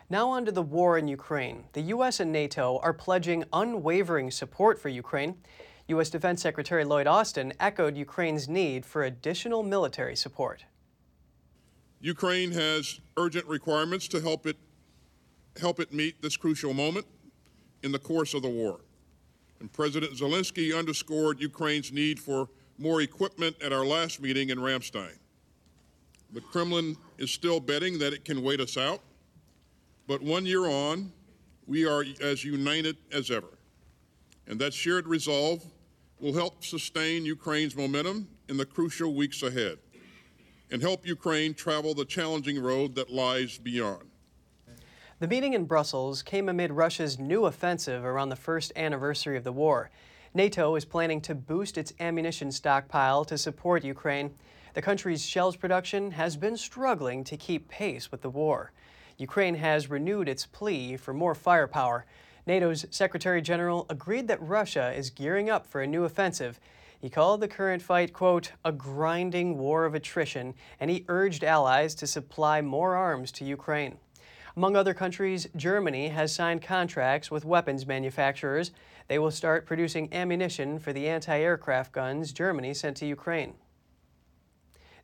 Now 0.09 0.29
on 0.29 0.45
to 0.45 0.51
the 0.51 0.61
war 0.61 0.97
in 0.97 1.07
Ukraine. 1.07 1.65
The 1.73 1.81
U.S. 1.81 2.19
and 2.19 2.31
NATO 2.31 2.79
are 2.83 2.93
pledging 2.93 3.43
unwavering 3.53 4.31
support 4.31 4.79
for 4.79 4.89
Ukraine. 4.89 5.35
U.S. 5.87 6.09
Defense 6.09 6.41
Secretary 6.41 6.83
Lloyd 6.83 7.07
Austin 7.07 7.53
echoed 7.59 7.97
Ukraine's 7.97 8.47
need 8.47 8.85
for 8.85 9.03
additional 9.03 9.63
military 9.63 10.15
support. 10.15 10.65
Ukraine 11.99 12.51
has 12.51 12.99
urgent 13.17 13.45
requirements 13.47 14.07
to 14.09 14.19
help 14.19 14.45
it 14.45 14.57
help 15.59 15.79
it 15.79 15.93
meet 15.93 16.21
this 16.21 16.35
crucial 16.35 16.73
moment 16.73 17.05
in 17.83 17.91
the 17.91 17.99
course 17.99 18.33
of 18.33 18.41
the 18.41 18.49
war. 18.49 18.81
And 19.59 19.71
President 19.71 20.13
Zelensky 20.13 20.77
underscored 20.77 21.39
Ukraine's 21.39 21.91
need 21.91 22.19
for 22.19 22.49
more 22.77 23.01
equipment 23.01 23.55
at 23.61 23.71
our 23.71 23.85
last 23.85 24.19
meeting 24.19 24.49
in 24.49 24.57
Ramstein. 24.57 25.17
The 26.33 26.41
Kremlin 26.41 26.97
is 27.19 27.29
still 27.29 27.59
betting 27.59 27.99
that 27.99 28.13
it 28.13 28.25
can 28.25 28.41
wait 28.41 28.59
us 28.59 28.77
out 28.77 29.01
but 30.07 30.21
one 30.21 30.45
year 30.45 30.65
on, 30.65 31.11
we 31.65 31.85
are 31.85 32.03
as 32.21 32.43
united 32.43 32.97
as 33.11 33.31
ever. 33.31 33.57
And 34.47 34.59
that 34.59 34.73
shared 34.73 35.07
resolve 35.07 35.63
will 36.19 36.33
help 36.33 36.63
sustain 36.63 37.25
Ukraine's 37.25 37.75
momentum 37.75 38.27
in 38.49 38.57
the 38.57 38.65
crucial 38.65 39.13
weeks 39.13 39.43
ahead 39.43 39.77
and 40.71 40.81
help 40.81 41.05
Ukraine 41.05 41.53
travel 41.53 41.93
the 41.93 42.05
challenging 42.05 42.61
road 42.61 42.95
that 42.95 43.11
lies 43.11 43.57
beyond. 43.57 44.09
The 45.19 45.27
meeting 45.27 45.53
in 45.53 45.65
Brussels 45.65 46.23
came 46.23 46.49
amid 46.49 46.71
Russia's 46.71 47.19
new 47.19 47.45
offensive 47.45 48.03
around 48.03 48.29
the 48.29 48.35
first 48.35 48.73
anniversary 48.75 49.37
of 49.37 49.43
the 49.43 49.51
war. 49.51 49.91
NATO 50.33 50.75
is 50.75 50.83
planning 50.83 51.21
to 51.21 51.35
boost 51.35 51.77
its 51.77 51.93
ammunition 51.99 52.51
stockpile 52.51 53.23
to 53.25 53.37
support 53.37 53.83
Ukraine. 53.83 54.33
The 54.73 54.81
country's 54.81 55.23
shells 55.23 55.55
production 55.55 56.11
has 56.11 56.35
been 56.35 56.57
struggling 56.57 57.23
to 57.25 57.37
keep 57.37 57.69
pace 57.69 58.11
with 58.11 58.21
the 58.23 58.29
war. 58.29 58.71
Ukraine 59.23 59.55
has 59.55 59.89
renewed 59.89 60.27
its 60.27 60.45
plea 60.45 60.97
for 60.97 61.13
more 61.13 61.33
firepower. 61.33 62.05
NATO's 62.45 62.85
Secretary 62.91 63.41
General 63.41 63.85
agreed 63.89 64.27
that 64.27 64.41
Russia 64.41 64.91
is 64.91 65.09
gearing 65.09 65.49
up 65.49 65.65
for 65.65 65.81
a 65.81 65.87
new 65.87 66.03
offensive. 66.03 66.59
He 66.99 67.09
called 67.09 67.39
the 67.39 67.47
current 67.47 67.81
fight, 67.81 68.11
quote, 68.11 68.51
a 68.65 68.73
grinding 68.73 69.57
war 69.57 69.85
of 69.85 69.95
attrition, 69.95 70.55
and 70.77 70.91
he 70.91 71.05
urged 71.07 71.41
allies 71.41 71.95
to 71.95 72.05
supply 72.05 72.59
more 72.59 72.97
arms 72.97 73.31
to 73.33 73.45
Ukraine. 73.45 73.97
Among 74.57 74.75
other 74.75 74.93
countries, 74.93 75.47
Germany 75.55 76.09
has 76.09 76.35
signed 76.35 76.61
contracts 76.61 77.31
with 77.31 77.45
weapons 77.45 77.87
manufacturers. 77.87 78.71
They 79.07 79.19
will 79.19 79.31
start 79.31 79.65
producing 79.65 80.13
ammunition 80.13 80.79
for 80.79 80.91
the 80.91 81.07
anti 81.07 81.39
aircraft 81.39 81.93
guns 81.93 82.33
Germany 82.33 82.73
sent 82.73 82.97
to 82.97 83.05
Ukraine. 83.05 83.53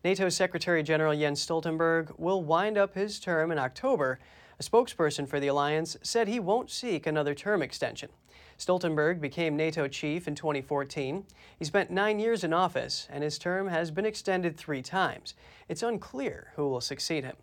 NATO 0.02 0.30
Secretary 0.30 0.82
General 0.82 1.14
Jens 1.14 1.46
Stoltenberg 1.46 2.18
will 2.18 2.42
wind 2.42 2.78
up 2.78 2.96
his 2.96 3.20
term 3.20 3.52
in 3.52 3.60
October. 3.60 4.18
A 4.58 4.64
spokesperson 4.64 5.28
for 5.28 5.42
the 5.42 5.48
alliance 5.48 5.98
said 6.02 6.30
he 6.30 6.40
won't 6.40 6.72
seek 6.72 7.06
another 7.06 7.36
term 7.36 7.62
extension. 7.62 8.10
Stoltenberg 8.58 9.20
became 9.20 9.58
NATO 9.58 9.90
chief 9.90 10.26
in 10.26 10.36
2014. 10.36 11.26
He 11.58 11.66
spent 11.66 11.92
nine 11.92 12.18
years 12.18 12.46
in 12.46 12.54
office, 12.54 13.10
and 13.12 13.26
his 13.26 13.38
term 13.38 13.68
has 13.68 13.92
been 13.92 14.06
extended 14.06 14.56
three 14.56 14.82
times. 14.82 15.34
It's 15.68 15.84
unclear 15.84 16.54
who 16.56 16.70
will 16.70 16.82
succeed 16.82 17.26
him. 17.26 17.36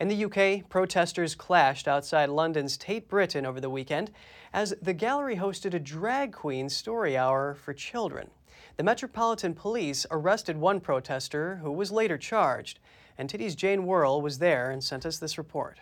In 0.00 0.08
the 0.08 0.24
UK, 0.24 0.68
protesters 0.68 1.36
clashed 1.36 1.86
outside 1.86 2.28
London's 2.28 2.76
Tate 2.76 3.08
Britain 3.08 3.46
over 3.46 3.60
the 3.60 3.70
weekend 3.70 4.10
as 4.52 4.74
the 4.82 4.94
gallery 4.94 5.36
hosted 5.36 5.74
a 5.74 5.78
drag 5.78 6.32
queen 6.32 6.68
story 6.68 7.16
hour 7.16 7.54
for 7.54 7.72
children. 7.72 8.30
The 8.78 8.84
Metropolitan 8.84 9.54
Police 9.54 10.06
arrested 10.08 10.56
one 10.56 10.78
protester 10.78 11.56
who 11.64 11.72
was 11.72 11.90
later 11.90 12.16
charged. 12.16 12.78
NTD's 13.18 13.56
Jane 13.56 13.86
Werrell 13.86 14.22
was 14.22 14.38
there 14.38 14.70
and 14.70 14.84
sent 14.84 15.04
us 15.04 15.18
this 15.18 15.36
report. 15.36 15.80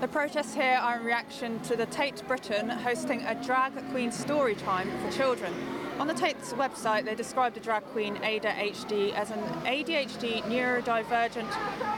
The 0.00 0.08
protests 0.08 0.54
here 0.54 0.78
are 0.80 0.96
in 0.96 1.04
reaction 1.04 1.60
to 1.64 1.76
the 1.76 1.84
Tate 1.84 2.26
Britain 2.26 2.70
hosting 2.70 3.20
a 3.26 3.34
drag 3.44 3.74
queen 3.90 4.10
story 4.10 4.54
time 4.54 4.88
for 5.02 5.14
children. 5.14 5.52
On 5.98 6.06
the 6.06 6.12
Tate's 6.12 6.52
website, 6.52 7.06
they 7.06 7.14
described 7.14 7.56
the 7.56 7.60
drag 7.60 7.82
queen 7.86 8.18
Aida 8.22 8.52
H 8.60 8.84
Dee 8.84 9.14
as 9.14 9.30
an 9.30 9.40
ADHD 9.64 10.42
neurodivergent 10.42 11.50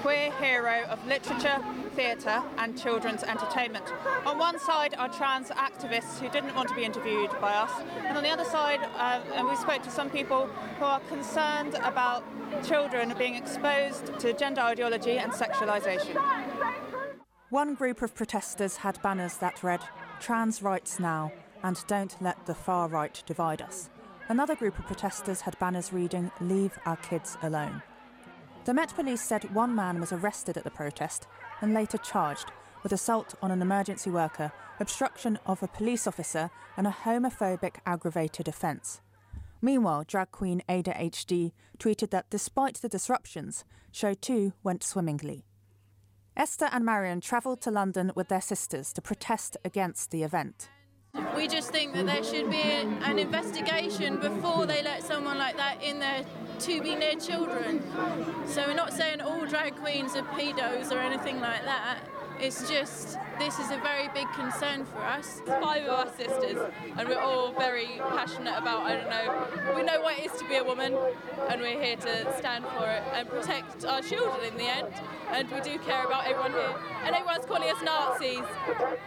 queer 0.02 0.30
hero 0.40 0.84
of 0.84 1.04
literature, 1.08 1.58
theatre, 1.96 2.40
and 2.58 2.80
children's 2.80 3.24
entertainment. 3.24 3.84
On 4.24 4.38
one 4.38 4.60
side 4.60 4.94
are 4.98 5.08
trans 5.08 5.48
activists 5.50 6.20
who 6.20 6.28
didn't 6.28 6.54
want 6.54 6.68
to 6.68 6.76
be 6.76 6.84
interviewed 6.84 7.30
by 7.40 7.52
us, 7.52 7.72
and 8.04 8.16
on 8.16 8.22
the 8.22 8.30
other 8.30 8.44
side, 8.44 8.80
uh, 8.96 9.20
and 9.34 9.48
we 9.48 9.56
spoke 9.56 9.82
to 9.82 9.90
some 9.90 10.08
people 10.10 10.46
who 10.78 10.84
are 10.84 11.00
concerned 11.00 11.74
about 11.82 12.22
children 12.64 13.12
being 13.18 13.34
exposed 13.34 14.16
to 14.20 14.32
gender 14.32 14.60
ideology 14.60 15.18
and 15.18 15.32
sexualisation. 15.32 16.16
One 17.50 17.74
group 17.74 18.02
of 18.02 18.14
protesters 18.14 18.76
had 18.76 19.02
banners 19.02 19.38
that 19.38 19.64
read, 19.64 19.80
Trans 20.20 20.62
Rights 20.62 21.00
Now, 21.00 21.32
and 21.62 21.82
Don't 21.86 22.20
Let 22.20 22.46
the 22.46 22.54
Far 22.54 22.88
Right 22.88 23.22
Divide 23.26 23.62
Us. 23.62 23.90
Another 24.28 24.54
group 24.54 24.78
of 24.78 24.86
protesters 24.86 25.40
had 25.40 25.58
banners 25.58 25.92
reading, 25.92 26.30
Leave 26.40 26.78
Our 26.84 26.96
Kids 26.96 27.36
Alone. 27.42 27.82
The 28.64 28.74
Met 28.74 28.94
Police 28.94 29.22
said 29.22 29.54
one 29.54 29.74
man 29.74 30.00
was 30.00 30.12
arrested 30.12 30.56
at 30.56 30.64
the 30.64 30.70
protest 30.70 31.26
and 31.60 31.72
later 31.72 31.98
charged 31.98 32.52
with 32.82 32.92
assault 32.92 33.34
on 33.42 33.50
an 33.50 33.62
emergency 33.62 34.10
worker, 34.10 34.52
obstruction 34.78 35.38
of 35.46 35.62
a 35.62 35.68
police 35.68 36.06
officer, 36.06 36.50
and 36.76 36.86
a 36.86 36.96
homophobic 37.04 37.76
aggravated 37.86 38.46
offence. 38.46 39.00
Meanwhile, 39.60 40.04
drag 40.06 40.30
queen 40.30 40.62
Aida 40.68 40.92
H 40.96 41.26
Dee 41.26 41.52
tweeted 41.78 42.10
that 42.10 42.30
despite 42.30 42.76
the 42.76 42.88
disruptions, 42.88 43.64
show 43.90 44.14
2 44.14 44.52
went 44.62 44.84
swimmingly. 44.84 45.44
Esther 46.36 46.68
and 46.70 46.84
Marion 46.84 47.20
travelled 47.20 47.60
to 47.62 47.70
London 47.70 48.12
with 48.14 48.28
their 48.28 48.40
sisters 48.40 48.92
to 48.92 49.02
protest 49.02 49.56
against 49.64 50.12
the 50.12 50.22
event. 50.22 50.70
We 51.36 51.48
just 51.48 51.70
think 51.70 51.94
that 51.94 52.06
there 52.06 52.22
should 52.22 52.50
be 52.50 52.60
an 52.60 53.18
investigation 53.18 54.18
before 54.18 54.66
they 54.66 54.82
let 54.82 55.02
someone 55.02 55.38
like 55.38 55.56
that 55.56 55.82
in 55.82 55.98
there 56.00 56.24
to 56.60 56.82
be 56.82 56.94
near 56.94 57.14
children. 57.14 57.82
So 58.46 58.66
we're 58.66 58.74
not 58.74 58.92
saying 58.92 59.20
all 59.20 59.46
drag 59.46 59.76
queens 59.76 60.16
are 60.16 60.22
pedos 60.22 60.90
or 60.92 60.98
anything 60.98 61.40
like 61.40 61.64
that. 61.64 62.00
It's 62.40 62.68
just, 62.68 63.18
this 63.40 63.58
is 63.58 63.72
a 63.72 63.78
very 63.78 64.08
big 64.14 64.28
concern 64.32 64.84
for 64.84 64.98
us. 64.98 65.42
Five 65.44 65.84
of 65.84 66.06
us 66.06 66.16
sisters, 66.16 66.70
and 66.96 67.08
we're 67.08 67.18
all 67.18 67.52
very 67.52 68.00
passionate 68.10 68.56
about, 68.56 68.82
I 68.82 68.94
don't 68.94 69.10
know, 69.10 69.74
we 69.74 69.82
know 69.82 70.00
what 70.00 70.18
it 70.18 70.26
is 70.26 70.38
to 70.40 70.48
be 70.48 70.56
a 70.56 70.62
woman, 70.62 70.96
and 71.48 71.60
we're 71.60 71.82
here 71.82 71.96
to 71.96 72.38
stand 72.38 72.64
for 72.76 72.86
it 72.86 73.02
and 73.12 73.28
protect 73.28 73.84
our 73.84 74.00
children 74.02 74.46
in 74.46 74.56
the 74.56 74.64
end. 74.64 74.86
And 75.30 75.50
we 75.50 75.60
do 75.60 75.78
care 75.80 76.04
about 76.04 76.26
everyone 76.26 76.52
here. 76.52 76.74
And 77.04 77.14
everyone's 77.14 77.44
calling 77.44 77.70
us 77.70 77.82
Nazis, 77.82 78.46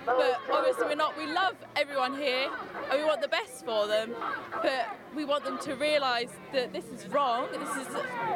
but 0.06 0.38
obviously 0.52 0.88
we're 0.88 0.96
not. 0.96 1.18
We 1.18 1.28
love 1.28 1.56
everyone 1.78 2.18
here, 2.18 2.50
and 2.92 3.00
we 3.00 3.06
want 3.06 3.22
the 3.22 3.30
best 3.30 3.64
for 3.64 3.88
them, 3.88 4.14
but 4.62 4.90
we 5.16 5.24
want 5.24 5.46
them 5.46 5.58
to 5.60 5.76
realise 5.76 6.32
that 6.52 6.74
this 6.74 6.86
is 6.86 7.08
wrong, 7.08 7.48
this 7.54 7.88
is 7.88 7.88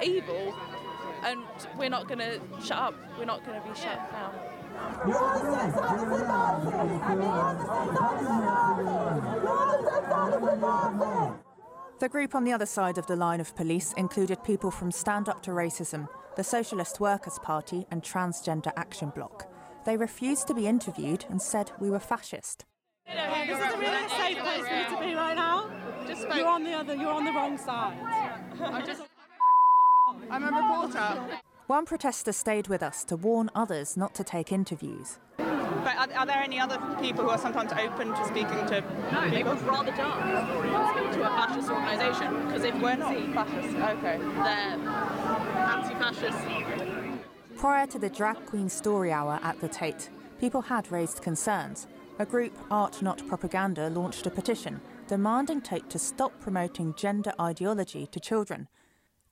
evil, 0.02 0.56
and 1.26 1.43
we're 1.78 1.89
not 1.89 2.08
going 2.08 2.20
to 2.20 2.39
shut 2.64 2.78
up. 2.78 2.96
We're 3.20 3.26
not 3.26 3.46
going 3.46 3.62
to 3.62 3.68
be 3.68 3.76
shut 3.76 4.00
down. 4.12 4.34
The 11.99 12.09
group 12.09 12.36
on 12.36 12.43
the 12.43 12.53
other 12.53 12.65
side 12.65 12.97
of 12.97 13.07
the 13.07 13.15
line 13.15 13.39
of 13.39 13.55
police 13.55 13.93
included 13.93 14.43
people 14.43 14.69
from 14.71 14.91
Stand 14.91 15.30
Up 15.30 15.41
to 15.43 15.51
Racism, 15.51 16.07
the 16.36 16.43
Socialist 16.43 16.99
Workers' 16.99 17.39
Party, 17.39 17.86
and 17.89 18.03
Transgender 18.03 18.71
Action 18.76 19.11
Bloc. 19.15 19.47
They 19.86 19.97
refused 19.97 20.47
to 20.47 20.53
be 20.53 20.67
interviewed 20.67 21.26
and 21.30 21.41
said 21.41 21.71
we 21.80 21.89
were 21.89 21.99
fascist. 21.99 22.65
This 23.07 23.59
is 23.59 23.73
a 23.73 23.78
really 23.78 24.09
safe 24.09 24.38
place 24.39 24.67
for 24.67 24.76
you 24.76 24.86
to 24.95 24.99
be 25.01 25.15
right 25.15 25.36
now. 25.36 25.69
You're 26.36 26.47
on 26.47 26.63
the 26.63 26.73
other. 26.73 26.95
You're 26.95 27.13
on 27.13 27.26
the 27.26 27.32
wrong 27.32 27.57
side. 27.57 27.97
I'm 30.30 30.43
a 30.43 30.47
reporter. 30.47 31.39
One 31.68 31.88
protester 31.88 32.32
stayed 32.32 32.68
with 32.68 32.84
us 32.84 33.03
to 33.05 33.16
warn 33.16 33.49
others 33.55 33.97
not 33.97 34.13
to 34.16 34.24
take 34.24 34.51
interviews. 34.51 35.18
But 35.38 35.97
are, 35.97 36.07
are 36.16 36.26
there 36.28 36.38
any 36.38 36.59
other 36.59 36.78
people 37.01 37.24
who 37.24 37.32
are 37.32 37.39
sometimes 37.39 37.72
open 37.72 38.09
to 38.09 38.26
speaking 38.26 38.68
to 38.68 38.84
No, 39.11 39.22
they 39.32 39.38
people? 39.38 39.55
would 39.55 39.63
rather 39.63 39.91
die 39.91 40.91
speak 40.95 41.11
to 41.13 41.24
a 41.24 41.30
fascist 41.30 41.70
organisation 41.72 42.45
because 42.45 42.63
if 42.66 42.76
we're 42.80 42.95
not 42.95 43.16
fascist, 43.34 43.76
okay, 43.78 44.18
they're 44.20 44.80
anti-fascist. 45.66 46.38
Prior 47.57 47.88
to 47.88 47.97
the 47.97 48.09
Drag 48.11 48.45
Queen 48.45 48.70
Story 48.70 49.11
Hour 49.11 49.39
at 49.41 49.59
the 49.59 49.68
Tate, 49.68 50.11
people 50.39 50.61
had 50.61 50.91
raised 50.91 51.24
concerns. 51.24 51.88
A 52.20 52.28
group, 52.28 52.53
Art 52.70 53.01
Not 53.01 53.26
Propaganda, 53.28 53.89
launched 53.89 54.28
a 54.28 54.30
petition 54.30 54.80
demanding 55.07 55.61
Tate 55.61 55.89
to 55.89 55.97
stop 55.97 56.32
promoting 56.39 56.93
gender 56.95 57.34
ideology 57.39 58.05
to 58.07 58.20
children. 58.20 58.68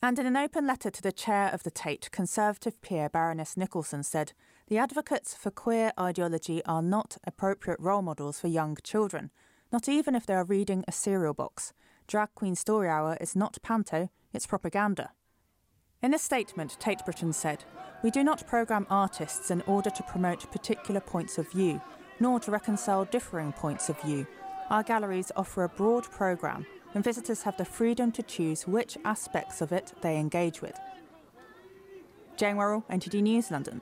And 0.03 0.19
in 0.19 0.25
an 0.25 0.35
open 0.35 0.67
letter 0.67 0.89
to 0.89 1.01
the 1.01 1.13
chair 1.13 1.49
of 1.53 1.63
the 1.63 1.71
Tate, 1.71 2.11
Conservative 2.11 2.81
peer 2.81 3.07
Baroness 3.07 3.55
Nicholson 3.55 4.03
said, 4.03 4.33
The 4.67 4.77
advocates 4.77 5.33
for 5.33 5.49
queer 5.49 5.93
ideology 5.97 6.61
are 6.65 6.81
not 6.81 7.15
appropriate 7.25 7.79
role 7.79 8.01
models 8.01 8.37
for 8.37 8.49
young 8.49 8.77
children, 8.83 9.31
not 9.71 9.87
even 9.87 10.13
if 10.13 10.25
they 10.25 10.33
are 10.33 10.43
reading 10.43 10.83
a 10.89 10.91
cereal 10.91 11.33
box. 11.33 11.71
Drag 12.05 12.27
Queen 12.35 12.53
Story 12.53 12.89
Hour 12.89 13.17
is 13.21 13.33
not 13.33 13.57
panto, 13.63 14.09
it's 14.33 14.45
propaganda. 14.45 15.11
In 16.01 16.13
a 16.13 16.19
statement, 16.19 16.75
Tate 16.81 17.05
Britain 17.05 17.31
said, 17.31 17.63
We 18.03 18.11
do 18.11 18.25
not 18.25 18.45
programme 18.45 18.87
artists 18.89 19.51
in 19.51 19.61
order 19.61 19.89
to 19.89 20.03
promote 20.03 20.51
particular 20.51 20.99
points 20.99 21.37
of 21.37 21.49
view, 21.49 21.79
nor 22.19 22.41
to 22.41 22.51
reconcile 22.51 23.05
differing 23.05 23.53
points 23.53 23.87
of 23.87 24.01
view. 24.01 24.27
Our 24.69 24.83
galleries 24.83 25.31
offer 25.37 25.63
a 25.63 25.69
broad 25.69 26.03
programme, 26.11 26.65
and 26.93 27.03
visitors 27.03 27.43
have 27.43 27.57
the 27.57 27.65
freedom 27.65 28.11
to 28.11 28.23
choose 28.23 28.67
which 28.67 28.97
aspects 29.05 29.61
of 29.61 29.71
it 29.71 29.93
they 30.01 30.17
engage 30.17 30.61
with. 30.61 30.79
Jane 32.37 32.55
Werrell, 32.55 32.83
NTD 32.89 33.21
News, 33.21 33.51
London. 33.51 33.81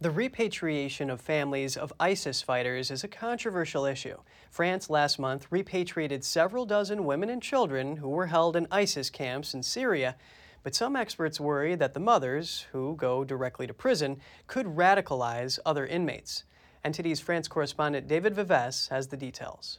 The 0.00 0.10
repatriation 0.10 1.10
of 1.10 1.20
families 1.20 1.76
of 1.76 1.92
ISIS 2.00 2.42
fighters 2.42 2.90
is 2.90 3.04
a 3.04 3.08
controversial 3.08 3.84
issue. 3.84 4.16
France 4.50 4.90
last 4.90 5.20
month 5.20 5.46
repatriated 5.50 6.24
several 6.24 6.66
dozen 6.66 7.04
women 7.04 7.30
and 7.30 7.40
children 7.40 7.98
who 7.98 8.08
were 8.08 8.26
held 8.26 8.56
in 8.56 8.66
ISIS 8.72 9.10
camps 9.10 9.54
in 9.54 9.62
Syria, 9.62 10.16
but 10.64 10.74
some 10.74 10.96
experts 10.96 11.38
worry 11.38 11.76
that 11.76 11.94
the 11.94 12.00
mothers, 12.00 12.66
who 12.72 12.96
go 12.96 13.22
directly 13.22 13.68
to 13.68 13.74
prison, 13.74 14.20
could 14.48 14.66
radicalize 14.66 15.60
other 15.64 15.86
inmates. 15.86 16.42
NTD's 16.84 17.20
France 17.20 17.46
correspondent 17.46 18.08
David 18.08 18.34
Vives 18.34 18.88
has 18.88 19.06
the 19.06 19.16
details. 19.16 19.78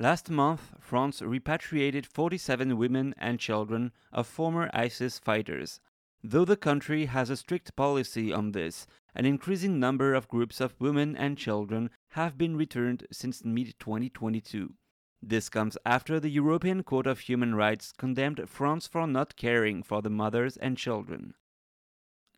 Last 0.00 0.30
month, 0.30 0.72
France 0.80 1.20
repatriated 1.20 2.06
47 2.06 2.78
women 2.78 3.14
and 3.18 3.38
children 3.38 3.92
of 4.14 4.26
former 4.26 4.70
ISIS 4.72 5.18
fighters. 5.18 5.78
Though 6.24 6.46
the 6.46 6.56
country 6.56 7.04
has 7.04 7.28
a 7.28 7.36
strict 7.36 7.76
policy 7.76 8.32
on 8.32 8.52
this, 8.52 8.86
an 9.14 9.26
increasing 9.26 9.78
number 9.78 10.14
of 10.14 10.26
groups 10.26 10.58
of 10.58 10.74
women 10.80 11.14
and 11.18 11.36
children 11.36 11.90
have 12.12 12.38
been 12.38 12.56
returned 12.56 13.06
since 13.12 13.44
mid 13.44 13.78
2022. 13.78 14.72
This 15.20 15.50
comes 15.50 15.76
after 15.84 16.18
the 16.18 16.30
European 16.30 16.82
Court 16.82 17.06
of 17.06 17.20
Human 17.20 17.54
Rights 17.54 17.92
condemned 17.92 18.48
France 18.48 18.86
for 18.86 19.06
not 19.06 19.36
caring 19.36 19.82
for 19.82 20.00
the 20.00 20.08
mothers 20.08 20.56
and 20.56 20.78
children. 20.78 21.34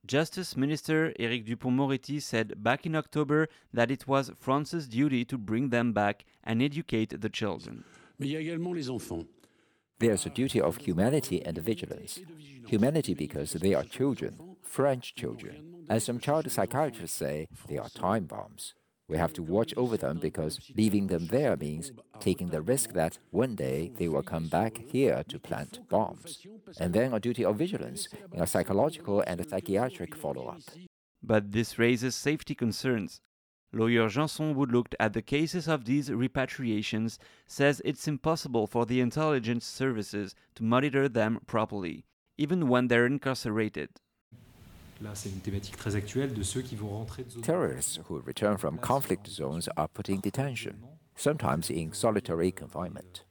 Justice 0.05 0.57
Minister 0.57 1.13
Éric 1.21 1.47
Dupond-Moretti 1.47 2.19
said 2.19 2.61
back 2.61 2.85
in 2.87 2.97
October 2.97 3.47
that 3.73 3.89
it 3.89 4.09
was 4.09 4.33
France's 4.37 4.89
duty 4.89 5.25
to 5.25 5.39
bring 5.39 5.69
them 5.69 5.93
back 5.93 6.25
and 6.43 6.61
educate 6.61 7.21
the 7.21 7.29
children. 7.29 7.85
There's 8.19 8.35
a 10.27 10.31
duty 10.31 10.61
of 10.61 10.79
humanity 10.79 11.41
and 11.45 11.57
vigilance. 11.59 12.19
Humanity 12.67 13.15
because 13.15 13.53
they 13.53 13.75
are 13.75 13.85
children, 13.85 14.57
French 14.61 15.15
children. 15.15 15.87
As 15.89 16.03
some 16.03 16.19
child 16.19 16.51
psychiatrists 16.51 17.17
say, 17.17 17.47
they 17.69 17.79
are 17.79 17.89
time 17.89 18.25
bombs. 18.25 18.75
We 19.13 19.19
have 19.19 19.35
to 19.35 19.43
watch 19.43 19.75
over 19.77 19.99
them 19.99 20.21
because 20.21 20.59
leaving 20.75 21.09
them 21.09 21.27
there 21.27 21.55
means 21.55 21.93
taking 22.19 22.49
the 22.49 22.63
risk 22.63 22.95
that 22.95 23.19
one 23.31 23.55
day 23.55 23.93
they 23.99 24.09
will 24.09 24.23
come 24.23 24.49
back 24.49 24.79
here 24.79 25.23
to 25.29 25.39
plant 25.39 25.81
bombs. 25.91 26.47
And 26.81 26.95
then 26.95 27.13
a 27.13 27.21
duty 27.21 27.45
of 27.45 27.57
vigilance 27.57 28.09
in 28.33 28.41
a 28.41 28.47
psychological 28.47 29.23
and 29.27 29.47
psychiatric 29.47 30.15
follow 30.15 30.47
up. 30.47 30.63
But 31.23 31.53
this 31.53 31.79
raises 31.79 32.15
safety 32.15 32.55
concerns. 32.55 33.21
Lawyer 33.71 34.09
Janson, 34.09 34.55
who 34.55 34.65
looked 34.65 34.95
at 34.99 35.13
the 35.13 35.21
cases 35.21 35.69
of 35.69 35.85
these 35.85 36.09
repatriations, 36.09 37.19
says 37.47 37.83
it's 37.85 38.09
impossible 38.09 38.67
for 38.67 38.87
the 38.87 39.03
intelligence 39.03 39.67
services 39.67 40.35
to 40.55 40.65
monitor 40.65 41.07
them 41.07 41.39
properly, 41.47 42.07
even 42.39 42.67
when 42.67 42.89
they're 42.89 43.05
incarcerated. 43.05 43.91
Terrorists 47.43 47.99
who 48.07 48.21
return 48.21 48.57
from 48.57 48.79
conflict 48.79 49.29
zones 49.29 49.69
are 49.77 49.89
put 49.89 50.09
in 50.09 50.21
detention, 50.21 50.85
sometimes 51.17 51.71
in 51.71 51.93
solitary 51.93 52.51
confinement. 52.53 53.25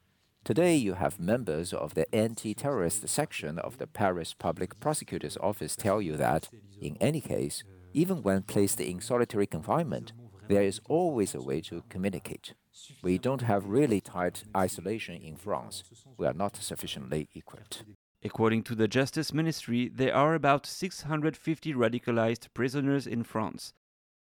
Today, 0.43 0.75
you 0.75 0.95
have 0.95 1.19
members 1.19 1.71
of 1.73 1.93
the 1.93 2.13
anti 2.13 2.53
terrorist 2.53 3.07
section 3.07 3.59
of 3.59 3.77
the 3.77 3.87
Paris 3.87 4.33
Public 4.33 4.79
Prosecutor's 4.79 5.37
Office 5.37 5.75
tell 5.75 6.01
you 6.01 6.17
that, 6.17 6.49
in 6.81 6.97
any 6.99 7.21
case, 7.21 7.63
Even 7.93 8.23
when 8.23 8.43
placed 8.43 8.79
in 8.79 9.01
solitary 9.01 9.45
confinement, 9.45 10.13
there 10.47 10.63
is 10.63 10.79
always 10.87 11.35
a 11.35 11.41
way 11.41 11.61
to 11.61 11.83
communicate. 11.89 12.53
We 13.01 13.17
don't 13.17 13.41
have 13.41 13.65
really 13.65 13.99
tight 13.99 14.43
isolation 14.55 15.15
in 15.15 15.35
France. 15.35 15.83
We 16.17 16.25
are 16.25 16.33
not 16.33 16.55
sufficiently 16.55 17.27
equipped. 17.35 17.83
According 18.23 18.63
to 18.63 18.75
the 18.75 18.87
Justice 18.87 19.33
Ministry, 19.33 19.89
there 19.93 20.15
are 20.15 20.35
about 20.35 20.67
650 20.67 21.73
radicalized 21.73 22.47
prisoners 22.53 23.07
in 23.07 23.23
France. 23.23 23.73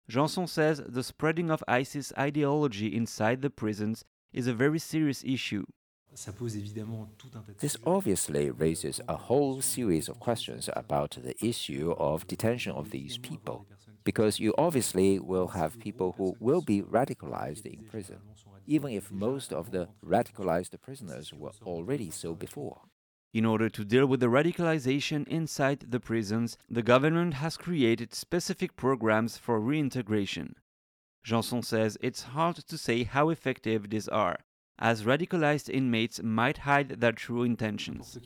Janson 0.08 0.48
says 0.48 0.82
the 0.88 1.04
spreading 1.04 1.52
of 1.52 1.64
ISIS 1.68 2.14
ideology 2.18 2.96
inside 2.96 3.42
the 3.42 3.50
prisons 3.50 4.06
is 4.32 4.48
a 4.48 4.54
very 4.54 4.80
serious 4.80 5.24
issue. 5.26 5.66
This 7.60 7.78
obviously 7.86 8.50
raises 8.50 9.02
a 9.08 9.16
whole 9.16 9.62
series 9.62 10.10
of 10.10 10.20
questions 10.20 10.70
about 10.74 11.18
the 11.22 11.36
issue 11.46 11.94
of 11.98 12.28
detention 12.28 12.74
of 12.74 12.92
these 12.92 13.18
people, 13.18 13.66
because 14.04 14.40
you 14.40 14.54
obviously 14.58 15.20
will 15.20 15.50
have 15.50 15.80
people 15.80 16.16
who 16.18 16.36
will 16.40 16.62
be 16.62 16.82
radicalized 16.82 17.66
in 17.66 17.86
prison, 17.86 18.20
even 18.66 18.92
if 18.92 19.12
most 19.12 19.54
of 19.54 19.72
the 19.72 19.88
radicalized 20.06 20.80
prisoners 20.82 21.34
were 21.34 21.52
already 21.64 22.10
so 22.10 22.34
before. 22.36 22.82
In 23.34 23.46
order 23.46 23.70
to 23.70 23.86
deal 23.86 24.06
with 24.06 24.20
the 24.20 24.28
radicalization 24.28 25.26
inside 25.28 25.86
the 25.90 26.02
prisons, 26.02 26.58
the 26.70 26.84
government 26.84 27.36
has 27.36 27.56
created 27.56 28.14
specific 28.14 28.76
programs 28.76 29.38
for 29.38 29.60
reintegration. 29.60 30.56
Janson 31.24 31.64
says 31.64 31.98
it's 32.02 32.24
hard 32.24 32.58
to 32.58 32.78
say 32.78 33.04
how 33.04 33.30
effective 33.30 33.90
these 33.90 34.10
are, 34.10 34.38
as 34.80 35.04
radicalized 35.04 35.70
inmates 35.70 36.22
might 36.22 36.58
hide 36.60 37.00
their 37.00 37.14
true 37.14 37.44
intentions. 37.44 38.18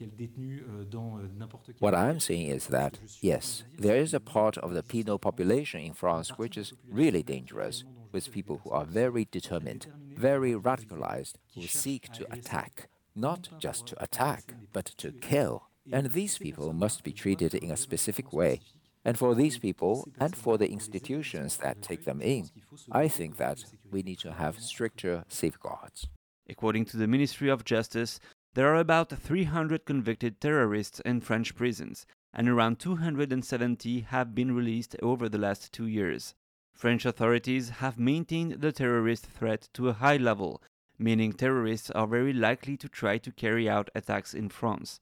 What 1.78 1.94
I'm 1.94 2.20
saying 2.20 2.48
is 2.48 2.68
that, 2.68 2.98
yes, 3.22 3.64
there 3.78 3.98
is 3.98 4.14
a 4.16 4.20
part 4.20 4.58
of 4.58 4.74
the 4.74 4.82
penal 4.82 5.20
population 5.20 5.82
in 5.82 5.94
France 5.94 6.30
which 6.30 6.58
is 6.58 6.74
really 6.90 7.22
dangerous, 7.22 7.84
with 8.12 8.32
people 8.32 8.62
who 8.64 8.72
are 8.72 8.86
very 8.86 9.28
determined, 9.30 9.86
very 10.16 10.54
radicalized, 10.54 11.34
who 11.54 11.64
seek 11.64 12.12
to 12.14 12.26
attack 12.34 12.90
not 13.16 13.50
just 13.60 13.88
to 13.88 14.04
attack, 14.04 14.54
but 14.74 14.86
to 14.98 15.12
kill. 15.12 15.70
And 15.92 16.12
these 16.12 16.38
people 16.38 16.74
must 16.74 17.04
be 17.04 17.14
treated 17.14 17.54
in 17.54 17.72
a 17.72 17.78
specific 17.78 18.34
way. 18.34 18.62
And 19.06 19.18
for 19.18 19.36
these 19.36 19.60
people 19.60 20.08
and 20.20 20.36
for 20.36 20.58
the 20.58 20.72
institutions 20.72 21.58
that 21.58 21.84
take 21.84 22.06
them 22.06 22.22
in, 22.22 22.50
I 22.92 23.08
think 23.08 23.38
that 23.38 23.64
we 23.92 24.02
need 24.02 24.20
to 24.20 24.34
have 24.34 24.60
stricter 24.60 25.24
safeguards. 25.30 26.08
According 26.50 26.86
to 26.86 26.98
the 26.98 27.08
Ministry 27.08 27.50
of 27.50 27.64
Justice, 27.64 28.20
there 28.56 28.74
are 28.74 28.80
about 28.80 29.10
300 29.10 29.86
convicted 29.86 30.42
terrorists 30.42 31.00
in 31.02 31.22
French 31.22 31.56
prisons, 31.56 32.08
and 32.34 32.50
around 32.50 32.80
270 32.80 34.02
have 34.02 34.34
been 34.34 34.56
released 34.56 34.96
over 35.04 35.30
the 35.30 35.38
last 35.38 35.72
two 35.72 35.88
years. 35.88 36.34
French 36.74 37.06
authorities 37.06 37.70
have 37.70 38.00
maintained 38.00 38.62
the 38.62 38.72
terrorist 38.72 39.26
threat 39.28 39.70
to 39.74 39.90
a 39.90 39.94
high 39.94 40.18
level 40.18 40.62
meaning 40.98 41.34
terrorists 41.34 41.92
are 41.92 42.08
very 42.08 42.34
likely 42.34 42.78
to 42.78 42.88
try 42.88 43.18
to 43.18 43.32
carry 43.32 43.70
out 43.70 43.90
attacks 43.96 44.34
in 44.34 44.50
France. 44.50 45.00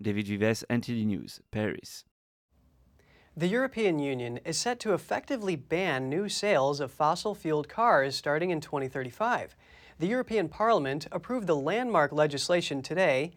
David 0.00 0.26
Vives, 0.26 0.64
NTD 0.68 1.06
News, 1.06 1.40
Paris. 1.50 2.04
The 3.34 3.48
European 3.48 3.98
Union 3.98 4.40
is 4.44 4.58
set 4.58 4.78
to 4.80 4.92
effectively 4.92 5.56
ban 5.56 6.10
new 6.10 6.28
sales 6.28 6.80
of 6.80 6.90
fossil 6.90 7.34
fueled 7.34 7.68
cars 7.68 8.14
starting 8.14 8.50
in 8.50 8.60
2035. 8.60 9.56
The 9.98 10.06
European 10.06 10.48
Parliament 10.48 11.06
approved 11.10 11.46
the 11.46 11.56
landmark 11.56 12.12
legislation 12.12 12.82
today. 12.82 13.32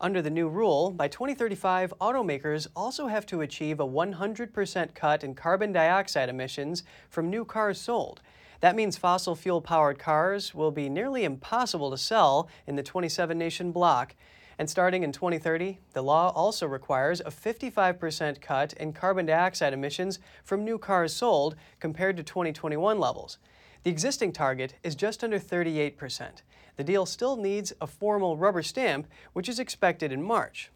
Under 0.00 0.20
the 0.20 0.30
new 0.30 0.48
rule, 0.48 0.90
by 0.90 1.06
2035, 1.06 1.94
automakers 2.00 2.66
also 2.74 3.06
have 3.06 3.24
to 3.26 3.40
achieve 3.40 3.78
a 3.78 3.86
100% 3.86 4.94
cut 4.94 5.22
in 5.22 5.34
carbon 5.34 5.72
dioxide 5.72 6.28
emissions 6.28 6.82
from 7.08 7.30
new 7.30 7.44
cars 7.44 7.80
sold. 7.80 8.22
That 8.60 8.76
means 8.76 8.96
fossil 8.96 9.34
fuel 9.34 9.60
powered 9.60 9.98
cars 9.98 10.54
will 10.54 10.70
be 10.70 10.88
nearly 10.88 11.24
impossible 11.24 11.90
to 11.90 11.98
sell 11.98 12.48
in 12.66 12.76
the 12.76 12.82
27 12.82 13.36
nation 13.38 13.72
bloc. 13.72 14.14
And 14.58 14.70
starting 14.70 15.02
in 15.02 15.12
2030, 15.12 15.78
the 15.92 16.02
law 16.02 16.32
also 16.34 16.66
requires 16.66 17.20
a 17.20 17.30
55% 17.30 18.40
cut 18.40 18.72
in 18.74 18.92
carbon 18.92 19.26
dioxide 19.26 19.74
emissions 19.74 20.18
from 20.44 20.64
new 20.64 20.78
cars 20.78 21.12
sold 21.12 21.56
compared 21.78 22.16
to 22.16 22.22
2021 22.22 22.98
levels. 22.98 23.38
The 23.82 23.90
existing 23.90 24.32
target 24.32 24.74
is 24.82 24.94
just 24.94 25.22
under 25.22 25.38
38%. 25.38 26.42
The 26.76 26.84
deal 26.84 27.06
still 27.06 27.36
needs 27.36 27.72
a 27.80 27.86
formal 27.86 28.36
rubber 28.36 28.62
stamp, 28.62 29.06
which 29.32 29.48
is 29.48 29.58
expected 29.58 30.10
in 30.10 30.22
March. 30.22 30.70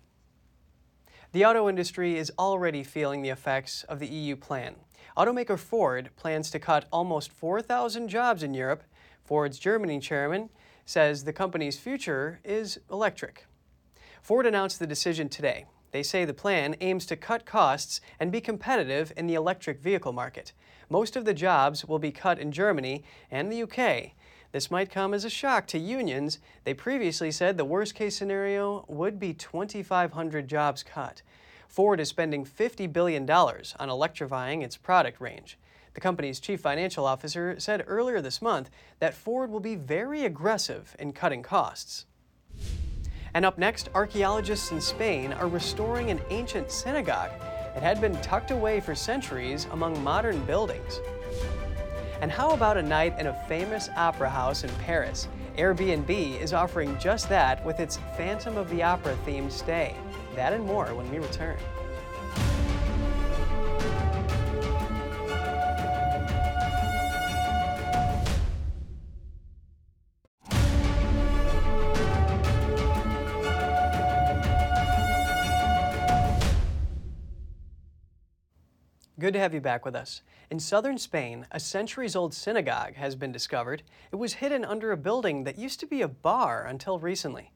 The 1.32 1.44
auto 1.44 1.68
industry 1.68 2.16
is 2.16 2.32
already 2.38 2.82
feeling 2.82 3.22
the 3.22 3.28
effects 3.30 3.84
of 3.84 3.98
the 3.98 4.06
EU 4.06 4.36
plan. 4.36 4.74
Automaker 5.20 5.58
Ford 5.58 6.08
plans 6.16 6.50
to 6.50 6.58
cut 6.58 6.86
almost 6.90 7.30
4,000 7.30 8.08
jobs 8.08 8.42
in 8.42 8.54
Europe. 8.54 8.84
Ford's 9.22 9.58
Germany 9.58 10.00
chairman 10.00 10.48
says 10.86 11.24
the 11.24 11.32
company's 11.34 11.78
future 11.78 12.40
is 12.42 12.80
electric. 12.90 13.44
Ford 14.22 14.46
announced 14.46 14.78
the 14.78 14.86
decision 14.86 15.28
today. 15.28 15.66
They 15.90 16.02
say 16.02 16.24
the 16.24 16.32
plan 16.32 16.74
aims 16.80 17.04
to 17.04 17.16
cut 17.16 17.44
costs 17.44 18.00
and 18.18 18.32
be 18.32 18.40
competitive 18.40 19.12
in 19.14 19.26
the 19.26 19.34
electric 19.34 19.82
vehicle 19.82 20.14
market. 20.14 20.54
Most 20.88 21.16
of 21.16 21.26
the 21.26 21.34
jobs 21.34 21.84
will 21.84 21.98
be 21.98 22.12
cut 22.12 22.38
in 22.38 22.50
Germany 22.50 23.04
and 23.30 23.52
the 23.52 23.64
UK. 23.64 24.12
This 24.52 24.70
might 24.70 24.90
come 24.90 25.12
as 25.12 25.26
a 25.26 25.30
shock 25.30 25.66
to 25.66 25.78
unions. 25.78 26.38
They 26.64 26.72
previously 26.72 27.30
said 27.30 27.58
the 27.58 27.64
worst 27.66 27.94
case 27.94 28.16
scenario 28.16 28.86
would 28.88 29.20
be 29.20 29.34
2,500 29.34 30.48
jobs 30.48 30.82
cut. 30.82 31.20
Ford 31.70 32.00
is 32.00 32.08
spending 32.08 32.44
$50 32.44 32.92
billion 32.92 33.30
on 33.30 33.88
electrifying 33.88 34.62
its 34.62 34.76
product 34.76 35.20
range. 35.20 35.56
The 35.94 36.00
company's 36.00 36.40
chief 36.40 36.60
financial 36.60 37.06
officer 37.06 37.60
said 37.60 37.84
earlier 37.86 38.20
this 38.20 38.42
month 38.42 38.70
that 38.98 39.14
Ford 39.14 39.50
will 39.50 39.60
be 39.60 39.76
very 39.76 40.24
aggressive 40.24 40.96
in 40.98 41.12
cutting 41.12 41.44
costs. 41.44 42.06
And 43.34 43.44
up 43.44 43.56
next, 43.56 43.88
archaeologists 43.94 44.72
in 44.72 44.80
Spain 44.80 45.32
are 45.32 45.46
restoring 45.46 46.10
an 46.10 46.20
ancient 46.30 46.72
synagogue. 46.72 47.30
It 47.76 47.84
had 47.84 48.00
been 48.00 48.20
tucked 48.20 48.50
away 48.50 48.80
for 48.80 48.96
centuries 48.96 49.68
among 49.70 50.02
modern 50.02 50.44
buildings. 50.46 50.98
And 52.20 52.32
how 52.32 52.50
about 52.50 52.78
a 52.78 52.82
night 52.82 53.16
in 53.20 53.28
a 53.28 53.44
famous 53.46 53.88
opera 53.96 54.28
house 54.28 54.64
in 54.64 54.70
Paris? 54.80 55.28
Airbnb 55.56 56.40
is 56.40 56.52
offering 56.52 56.98
just 56.98 57.28
that 57.28 57.64
with 57.64 57.78
its 57.78 57.98
Phantom 58.16 58.56
of 58.56 58.68
the 58.70 58.82
Opera 58.82 59.16
themed 59.24 59.52
stay. 59.52 59.94
That 60.36 60.52
and 60.52 60.64
more 60.64 60.86
when 60.94 61.10
we 61.10 61.18
return. 61.18 61.56
Good 79.18 79.34
to 79.34 79.38
have 79.38 79.52
you 79.52 79.60
back 79.60 79.84
with 79.84 79.94
us. 79.94 80.22
In 80.50 80.58
southern 80.58 80.96
Spain, 80.96 81.46
a 81.50 81.60
centuries 81.60 82.16
old 82.16 82.32
synagogue 82.32 82.94
has 82.94 83.14
been 83.14 83.30
discovered. 83.30 83.82
It 84.10 84.16
was 84.16 84.32
hidden 84.32 84.64
under 84.64 84.92
a 84.92 84.96
building 84.96 85.44
that 85.44 85.58
used 85.58 85.78
to 85.80 85.86
be 85.86 86.00
a 86.00 86.08
bar 86.08 86.64
until 86.64 86.98
recently. 86.98 87.52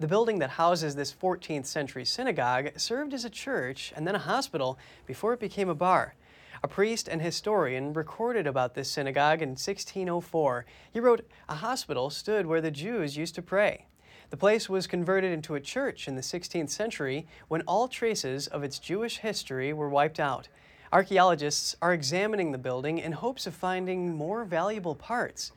The 0.00 0.06
building 0.06 0.38
that 0.38 0.50
houses 0.50 0.94
this 0.94 1.12
14th 1.12 1.66
century 1.66 2.04
synagogue 2.04 2.78
served 2.78 3.12
as 3.12 3.24
a 3.24 3.30
church 3.30 3.92
and 3.96 4.06
then 4.06 4.14
a 4.14 4.20
hospital 4.20 4.78
before 5.06 5.32
it 5.32 5.40
became 5.40 5.68
a 5.68 5.74
bar. 5.74 6.14
A 6.62 6.68
priest 6.68 7.08
and 7.08 7.20
historian 7.20 7.92
recorded 7.92 8.46
about 8.46 8.74
this 8.74 8.88
synagogue 8.88 9.42
in 9.42 9.50
1604. 9.50 10.66
He 10.92 11.00
wrote, 11.00 11.28
A 11.48 11.56
hospital 11.56 12.10
stood 12.10 12.46
where 12.46 12.60
the 12.60 12.70
Jews 12.70 13.16
used 13.16 13.34
to 13.34 13.42
pray. 13.42 13.86
The 14.30 14.36
place 14.36 14.68
was 14.68 14.86
converted 14.86 15.32
into 15.32 15.56
a 15.56 15.60
church 15.60 16.06
in 16.06 16.14
the 16.14 16.22
16th 16.22 16.70
century 16.70 17.26
when 17.48 17.62
all 17.62 17.88
traces 17.88 18.46
of 18.46 18.62
its 18.62 18.78
Jewish 18.78 19.18
history 19.18 19.72
were 19.72 19.88
wiped 19.88 20.20
out. 20.20 20.46
Archaeologists 20.92 21.74
are 21.82 21.92
examining 21.92 22.52
the 22.52 22.58
building 22.58 22.98
in 22.98 23.12
hopes 23.12 23.48
of 23.48 23.54
finding 23.54 24.14
more 24.14 24.44
valuable 24.44 24.94
parts 24.94 25.50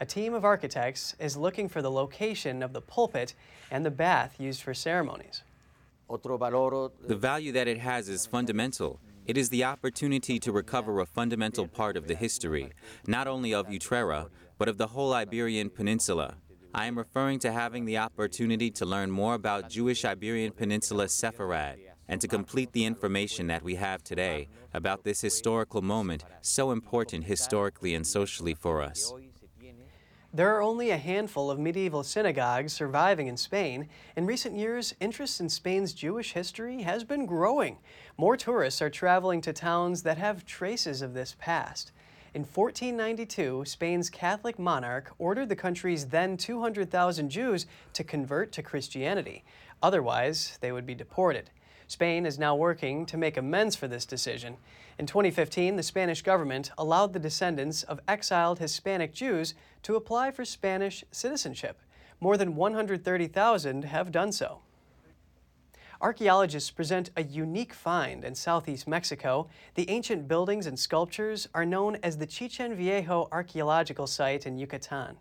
a 0.00 0.06
team 0.06 0.34
of 0.34 0.44
architects 0.44 1.16
is 1.18 1.36
looking 1.36 1.68
for 1.68 1.82
the 1.82 1.90
location 1.90 2.62
of 2.62 2.72
the 2.72 2.80
pulpit 2.80 3.34
and 3.70 3.84
the 3.84 3.90
bath 3.90 4.36
used 4.38 4.62
for 4.62 4.72
ceremonies. 4.72 5.42
The 6.08 7.16
value 7.16 7.52
that 7.52 7.68
it 7.68 7.78
has 7.78 8.08
is 8.08 8.24
fundamental. 8.24 9.00
It 9.26 9.36
is 9.36 9.50
the 9.50 9.64
opportunity 9.64 10.38
to 10.38 10.52
recover 10.52 11.00
a 11.00 11.06
fundamental 11.06 11.66
part 11.68 11.96
of 11.96 12.06
the 12.06 12.14
history, 12.14 12.70
not 13.06 13.26
only 13.26 13.52
of 13.52 13.66
Utrera, 13.66 14.28
but 14.56 14.68
of 14.68 14.78
the 14.78 14.86
whole 14.86 15.12
Iberian 15.12 15.68
Peninsula. 15.68 16.36
I 16.72 16.86
am 16.86 16.96
referring 16.96 17.40
to 17.40 17.52
having 17.52 17.84
the 17.84 17.98
opportunity 17.98 18.70
to 18.72 18.86
learn 18.86 19.10
more 19.10 19.34
about 19.34 19.68
Jewish 19.68 20.04
Iberian 20.04 20.52
Peninsula 20.52 21.06
Sepharad 21.06 21.76
and 22.08 22.20
to 22.20 22.28
complete 22.28 22.72
the 22.72 22.86
information 22.86 23.48
that 23.48 23.62
we 23.62 23.74
have 23.74 24.02
today 24.02 24.48
about 24.72 25.04
this 25.04 25.20
historical 25.20 25.82
moment 25.82 26.24
so 26.40 26.70
important 26.70 27.24
historically 27.24 27.94
and 27.94 28.06
socially 28.06 28.54
for 28.54 28.80
us. 28.80 29.12
There 30.30 30.54
are 30.54 30.60
only 30.60 30.90
a 30.90 30.98
handful 30.98 31.50
of 31.50 31.58
medieval 31.58 32.02
synagogues 32.02 32.74
surviving 32.74 33.28
in 33.28 33.38
Spain. 33.38 33.88
In 34.14 34.26
recent 34.26 34.58
years, 34.58 34.94
interest 35.00 35.40
in 35.40 35.48
Spain's 35.48 35.94
Jewish 35.94 36.34
history 36.34 36.82
has 36.82 37.02
been 37.02 37.24
growing. 37.24 37.78
More 38.18 38.36
tourists 38.36 38.82
are 38.82 38.90
traveling 38.90 39.40
to 39.40 39.54
towns 39.54 40.02
that 40.02 40.18
have 40.18 40.44
traces 40.44 41.00
of 41.00 41.14
this 41.14 41.34
past. 41.40 41.92
In 42.34 42.42
1492, 42.42 43.64
Spain's 43.64 44.10
Catholic 44.10 44.58
monarch 44.58 45.14
ordered 45.18 45.48
the 45.48 45.56
country's 45.56 46.04
then 46.08 46.36
200,000 46.36 47.30
Jews 47.30 47.64
to 47.94 48.04
convert 48.04 48.52
to 48.52 48.62
Christianity. 48.62 49.44
Otherwise, 49.82 50.58
they 50.60 50.72
would 50.72 50.84
be 50.84 50.94
deported. 50.94 51.48
Spain 51.86 52.26
is 52.26 52.38
now 52.38 52.54
working 52.54 53.06
to 53.06 53.16
make 53.16 53.38
amends 53.38 53.76
for 53.76 53.88
this 53.88 54.04
decision. 54.04 54.58
In 54.98 55.06
2015, 55.06 55.76
the 55.76 55.82
Spanish 55.84 56.22
government 56.22 56.72
allowed 56.76 57.12
the 57.12 57.20
descendants 57.20 57.84
of 57.84 58.00
exiled 58.08 58.58
Hispanic 58.58 59.14
Jews 59.14 59.54
to 59.84 59.94
apply 59.94 60.32
for 60.32 60.44
Spanish 60.44 61.04
citizenship. 61.12 61.80
More 62.20 62.36
than 62.36 62.56
130,000 62.56 63.84
have 63.84 64.10
done 64.10 64.32
so. 64.32 64.58
Archaeologists 66.00 66.72
present 66.72 67.10
a 67.16 67.22
unique 67.22 67.72
find 67.72 68.24
in 68.24 68.34
southeast 68.34 68.88
Mexico. 68.88 69.48
The 69.76 69.88
ancient 69.88 70.26
buildings 70.26 70.66
and 70.66 70.76
sculptures 70.76 71.48
are 71.54 71.64
known 71.64 71.98
as 72.02 72.18
the 72.18 72.26
Chichen 72.26 72.74
Viejo 72.74 73.28
Archaeological 73.30 74.08
Site 74.08 74.46
in 74.46 74.58
Yucatan. 74.58 75.16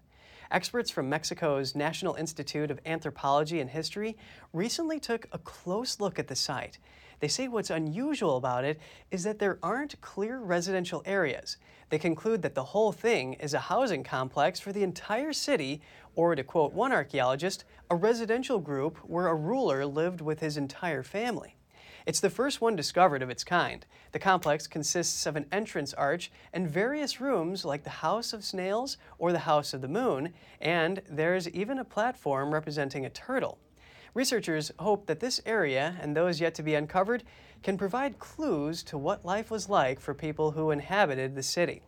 Experts 0.49 0.89
from 0.89 1.09
Mexico's 1.09 1.75
National 1.75 2.15
Institute 2.15 2.71
of 2.71 2.79
Anthropology 2.85 3.59
and 3.59 3.69
History 3.69 4.17
recently 4.53 4.99
took 4.99 5.27
a 5.31 5.37
close 5.39 5.99
look 5.99 6.17
at 6.17 6.27
the 6.27 6.35
site. 6.35 6.79
They 7.19 7.27
say 7.27 7.47
what's 7.47 7.69
unusual 7.69 8.37
about 8.37 8.63
it 8.63 8.79
is 9.09 9.23
that 9.23 9.39
there 9.39 9.57
aren't 9.63 9.99
clear 10.01 10.39
residential 10.39 11.01
areas. 11.05 11.57
They 11.89 11.97
conclude 11.97 12.41
that 12.43 12.53
the 12.53 12.65
whole 12.65 12.91
thing 12.91 13.33
is 13.33 13.53
a 13.53 13.59
housing 13.59 14.03
complex 14.03 14.59
for 14.59 14.71
the 14.71 14.83
entire 14.83 15.33
city, 15.33 15.81
or 16.15 16.35
to 16.35 16.43
quote 16.43 16.73
one 16.73 16.91
archaeologist, 16.91 17.63
a 17.89 17.95
residential 17.95 18.59
group 18.59 18.97
where 18.97 19.27
a 19.27 19.35
ruler 19.35 19.85
lived 19.85 20.21
with 20.21 20.41
his 20.41 20.57
entire 20.57 21.03
family. 21.03 21.55
It's 22.05 22.19
the 22.19 22.29
first 22.29 22.61
one 22.61 22.75
discovered 22.75 23.21
of 23.21 23.29
its 23.29 23.43
kind. 23.43 23.85
The 24.13 24.19
complex 24.19 24.65
consists 24.67 25.25
of 25.25 25.35
an 25.35 25.45
entrance 25.51 25.93
arch 25.93 26.31
and 26.53 26.69
various 26.69 27.19
rooms 27.19 27.65
like 27.65 27.83
the 27.83 27.89
House 27.89 28.31
of 28.31 28.45
Snails 28.45 28.97
or 29.17 29.31
the 29.31 29.39
House 29.39 29.73
of 29.73 29.81
the 29.81 29.89
Moon, 29.89 30.33
and 30.61 31.01
there's 31.09 31.49
even 31.49 31.79
a 31.79 31.83
platform 31.83 32.53
representing 32.53 33.05
a 33.05 33.09
turtle. 33.09 33.59
Researchers 34.17 34.71
hope 34.79 35.05
that 35.05 35.19
this 35.19 35.39
area 35.45 35.95
and 36.01 36.17
those 36.17 36.41
yet 36.41 36.55
to 36.55 36.63
be 36.63 36.73
uncovered 36.73 37.23
can 37.61 37.77
provide 37.77 38.17
clues 38.17 38.81
to 38.81 38.97
what 38.97 39.23
life 39.23 39.51
was 39.51 39.69
like 39.69 39.99
for 39.99 40.15
people 40.15 40.49
who 40.49 40.71
inhabited 40.71 41.35
the 41.35 41.43
city. 41.43 41.83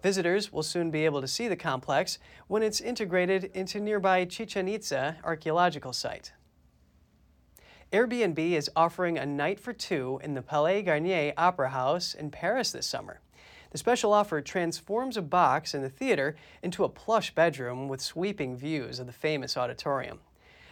Visitors 0.00 0.52
will 0.52 0.62
soon 0.62 0.92
be 0.92 1.04
able 1.04 1.20
to 1.20 1.26
see 1.26 1.48
the 1.48 1.56
complex 1.56 2.20
when 2.46 2.62
it's 2.62 2.80
integrated 2.80 3.50
into 3.52 3.80
nearby 3.80 4.24
Chichen 4.24 4.68
Itza 4.68 5.16
archaeological 5.24 5.92
site. 5.92 6.32
Airbnb 7.92 8.38
is 8.38 8.70
offering 8.76 9.18
a 9.18 9.26
night 9.26 9.58
for 9.58 9.72
two 9.72 10.20
in 10.22 10.34
the 10.34 10.42
Palais 10.42 10.82
Garnier 10.82 11.32
Opera 11.36 11.70
House 11.70 12.14
in 12.14 12.30
Paris 12.30 12.70
this 12.70 12.86
summer. 12.86 13.18
The 13.72 13.78
special 13.78 14.12
offer 14.12 14.40
transforms 14.40 15.16
a 15.16 15.22
box 15.22 15.74
in 15.74 15.82
the 15.82 15.90
theater 15.90 16.36
into 16.62 16.84
a 16.84 16.88
plush 16.88 17.34
bedroom 17.34 17.88
with 17.88 18.00
sweeping 18.00 18.56
views 18.56 19.00
of 19.00 19.08
the 19.08 19.12
famous 19.12 19.56
auditorium. 19.56 20.20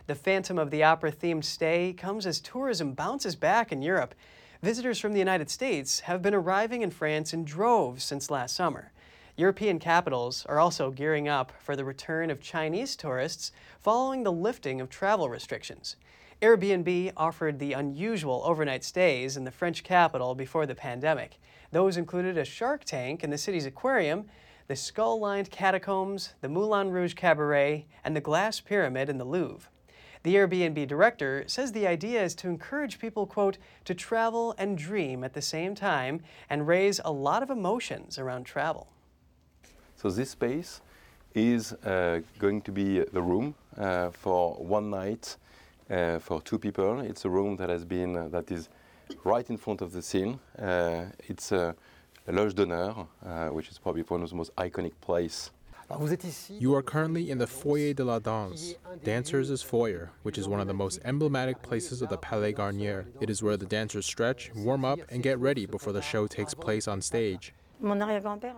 The 0.06 0.14
Phantom 0.14 0.58
of 0.58 0.70
the 0.70 0.82
Opera 0.82 1.12
themed 1.12 1.44
stay 1.44 1.92
comes 1.92 2.26
as 2.26 2.40
tourism 2.40 2.94
bounces 2.94 3.36
back 3.36 3.70
in 3.70 3.82
Europe. 3.82 4.14
Visitors 4.62 4.98
from 4.98 5.12
the 5.12 5.18
United 5.18 5.48
States 5.48 6.00
have 6.00 6.20
been 6.20 6.34
arriving 6.34 6.82
in 6.82 6.90
France 6.90 7.32
in 7.32 7.44
droves 7.44 8.04
since 8.04 8.30
last 8.30 8.54
summer. 8.54 8.92
European 9.36 9.78
capitals 9.78 10.44
are 10.46 10.58
also 10.58 10.90
gearing 10.90 11.28
up 11.28 11.50
for 11.62 11.74
the 11.74 11.84
return 11.84 12.30
of 12.30 12.42
Chinese 12.42 12.94
tourists 12.94 13.52
following 13.80 14.22
the 14.22 14.30
lifting 14.30 14.80
of 14.80 14.90
travel 14.90 15.30
restrictions. 15.30 15.96
Airbnb 16.42 17.12
offered 17.16 17.58
the 17.58 17.72
unusual 17.72 18.42
overnight 18.44 18.84
stays 18.84 19.38
in 19.38 19.44
the 19.44 19.50
French 19.50 19.82
capital 19.82 20.34
before 20.34 20.66
the 20.66 20.74
pandemic. 20.74 21.38
Those 21.72 21.96
included 21.96 22.36
a 22.36 22.44
shark 22.44 22.84
tank 22.84 23.24
in 23.24 23.30
the 23.30 23.38
city's 23.38 23.64
aquarium, 23.64 24.26
the 24.66 24.76
skull 24.76 25.18
lined 25.18 25.50
catacombs, 25.50 26.34
the 26.42 26.48
Moulin 26.48 26.90
Rouge 26.90 27.14
Cabaret, 27.14 27.86
and 28.04 28.14
the 28.14 28.20
Glass 28.20 28.60
Pyramid 28.60 29.08
in 29.08 29.16
the 29.16 29.24
Louvre. 29.24 29.69
The 30.22 30.34
Airbnb 30.34 30.86
director 30.86 31.44
says 31.46 31.72
the 31.72 31.86
idea 31.86 32.22
is 32.22 32.34
to 32.36 32.48
encourage 32.48 32.98
people, 32.98 33.26
quote, 33.26 33.56
to 33.86 33.94
travel 33.94 34.54
and 34.58 34.76
dream 34.76 35.24
at 35.24 35.32
the 35.32 35.40
same 35.40 35.74
time 35.74 36.20
and 36.50 36.68
raise 36.68 37.00
a 37.04 37.10
lot 37.10 37.42
of 37.42 37.48
emotions 37.48 38.18
around 38.18 38.44
travel. 38.44 38.88
So, 39.96 40.10
this 40.10 40.30
space 40.30 40.82
is 41.34 41.72
uh, 41.72 42.20
going 42.38 42.60
to 42.62 42.72
be 42.72 43.00
the 43.00 43.22
room 43.22 43.54
uh, 43.78 44.10
for 44.10 44.54
one 44.54 44.90
night 44.90 45.36
uh, 45.90 46.18
for 46.18 46.42
two 46.42 46.58
people. 46.58 47.00
It's 47.00 47.24
a 47.24 47.30
room 47.30 47.56
that 47.56 47.70
has 47.70 47.84
been 47.84 48.16
uh, 48.16 48.28
that 48.28 48.50
is 48.50 48.68
right 49.24 49.48
in 49.48 49.56
front 49.56 49.80
of 49.80 49.92
the 49.92 50.02
scene. 50.02 50.38
Uh, 50.58 51.06
it's 51.28 51.52
a, 51.52 51.74
a 52.28 52.32
loge 52.32 52.54
d'honneur, 52.54 53.06
uh, 53.24 53.48
which 53.48 53.68
is 53.68 53.78
probably 53.78 54.02
one 54.02 54.22
of 54.22 54.30
the 54.30 54.36
most 54.36 54.54
iconic 54.56 54.92
places. 55.00 55.50
You 56.58 56.74
are 56.74 56.82
currently 56.82 57.30
in 57.30 57.38
the 57.38 57.46
Foyer 57.46 57.92
de 57.92 58.04
la 58.04 58.18
Danse, 58.18 58.74
Dancers' 59.02 59.62
Foyer, 59.62 60.10
which 60.22 60.38
is 60.38 60.46
one 60.46 60.60
of 60.60 60.66
the 60.66 60.74
most 60.74 61.00
emblematic 61.04 61.62
places 61.62 62.00
of 62.00 62.08
the 62.08 62.16
Palais 62.16 62.52
Garnier. 62.52 63.06
It 63.20 63.28
is 63.28 63.42
where 63.42 63.56
the 63.56 63.66
dancers 63.66 64.06
stretch, 64.06 64.52
warm 64.54 64.84
up, 64.84 65.00
and 65.08 65.22
get 65.22 65.38
ready 65.38 65.66
before 65.66 65.92
the 65.92 66.02
show 66.02 66.26
takes 66.26 66.54
place 66.54 66.86
on 66.86 67.00
stage. 67.02 67.52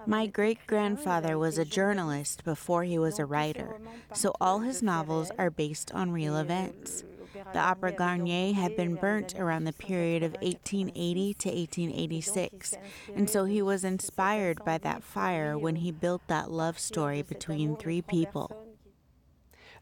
My 0.06 0.26
great 0.26 0.58
grandfather 0.66 1.38
was 1.38 1.56
a 1.56 1.64
journalist 1.64 2.44
before 2.44 2.82
he 2.84 2.98
was 2.98 3.18
a 3.18 3.24
writer, 3.24 3.76
so 4.12 4.32
all 4.40 4.58
his 4.58 4.82
novels 4.82 5.30
are 5.38 5.50
based 5.50 5.92
on 5.92 6.10
real 6.10 6.36
events. 6.36 7.04
The 7.52 7.58
Opera 7.58 7.92
Garnier 7.92 8.54
had 8.54 8.76
been 8.76 8.94
burnt 8.94 9.34
around 9.38 9.64
the 9.64 9.72
period 9.72 10.22
of 10.22 10.32
1880 10.40 11.34
to 11.34 11.48
1886, 11.48 12.74
and 13.14 13.28
so 13.28 13.44
he 13.44 13.60
was 13.60 13.84
inspired 13.84 14.64
by 14.64 14.78
that 14.78 15.02
fire 15.02 15.58
when 15.58 15.76
he 15.76 15.90
built 15.90 16.22
that 16.28 16.50
love 16.50 16.78
story 16.78 17.22
between 17.22 17.76
three 17.76 18.00
people. 18.00 18.66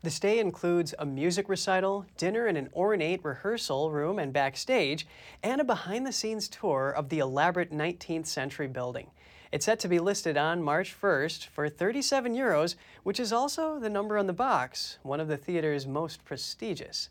The 0.03 0.11
stay 0.11 0.39
includes 0.39 0.95
a 0.99 1.05
music 1.05 1.49
recital, 1.49 2.07
dinner 2.17 2.47
in 2.47 2.57
an 2.57 2.71
ornate 2.75 3.23
rehearsal 3.23 3.91
room 3.91 4.19
and 4.19 4.33
backstage, 4.33 5.07
and 5.43 5.61
a 5.61 5.65
behind 5.65 6.07
the 6.07 6.13
scenes 6.13 6.49
tour 6.49 6.91
of 6.91 7.11
the 7.11 7.19
elaborate 7.19 7.71
19th 7.71 8.27
century 8.27 8.67
building. 8.67 9.11
It's 9.53 9.67
set 9.67 9.79
to 9.81 9.89
be 9.89 9.99
listed 9.99 10.37
on 10.37 10.63
March 10.63 10.99
1st 10.99 11.47
for 11.47 11.69
37 11.69 12.35
euros, 12.35 12.77
which 13.03 13.21
is 13.21 13.33
also 13.33 13.79
the 13.79 13.91
number 13.91 14.17
on 14.17 14.27
the 14.27 14.33
box, 14.33 14.99
one 15.03 15.21
of 15.21 15.29
the 15.29 15.37
theater's 15.37 15.87
most 15.87 16.25
prestigious. 16.25 17.11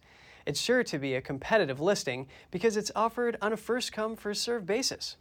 It's 0.49 0.59
sure 0.59 0.83
to 0.83 0.97
be 0.97 1.13
a 1.13 1.21
competitive 1.21 1.79
listing 1.79 2.25
because 2.49 2.75
it's 2.75 2.91
offered 2.95 3.37
on 3.39 3.53
a 3.53 3.55
first 3.55 3.93
come, 3.93 4.15
first 4.15 4.41
served 4.41 4.65
basis. 4.65 5.15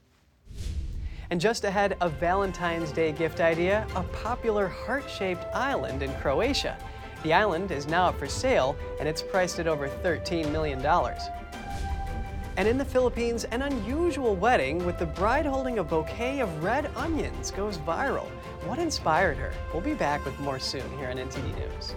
And 1.28 1.38
just 1.38 1.64
ahead 1.64 1.98
of 2.00 2.14
Valentine's 2.14 2.92
Day 2.92 3.12
gift 3.12 3.38
idea, 3.38 3.86
a 3.94 4.04
popular 4.04 4.66
heart 4.66 5.04
shaped 5.06 5.44
island 5.52 6.02
in 6.02 6.14
Croatia. 6.14 6.78
The 7.24 7.34
island 7.34 7.72
is 7.72 7.86
now 7.86 8.06
up 8.06 8.18
for 8.18 8.26
sale 8.26 8.74
and 8.98 9.06
it's 9.06 9.20
priced 9.20 9.58
at 9.58 9.66
over 9.66 9.86
$13 9.86 10.50
million. 10.50 10.82
And 12.56 12.66
in 12.66 12.78
the 12.78 12.84
Philippines, 12.86 13.44
an 13.44 13.60
unusual 13.60 14.34
wedding 14.34 14.82
with 14.86 14.98
the 14.98 15.04
bride 15.04 15.44
holding 15.44 15.78
a 15.78 15.84
bouquet 15.84 16.40
of 16.40 16.64
red 16.64 16.90
onions 16.96 17.50
goes 17.50 17.76
viral. 17.76 18.28
What 18.64 18.78
inspired 18.78 19.36
her? 19.36 19.52
We'll 19.74 19.82
be 19.82 19.92
back 19.92 20.24
with 20.24 20.40
more 20.40 20.58
soon 20.58 20.88
here 20.96 21.10
on 21.10 21.18
NTD 21.18 21.54
News. 21.58 21.94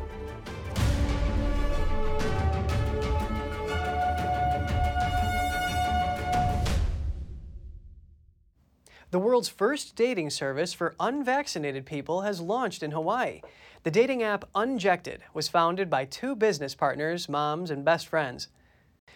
The 9.11 9.19
world's 9.19 9.49
first 9.49 9.97
dating 9.97 10.29
service 10.29 10.71
for 10.71 10.95
unvaccinated 10.97 11.85
people 11.85 12.21
has 12.21 12.39
launched 12.39 12.81
in 12.81 12.91
Hawaii. 12.91 13.41
The 13.83 13.91
dating 13.91 14.23
app 14.23 14.45
Unjected 14.55 15.21
was 15.33 15.49
founded 15.49 15.89
by 15.89 16.05
two 16.05 16.33
business 16.33 16.75
partners, 16.75 17.27
moms, 17.27 17.71
and 17.71 17.83
best 17.83 18.07
friends. 18.07 18.47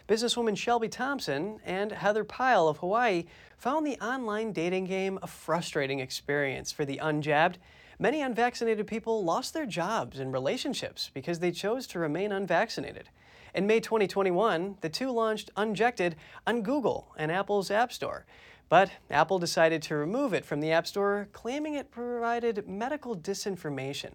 Businesswoman 0.06 0.58
Shelby 0.58 0.90
Thompson 0.90 1.62
and 1.64 1.94
Heather 1.94 2.26
Pyle 2.26 2.68
of 2.68 2.80
Hawaii 2.80 3.24
found 3.58 3.88
the 3.88 3.98
online 4.06 4.52
dating 4.52 4.84
game 4.84 5.18
a 5.22 5.28
frustrating 5.28 6.02
experience 6.02 6.74
for 6.74 6.84
the 6.84 7.00
unjabbed. 7.02 7.56
Many 7.98 8.22
unvaccinated 8.22 8.88
people 8.88 9.24
lost 9.24 9.54
their 9.54 9.66
jobs 9.66 10.20
and 10.20 10.34
relationships 10.34 11.10
because 11.14 11.40
they 11.40 11.52
chose 11.52 11.88
to 11.88 12.00
remain 12.00 12.34
unvaccinated. 12.34 13.08
In 13.54 13.66
May 13.66 13.80
2021, 13.80 14.76
the 14.82 14.90
two 14.90 15.10
launched 15.10 15.52
Unjected 15.56 16.18
on 16.46 16.64
Google 16.64 17.14
and 17.16 17.32
Apple's 17.32 17.72
App 17.72 17.94
Store. 17.94 18.26
But 18.68 18.92
Apple 19.12 19.40
decided 19.40 19.82
to 19.84 19.96
remove 19.96 20.34
it 20.34 20.46
from 20.46 20.60
the 20.60 20.72
App 20.72 20.88
Store, 20.88 21.28
claiming 21.32 21.76
it 21.76 21.92
provided 21.92 22.68
medical 22.68 23.16
disinformation. 23.16 24.14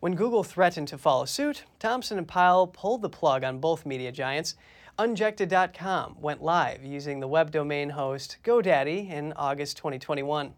When 0.00 0.14
Google 0.14 0.44
threatened 0.44 0.88
to 0.88 0.98
follow 0.98 1.24
suit, 1.24 1.64
Thompson 1.78 2.18
and 2.18 2.28
Pyle 2.28 2.66
pulled 2.66 3.02
the 3.02 3.08
plug 3.08 3.44
on 3.44 3.60
both 3.60 3.86
media 3.86 4.12
giants. 4.12 4.56
Unjected.com 4.98 6.16
went 6.20 6.42
live 6.42 6.82
using 6.82 7.20
the 7.20 7.28
web 7.28 7.50
domain 7.50 7.90
host 7.90 8.38
GoDaddy 8.44 9.10
in 9.10 9.32
August 9.34 9.76
2021. 9.76 10.54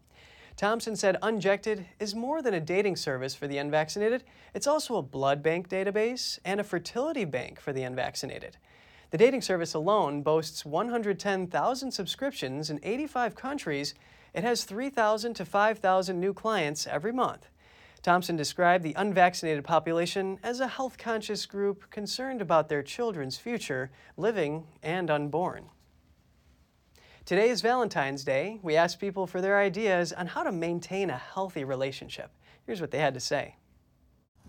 Thompson 0.55 0.95
said 0.95 1.17
Unjected 1.21 1.85
is 1.99 2.13
more 2.13 2.41
than 2.41 2.53
a 2.53 2.59
dating 2.59 2.97
service 2.97 3.33
for 3.33 3.47
the 3.47 3.57
unvaccinated, 3.57 4.25
it's 4.53 4.67
also 4.67 4.97
a 4.97 5.01
blood 5.01 5.41
bank 5.41 5.69
database 5.69 6.39
and 6.43 6.59
a 6.59 6.65
fertility 6.65 7.23
bank 7.23 7.61
for 7.61 7.71
the 7.71 7.83
unvaccinated. 7.83 8.57
The 9.11 9.17
dating 9.17 9.41
service 9.41 9.73
alone 9.73 10.21
boasts 10.21 10.63
110,000 10.65 11.91
subscriptions 11.91 12.69
in 12.69 12.79
85 12.83 13.35
countries. 13.35 13.95
It 14.35 14.43
has 14.43 14.65
3,000 14.65 15.33
to 15.35 15.45
5,000 15.45 16.19
new 16.19 16.33
clients 16.33 16.85
every 16.85 17.11
month. 17.11 17.49
Thompson 18.03 18.35
described 18.35 18.83
the 18.83 18.93
unvaccinated 18.95 19.63
population 19.63 20.39
as 20.43 20.59
a 20.59 20.67
health 20.67 20.97
conscious 20.97 21.45
group 21.45 21.89
concerned 21.89 22.41
about 22.41 22.69
their 22.69 22.83
children's 22.83 23.37
future, 23.37 23.89
living 24.15 24.67
and 24.83 25.09
unborn. 25.09 25.65
Today 27.25 27.49
is 27.49 27.61
Valentine's 27.61 28.23
Day. 28.23 28.59
We 28.61 28.75
asked 28.75 28.99
people 28.99 29.27
for 29.27 29.41
their 29.41 29.59
ideas 29.59 30.13
on 30.13 30.27
how 30.27 30.43
to 30.43 30.51
maintain 30.51 31.09
a 31.09 31.17
healthy 31.17 31.63
relationship. 31.63 32.31
Here's 32.65 32.79
what 32.79 32.91
they 32.91 32.99
had 32.99 33.13
to 33.15 33.19
say. 33.19 33.55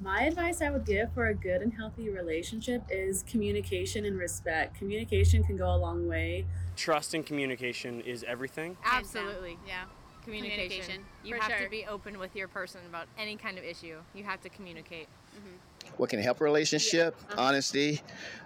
My 0.02 0.22
advice 0.22 0.62
I 0.62 0.70
would 0.70 0.86
give 0.86 1.12
for 1.12 1.26
a 1.26 1.34
good 1.34 1.60
and 1.60 1.74
healthy 1.74 2.08
relationship 2.08 2.82
is 2.90 3.22
communication 3.24 4.06
and 4.06 4.18
respect. 4.18 4.78
Communication 4.78 5.44
can 5.44 5.58
go 5.58 5.74
a 5.74 5.76
long 5.76 6.08
way. 6.08 6.46
Trust 6.74 7.12
and 7.12 7.24
communication 7.24 8.00
is 8.00 8.24
everything. 8.24 8.78
Absolutely, 8.82 9.58
yeah. 9.66 9.84
Communication. 10.24 10.60
Communication, 10.68 11.04
You 11.22 11.34
for 11.36 11.42
have 11.42 11.52
sure. 11.52 11.64
to 11.64 11.70
be 11.70 11.84
open 11.86 12.18
with 12.18 12.34
your 12.34 12.48
person 12.48 12.80
about 12.88 13.08
any 13.18 13.36
kind 13.36 13.58
of 13.58 13.64
issue. 13.64 13.98
You 14.14 14.24
have 14.24 14.40
to 14.40 14.48
communicate. 14.48 15.06
Mm-hmm. 15.36 15.56
What 15.96 16.10
can 16.10 16.20
help 16.20 16.40
a 16.40 16.44
relationship 16.44 17.14
honesty 17.36 18.00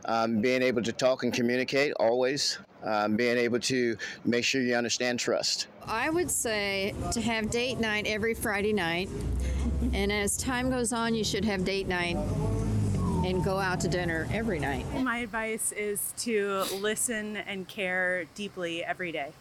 um, 0.06 0.40
being 0.40 0.62
able 0.62 0.82
to 0.82 0.92
talk 0.92 1.22
and 1.22 1.32
communicate 1.32 1.92
always 2.00 2.58
um, 2.82 3.16
being 3.16 3.38
able 3.38 3.58
to 3.58 3.96
make 4.24 4.44
sure 4.44 4.60
you 4.60 4.74
understand 4.74 5.18
trust 5.18 5.68
I 5.86 6.08
would 6.08 6.30
say 6.30 6.94
to 7.12 7.20
have 7.20 7.50
date 7.50 7.78
night 7.78 8.06
every 8.06 8.34
Friday 8.34 8.72
night. 8.72 9.08
And 9.92 10.10
as 10.10 10.36
time 10.36 10.70
goes 10.70 10.92
on, 10.92 11.14
you 11.14 11.24
should 11.24 11.44
have 11.44 11.64
date 11.64 11.88
night 11.88 12.16
and 13.24 13.44
go 13.44 13.58
out 13.58 13.80
to 13.80 13.88
dinner 13.88 14.26
every 14.32 14.58
night. 14.58 14.86
My 15.02 15.18
advice 15.18 15.72
is 15.72 16.12
to 16.18 16.64
listen 16.80 17.36
and 17.36 17.68
care 17.68 18.24
deeply 18.34 18.84
every 18.84 19.12
day. 19.12 19.32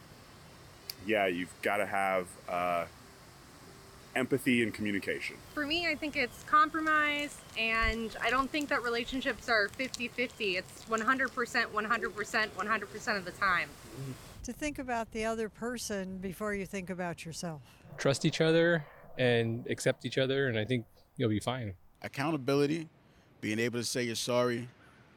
yeah, 1.05 1.27
you've 1.27 1.53
got 1.61 1.77
to 1.77 1.85
have 1.85 2.27
uh, 2.49 2.85
empathy 4.15 4.63
and 4.63 4.73
communication. 4.73 5.35
For 5.53 5.65
me, 5.65 5.87
I 5.87 5.95
think 5.95 6.15
it's 6.15 6.43
compromise, 6.43 7.37
and 7.57 8.15
I 8.21 8.29
don't 8.29 8.49
think 8.49 8.69
that 8.69 8.83
relationships 8.83 9.49
are 9.49 9.67
50 9.69 10.07
50. 10.07 10.57
It's 10.57 10.85
100%, 10.85 11.29
100%, 11.29 12.47
100% 12.47 13.17
of 13.17 13.25
the 13.25 13.31
time. 13.31 13.69
To 14.43 14.53
think 14.53 14.79
about 14.79 15.11
the 15.11 15.25
other 15.25 15.49
person 15.49 16.17
before 16.17 16.53
you 16.53 16.65
think 16.65 16.89
about 16.89 17.25
yourself. 17.25 17.61
trust 17.97 18.25
each 18.25 18.41
other 18.41 18.85
and 19.17 19.65
accept 19.69 20.05
each 20.05 20.17
other, 20.17 20.47
and 20.47 20.57
I 20.57 20.65
think 20.65 20.85
you'll 21.17 21.29
be 21.29 21.39
fine. 21.39 21.73
accountability, 22.01 22.89
being 23.39 23.59
able 23.59 23.79
to 23.79 23.85
say 23.85 24.03
you're 24.03 24.15
sorry, 24.15 24.67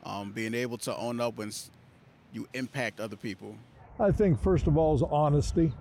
um, 0.05 0.31
being 0.33 0.55
able 0.55 0.79
to 0.79 0.97
own 0.97 1.21
up 1.21 1.37
when 1.37 1.51
you 2.33 2.47
impact 2.55 3.01
other 3.01 3.17
people. 3.17 3.57
I 3.99 4.13
think 4.13 4.41
first 4.41 4.67
of 4.69 4.77
all 4.77 4.95
is 4.95 5.03
honesty. 5.03 5.73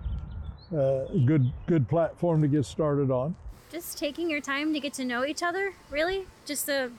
Uh, 0.74 1.04
good 1.24 1.52
good 1.66 1.88
platform 1.88 2.42
to 2.42 2.48
get 2.48 2.64
started 2.64 3.10
on. 3.10 3.36
Just 3.70 3.98
taking 3.98 4.28
your 4.28 4.40
time 4.40 4.72
to 4.72 4.80
get 4.80 4.92
to 4.94 5.04
know 5.04 5.24
each 5.24 5.42
other, 5.42 5.72
really. 5.90 6.26
Just 6.44 6.68
a 6.68 6.90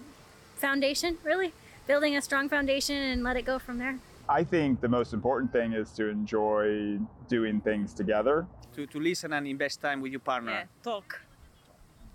foundation, 0.55 1.17
really. 1.23 1.53
Building 1.85 2.15
a 2.15 2.21
strong 2.21 2.49
foundation 2.49 2.95
and 2.95 3.23
let 3.23 3.37
it 3.37 3.43
go 3.45 3.59
from 3.59 3.77
there. 3.77 3.99
I 4.29 4.43
think 4.43 4.81
the 4.81 4.89
most 4.89 5.13
important 5.13 5.51
thing 5.51 5.73
is 5.73 5.91
to 5.91 6.07
enjoy 6.07 6.99
doing 7.29 7.61
things 7.61 7.93
together. 7.93 8.45
To, 8.75 8.85
to 8.85 8.99
listen 8.99 9.33
and 9.33 9.47
invest 9.47 9.81
time 9.81 10.01
with 10.01 10.11
your 10.11 10.19
partner. 10.19 10.51
Yeah, 10.51 10.63
Talk. 10.83 11.21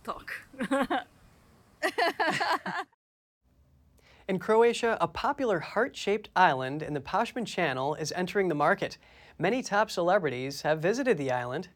Talk. 0.04 0.32
In 4.28 4.38
Croatia, 4.38 4.96
a 5.00 5.08
popular 5.08 5.58
heart 5.60 5.96
shaped 5.96 6.28
island 6.36 6.82
in 6.82 6.94
the 6.94 7.00
Pashman 7.00 7.46
Channel 7.46 7.96
is 7.96 8.12
entering 8.12 8.48
the 8.48 8.54
market. 8.54 8.96
Many 9.42 9.60
top 9.60 9.90
celebrities 9.90 10.62
have 10.62 10.78
visited 10.78 11.18
the 11.18 11.32
island. 11.32 11.66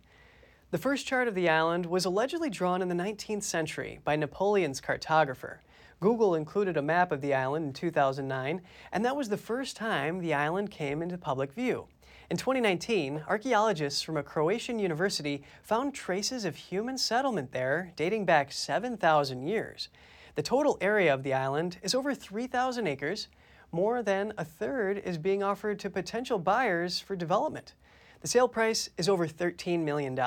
The 0.70 0.78
first 0.78 1.04
chart 1.04 1.26
of 1.26 1.34
the 1.34 1.48
island 1.48 1.84
was 1.84 2.04
allegedly 2.04 2.48
drawn 2.48 2.80
in 2.80 2.86
the 2.86 2.94
19th 2.94 3.42
century 3.42 3.98
by 4.04 4.14
Napoleon's 4.14 4.80
cartographer. 4.80 5.56
Google 5.98 6.36
included 6.36 6.76
a 6.76 6.82
map 6.82 7.10
of 7.10 7.20
the 7.20 7.34
island 7.34 7.66
in 7.66 7.72
2009, 7.72 8.62
and 8.92 9.04
that 9.04 9.16
was 9.16 9.30
the 9.30 9.36
first 9.36 9.76
time 9.76 10.20
the 10.20 10.32
island 10.32 10.70
came 10.70 11.02
into 11.02 11.18
public 11.18 11.52
view. 11.52 11.88
In 12.30 12.36
2019, 12.36 13.24
archaeologists 13.26 14.00
from 14.00 14.16
a 14.16 14.22
Croatian 14.22 14.78
university 14.78 15.42
found 15.64 15.92
traces 15.92 16.44
of 16.44 16.54
human 16.54 16.96
settlement 16.96 17.50
there 17.50 17.90
dating 17.96 18.26
back 18.26 18.52
7,000 18.52 19.44
years. 19.44 19.88
The 20.36 20.42
total 20.42 20.78
area 20.80 21.12
of 21.12 21.24
the 21.24 21.34
island 21.34 21.78
is 21.82 21.96
over 21.96 22.14
3,000 22.14 22.86
acres. 22.86 23.26
More 23.72 24.02
than 24.02 24.32
a 24.38 24.44
third 24.44 24.98
is 24.98 25.18
being 25.18 25.42
offered 25.42 25.78
to 25.80 25.90
potential 25.90 26.38
buyers 26.38 27.00
for 27.00 27.16
development. 27.16 27.74
The 28.20 28.28
sale 28.28 28.48
price 28.48 28.88
is 28.96 29.08
over 29.08 29.26
$13 29.26 29.84
million. 29.84 30.18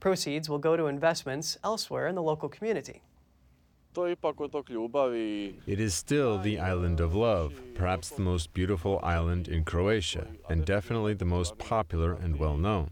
Proceeds 0.00 0.48
will 0.48 0.58
go 0.58 0.76
to 0.76 0.86
investments 0.86 1.58
elsewhere 1.62 2.06
in 2.06 2.14
the 2.14 2.22
local 2.22 2.48
community. 2.48 3.02
It 5.66 5.80
is 5.80 5.94
still 5.94 6.38
the 6.38 6.58
island 6.58 7.00
of 7.00 7.14
love, 7.14 7.60
perhaps 7.74 8.10
the 8.10 8.22
most 8.22 8.54
beautiful 8.54 9.00
island 9.02 9.48
in 9.48 9.64
Croatia, 9.64 10.28
and 10.48 10.64
definitely 10.64 11.14
the 11.14 11.24
most 11.24 11.58
popular 11.58 12.12
and 12.12 12.38
well 12.38 12.56
known. 12.56 12.90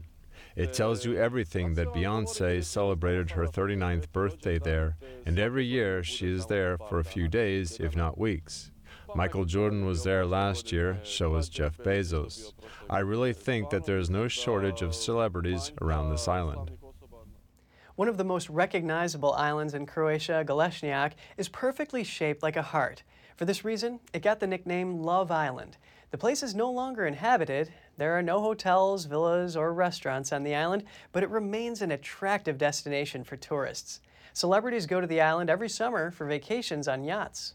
It 0.57 0.73
tells 0.73 1.05
you 1.05 1.17
everything 1.17 1.75
that 1.75 1.93
Beyonce 1.93 2.65
celebrated 2.65 3.33
her 3.33 3.47
39th 3.47 4.11
birthday 4.11 4.59
there, 4.59 4.97
and 5.27 5.39
every 5.39 5.67
year 5.67 6.03
she 6.03 6.29
is 6.29 6.47
there 6.47 6.79
for 6.79 6.99
a 6.99 7.05
few 7.05 7.29
days, 7.29 7.79
if 7.79 7.95
not 7.95 8.19
weeks. 8.19 8.71
Michael 9.17 9.47
Jordan 9.47 9.87
was 9.87 10.05
there 10.05 10.27
last 10.27 10.71
year, 10.71 11.01
so 11.03 11.31
was 11.31 11.49
Jeff 11.49 11.79
Bezos. 11.79 12.53
I 12.91 12.99
really 12.99 13.33
think 13.33 13.71
that 13.71 13.87
there 13.87 13.97
is 13.97 14.11
no 14.11 14.29
shortage 14.29 14.83
of 14.83 14.95
celebrities 14.95 15.73
around 15.81 16.11
this 16.11 16.29
island. 16.29 16.73
One 17.95 18.09
of 18.09 18.19
the 18.19 18.25
most 18.25 18.51
recognizable 18.51 19.33
islands 19.33 19.73
in 19.73 19.87
Croatia, 19.87 20.45
Galešnjak, 20.47 21.13
is 21.39 21.49
perfectly 21.49 22.05
shaped 22.05 22.43
like 22.43 22.57
a 22.57 22.63
heart. 22.63 23.05
For 23.37 23.47
this 23.47 23.65
reason, 23.65 24.01
it 24.13 24.21
got 24.21 24.39
the 24.39 24.47
nickname 24.47 25.03
Love 25.03 25.31
Island. 25.31 25.79
The 26.11 26.19
place 26.19 26.43
is 26.43 26.55
no 26.55 26.71
longer 26.71 27.07
inhabited. 27.07 27.73
There 27.97 28.19
are 28.19 28.23
no 28.23 28.43
hotels, 28.43 29.07
villas, 29.07 29.57
or 29.57 29.73
restaurants 29.73 30.31
on 30.31 30.43
the 30.43 30.55
island, 30.55 30.85
but 31.13 31.23
it 31.23 31.31
remains 31.31 31.81
an 31.81 31.91
attractive 31.91 32.59
destination 32.59 33.25
for 33.25 33.37
tourists. 33.37 34.03
Celebrities 34.35 34.85
go 34.85 35.01
to 35.01 35.07
the 35.07 35.23
island 35.23 35.49
every 35.49 35.71
summer 35.71 36.11
for 36.11 36.27
vacations 36.27 36.87
on 36.87 37.03
yachts. 37.03 37.55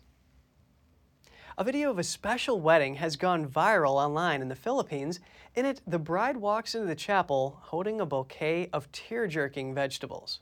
A 1.58 1.66
video 1.66 1.89
of 1.91 1.99
a 1.99 2.04
special 2.04 2.62
wedding 2.62 2.95
has 2.95 3.18
gone 3.18 3.45
viral 3.45 3.95
online 3.95 4.41
in 4.41 4.47
the 4.47 4.56
Philippines. 4.56 5.20
In 5.54 5.66
it, 5.66 5.82
the 5.86 5.99
bride 5.99 6.38
walks 6.38 6.76
into 6.76 6.88
the 6.88 6.95
chapel 6.95 7.60
holding 7.64 7.99
a 7.99 8.06
bouquet 8.06 8.70
of 8.72 8.89
tear 8.93 9.28
jerking 9.28 9.74
vegetables. 9.76 10.39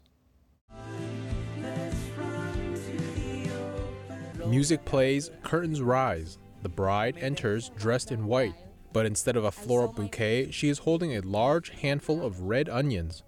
Music 4.46 4.86
plays, 4.86 5.32
curtains 5.42 5.82
rise. 5.82 6.38
The 6.62 6.70
bride 6.70 7.18
enters 7.20 7.70
dressed 7.70 8.12
in 8.12 8.28
white, 8.28 8.56
but 8.94 9.08
instead 9.08 9.36
of 9.36 9.46
a 9.46 9.52
floral 9.52 9.92
bouquet, 9.92 10.52
she 10.52 10.70
is 10.70 10.80
holding 10.80 11.16
a 11.16 11.22
large 11.22 11.72
handful 11.72 12.24
of 12.24 12.42
red 12.42 12.70
onions. 12.70 13.24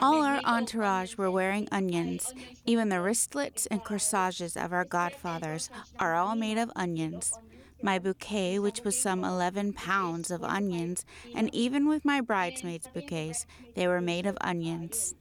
All 0.00 0.22
our 0.22 0.40
entourage 0.44 1.16
were 1.16 1.30
wearing 1.30 1.68
onions. 1.72 2.32
Even 2.64 2.88
the 2.88 3.00
wristlets 3.00 3.66
and 3.66 3.84
corsages 3.84 4.56
of 4.56 4.72
our 4.72 4.84
godfathers 4.84 5.70
are 5.98 6.14
all 6.14 6.34
made 6.36 6.58
of 6.58 6.70
onions. 6.76 7.32
My 7.82 7.98
bouquet, 7.98 8.58
which 8.58 8.80
was 8.84 8.98
some 8.98 9.24
11 9.24 9.74
pounds 9.74 10.30
of 10.30 10.42
onions, 10.42 11.04
and 11.34 11.54
even 11.54 11.88
with 11.88 12.04
my 12.04 12.20
bridesmaids' 12.20 12.88
bouquets, 12.92 13.46
they 13.74 13.86
were 13.86 14.00
made 14.00 14.26
of 14.26 14.38
onions. 14.40 15.14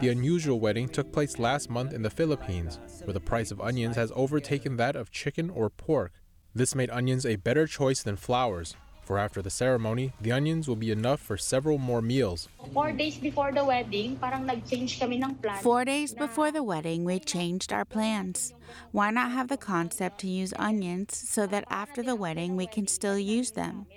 The 0.00 0.08
unusual 0.08 0.60
wedding 0.60 0.88
took 0.88 1.12
place 1.12 1.38
last 1.38 1.70
month 1.70 1.92
in 1.92 2.02
the 2.02 2.10
Philippines, 2.10 2.78
where 3.04 3.14
the 3.14 3.20
price 3.20 3.50
of 3.50 3.60
onions 3.60 3.96
has 3.96 4.12
overtaken 4.14 4.76
that 4.76 4.96
of 4.96 5.10
chicken 5.10 5.50
or 5.50 5.70
pork. 5.70 6.12
This 6.54 6.74
made 6.74 6.90
onions 6.90 7.24
a 7.24 7.36
better 7.36 7.66
choice 7.66 8.02
than 8.02 8.16
flowers, 8.16 8.74
for 9.08 9.16
after 9.16 9.40
the 9.40 9.48
ceremony, 9.48 10.12
the 10.20 10.30
onions 10.30 10.68
will 10.68 10.76
be 10.76 10.90
enough 10.90 11.18
for 11.18 11.38
several 11.38 11.78
more 11.78 12.02
meals. 12.02 12.46
Four 12.74 12.92
days 12.92 13.16
before 13.16 13.52
the 13.52 13.64
wedding, 13.64 14.20
parang 14.20 14.44
nag-change 14.44 15.00
kami 15.00 15.16
ng 15.16 15.32
plan. 15.40 15.56
Four 15.64 15.88
days 15.88 16.12
before 16.12 16.52
the 16.52 16.62
wedding, 16.62 17.08
we 17.08 17.16
changed 17.16 17.72
our 17.72 17.88
plans. 17.88 18.52
Why 18.92 19.08
not 19.08 19.32
have 19.32 19.48
the 19.48 19.56
concept 19.56 20.20
to 20.20 20.28
use 20.28 20.52
onions 20.60 21.16
so 21.16 21.48
that 21.48 21.64
after 21.72 22.04
the 22.04 22.20
wedding 22.20 22.52
we 22.52 22.68
can 22.68 22.84
still 22.84 23.16
use 23.16 23.56
them? 23.56 23.88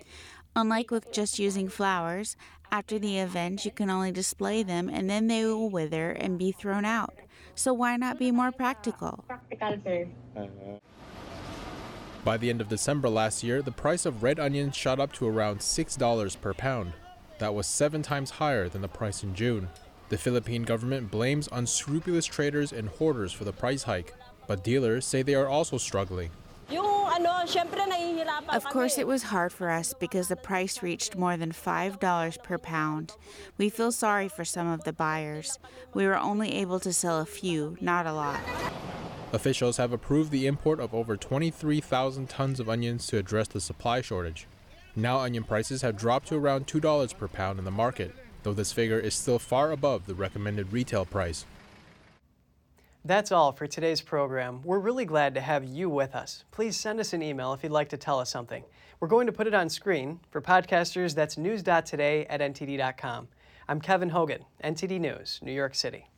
Unlike 0.55 0.95
with 0.95 1.11
just 1.11 1.43
using 1.43 1.67
flowers, 1.67 2.39
after 2.71 2.95
the 2.95 3.19
event 3.19 3.67
you 3.67 3.71
can 3.75 3.91
only 3.91 4.15
display 4.15 4.63
them 4.63 4.87
and 4.87 5.11
then 5.11 5.27
they 5.27 5.43
will 5.43 5.67
wither 5.67 6.15
and 6.15 6.39
be 6.39 6.55
thrown 6.55 6.87
out. 6.87 7.19
So 7.51 7.75
why 7.75 7.99
not 7.99 8.15
be 8.15 8.31
more 8.31 8.55
practical? 8.55 9.27
Practical, 9.27 9.75
sir. 9.83 10.07
Uh-huh. 10.39 10.79
By 12.23 12.37
the 12.37 12.51
end 12.51 12.61
of 12.61 12.69
December 12.69 13.09
last 13.09 13.43
year, 13.43 13.63
the 13.63 13.71
price 13.71 14.05
of 14.05 14.21
red 14.21 14.39
onions 14.39 14.75
shot 14.75 14.99
up 14.99 15.11
to 15.13 15.27
around 15.27 15.59
$6 15.59 16.41
per 16.41 16.53
pound. 16.53 16.93
That 17.39 17.55
was 17.55 17.65
seven 17.65 18.03
times 18.03 18.29
higher 18.29 18.69
than 18.69 18.83
the 18.83 18.87
price 18.87 19.23
in 19.23 19.33
June. 19.33 19.69
The 20.09 20.19
Philippine 20.19 20.61
government 20.61 21.09
blames 21.09 21.49
unscrupulous 21.51 22.27
traders 22.27 22.73
and 22.73 22.89
hoarders 22.89 23.33
for 23.33 23.43
the 23.43 23.51
price 23.53 23.83
hike, 23.83 24.13
but 24.45 24.63
dealers 24.63 25.03
say 25.03 25.23
they 25.23 25.33
are 25.33 25.47
also 25.47 25.79
struggling. 25.79 26.29
Of 28.49 28.65
course, 28.65 28.99
it 28.99 29.07
was 29.07 29.23
hard 29.23 29.51
for 29.51 29.71
us 29.71 29.95
because 29.99 30.27
the 30.27 30.35
price 30.35 30.83
reached 30.83 31.15
more 31.15 31.37
than 31.37 31.51
$5 31.51 32.43
per 32.43 32.57
pound. 32.59 33.15
We 33.57 33.69
feel 33.69 33.91
sorry 33.91 34.27
for 34.27 34.45
some 34.45 34.67
of 34.67 34.83
the 34.83 34.93
buyers. 34.93 35.57
We 35.95 36.05
were 36.05 36.17
only 36.17 36.53
able 36.53 36.79
to 36.81 36.93
sell 36.93 37.19
a 37.19 37.25
few, 37.25 37.77
not 37.81 38.05
a 38.05 38.13
lot. 38.13 38.39
Officials 39.33 39.77
have 39.77 39.93
approved 39.93 40.29
the 40.31 40.45
import 40.45 40.81
of 40.81 40.93
over 40.93 41.15
23,000 41.15 42.27
tons 42.27 42.59
of 42.59 42.69
onions 42.69 43.07
to 43.07 43.17
address 43.17 43.47
the 43.47 43.61
supply 43.61 44.01
shortage. 44.01 44.45
Now, 44.93 45.19
onion 45.19 45.45
prices 45.45 45.83
have 45.83 45.95
dropped 45.95 46.27
to 46.27 46.35
around 46.35 46.67
$2 46.67 47.17
per 47.17 47.27
pound 47.29 47.57
in 47.57 47.63
the 47.63 47.71
market, 47.71 48.13
though 48.43 48.53
this 48.53 48.73
figure 48.73 48.99
is 48.99 49.15
still 49.15 49.39
far 49.39 49.71
above 49.71 50.05
the 50.05 50.15
recommended 50.15 50.73
retail 50.73 51.05
price. 51.05 51.45
That's 53.05 53.31
all 53.31 53.53
for 53.53 53.67
today's 53.67 54.01
program. 54.01 54.61
We're 54.63 54.79
really 54.79 55.05
glad 55.05 55.33
to 55.35 55.41
have 55.41 55.63
you 55.63 55.89
with 55.89 56.13
us. 56.13 56.43
Please 56.51 56.75
send 56.75 56.99
us 56.99 57.13
an 57.13 57.23
email 57.23 57.53
if 57.53 57.63
you'd 57.63 57.71
like 57.71 57.89
to 57.89 57.97
tell 57.97 58.19
us 58.19 58.29
something. 58.29 58.65
We're 58.99 59.07
going 59.07 59.27
to 59.27 59.33
put 59.33 59.47
it 59.47 59.53
on 59.53 59.69
screen. 59.69 60.19
For 60.29 60.41
podcasters, 60.41 61.15
that's 61.15 61.37
news.today 61.37 62.25
at 62.25 62.41
ntd.com. 62.41 63.29
I'm 63.69 63.79
Kevin 63.79 64.09
Hogan, 64.09 64.43
NTD 64.61 64.99
News, 64.99 65.39
New 65.41 65.53
York 65.53 65.73
City. 65.73 66.09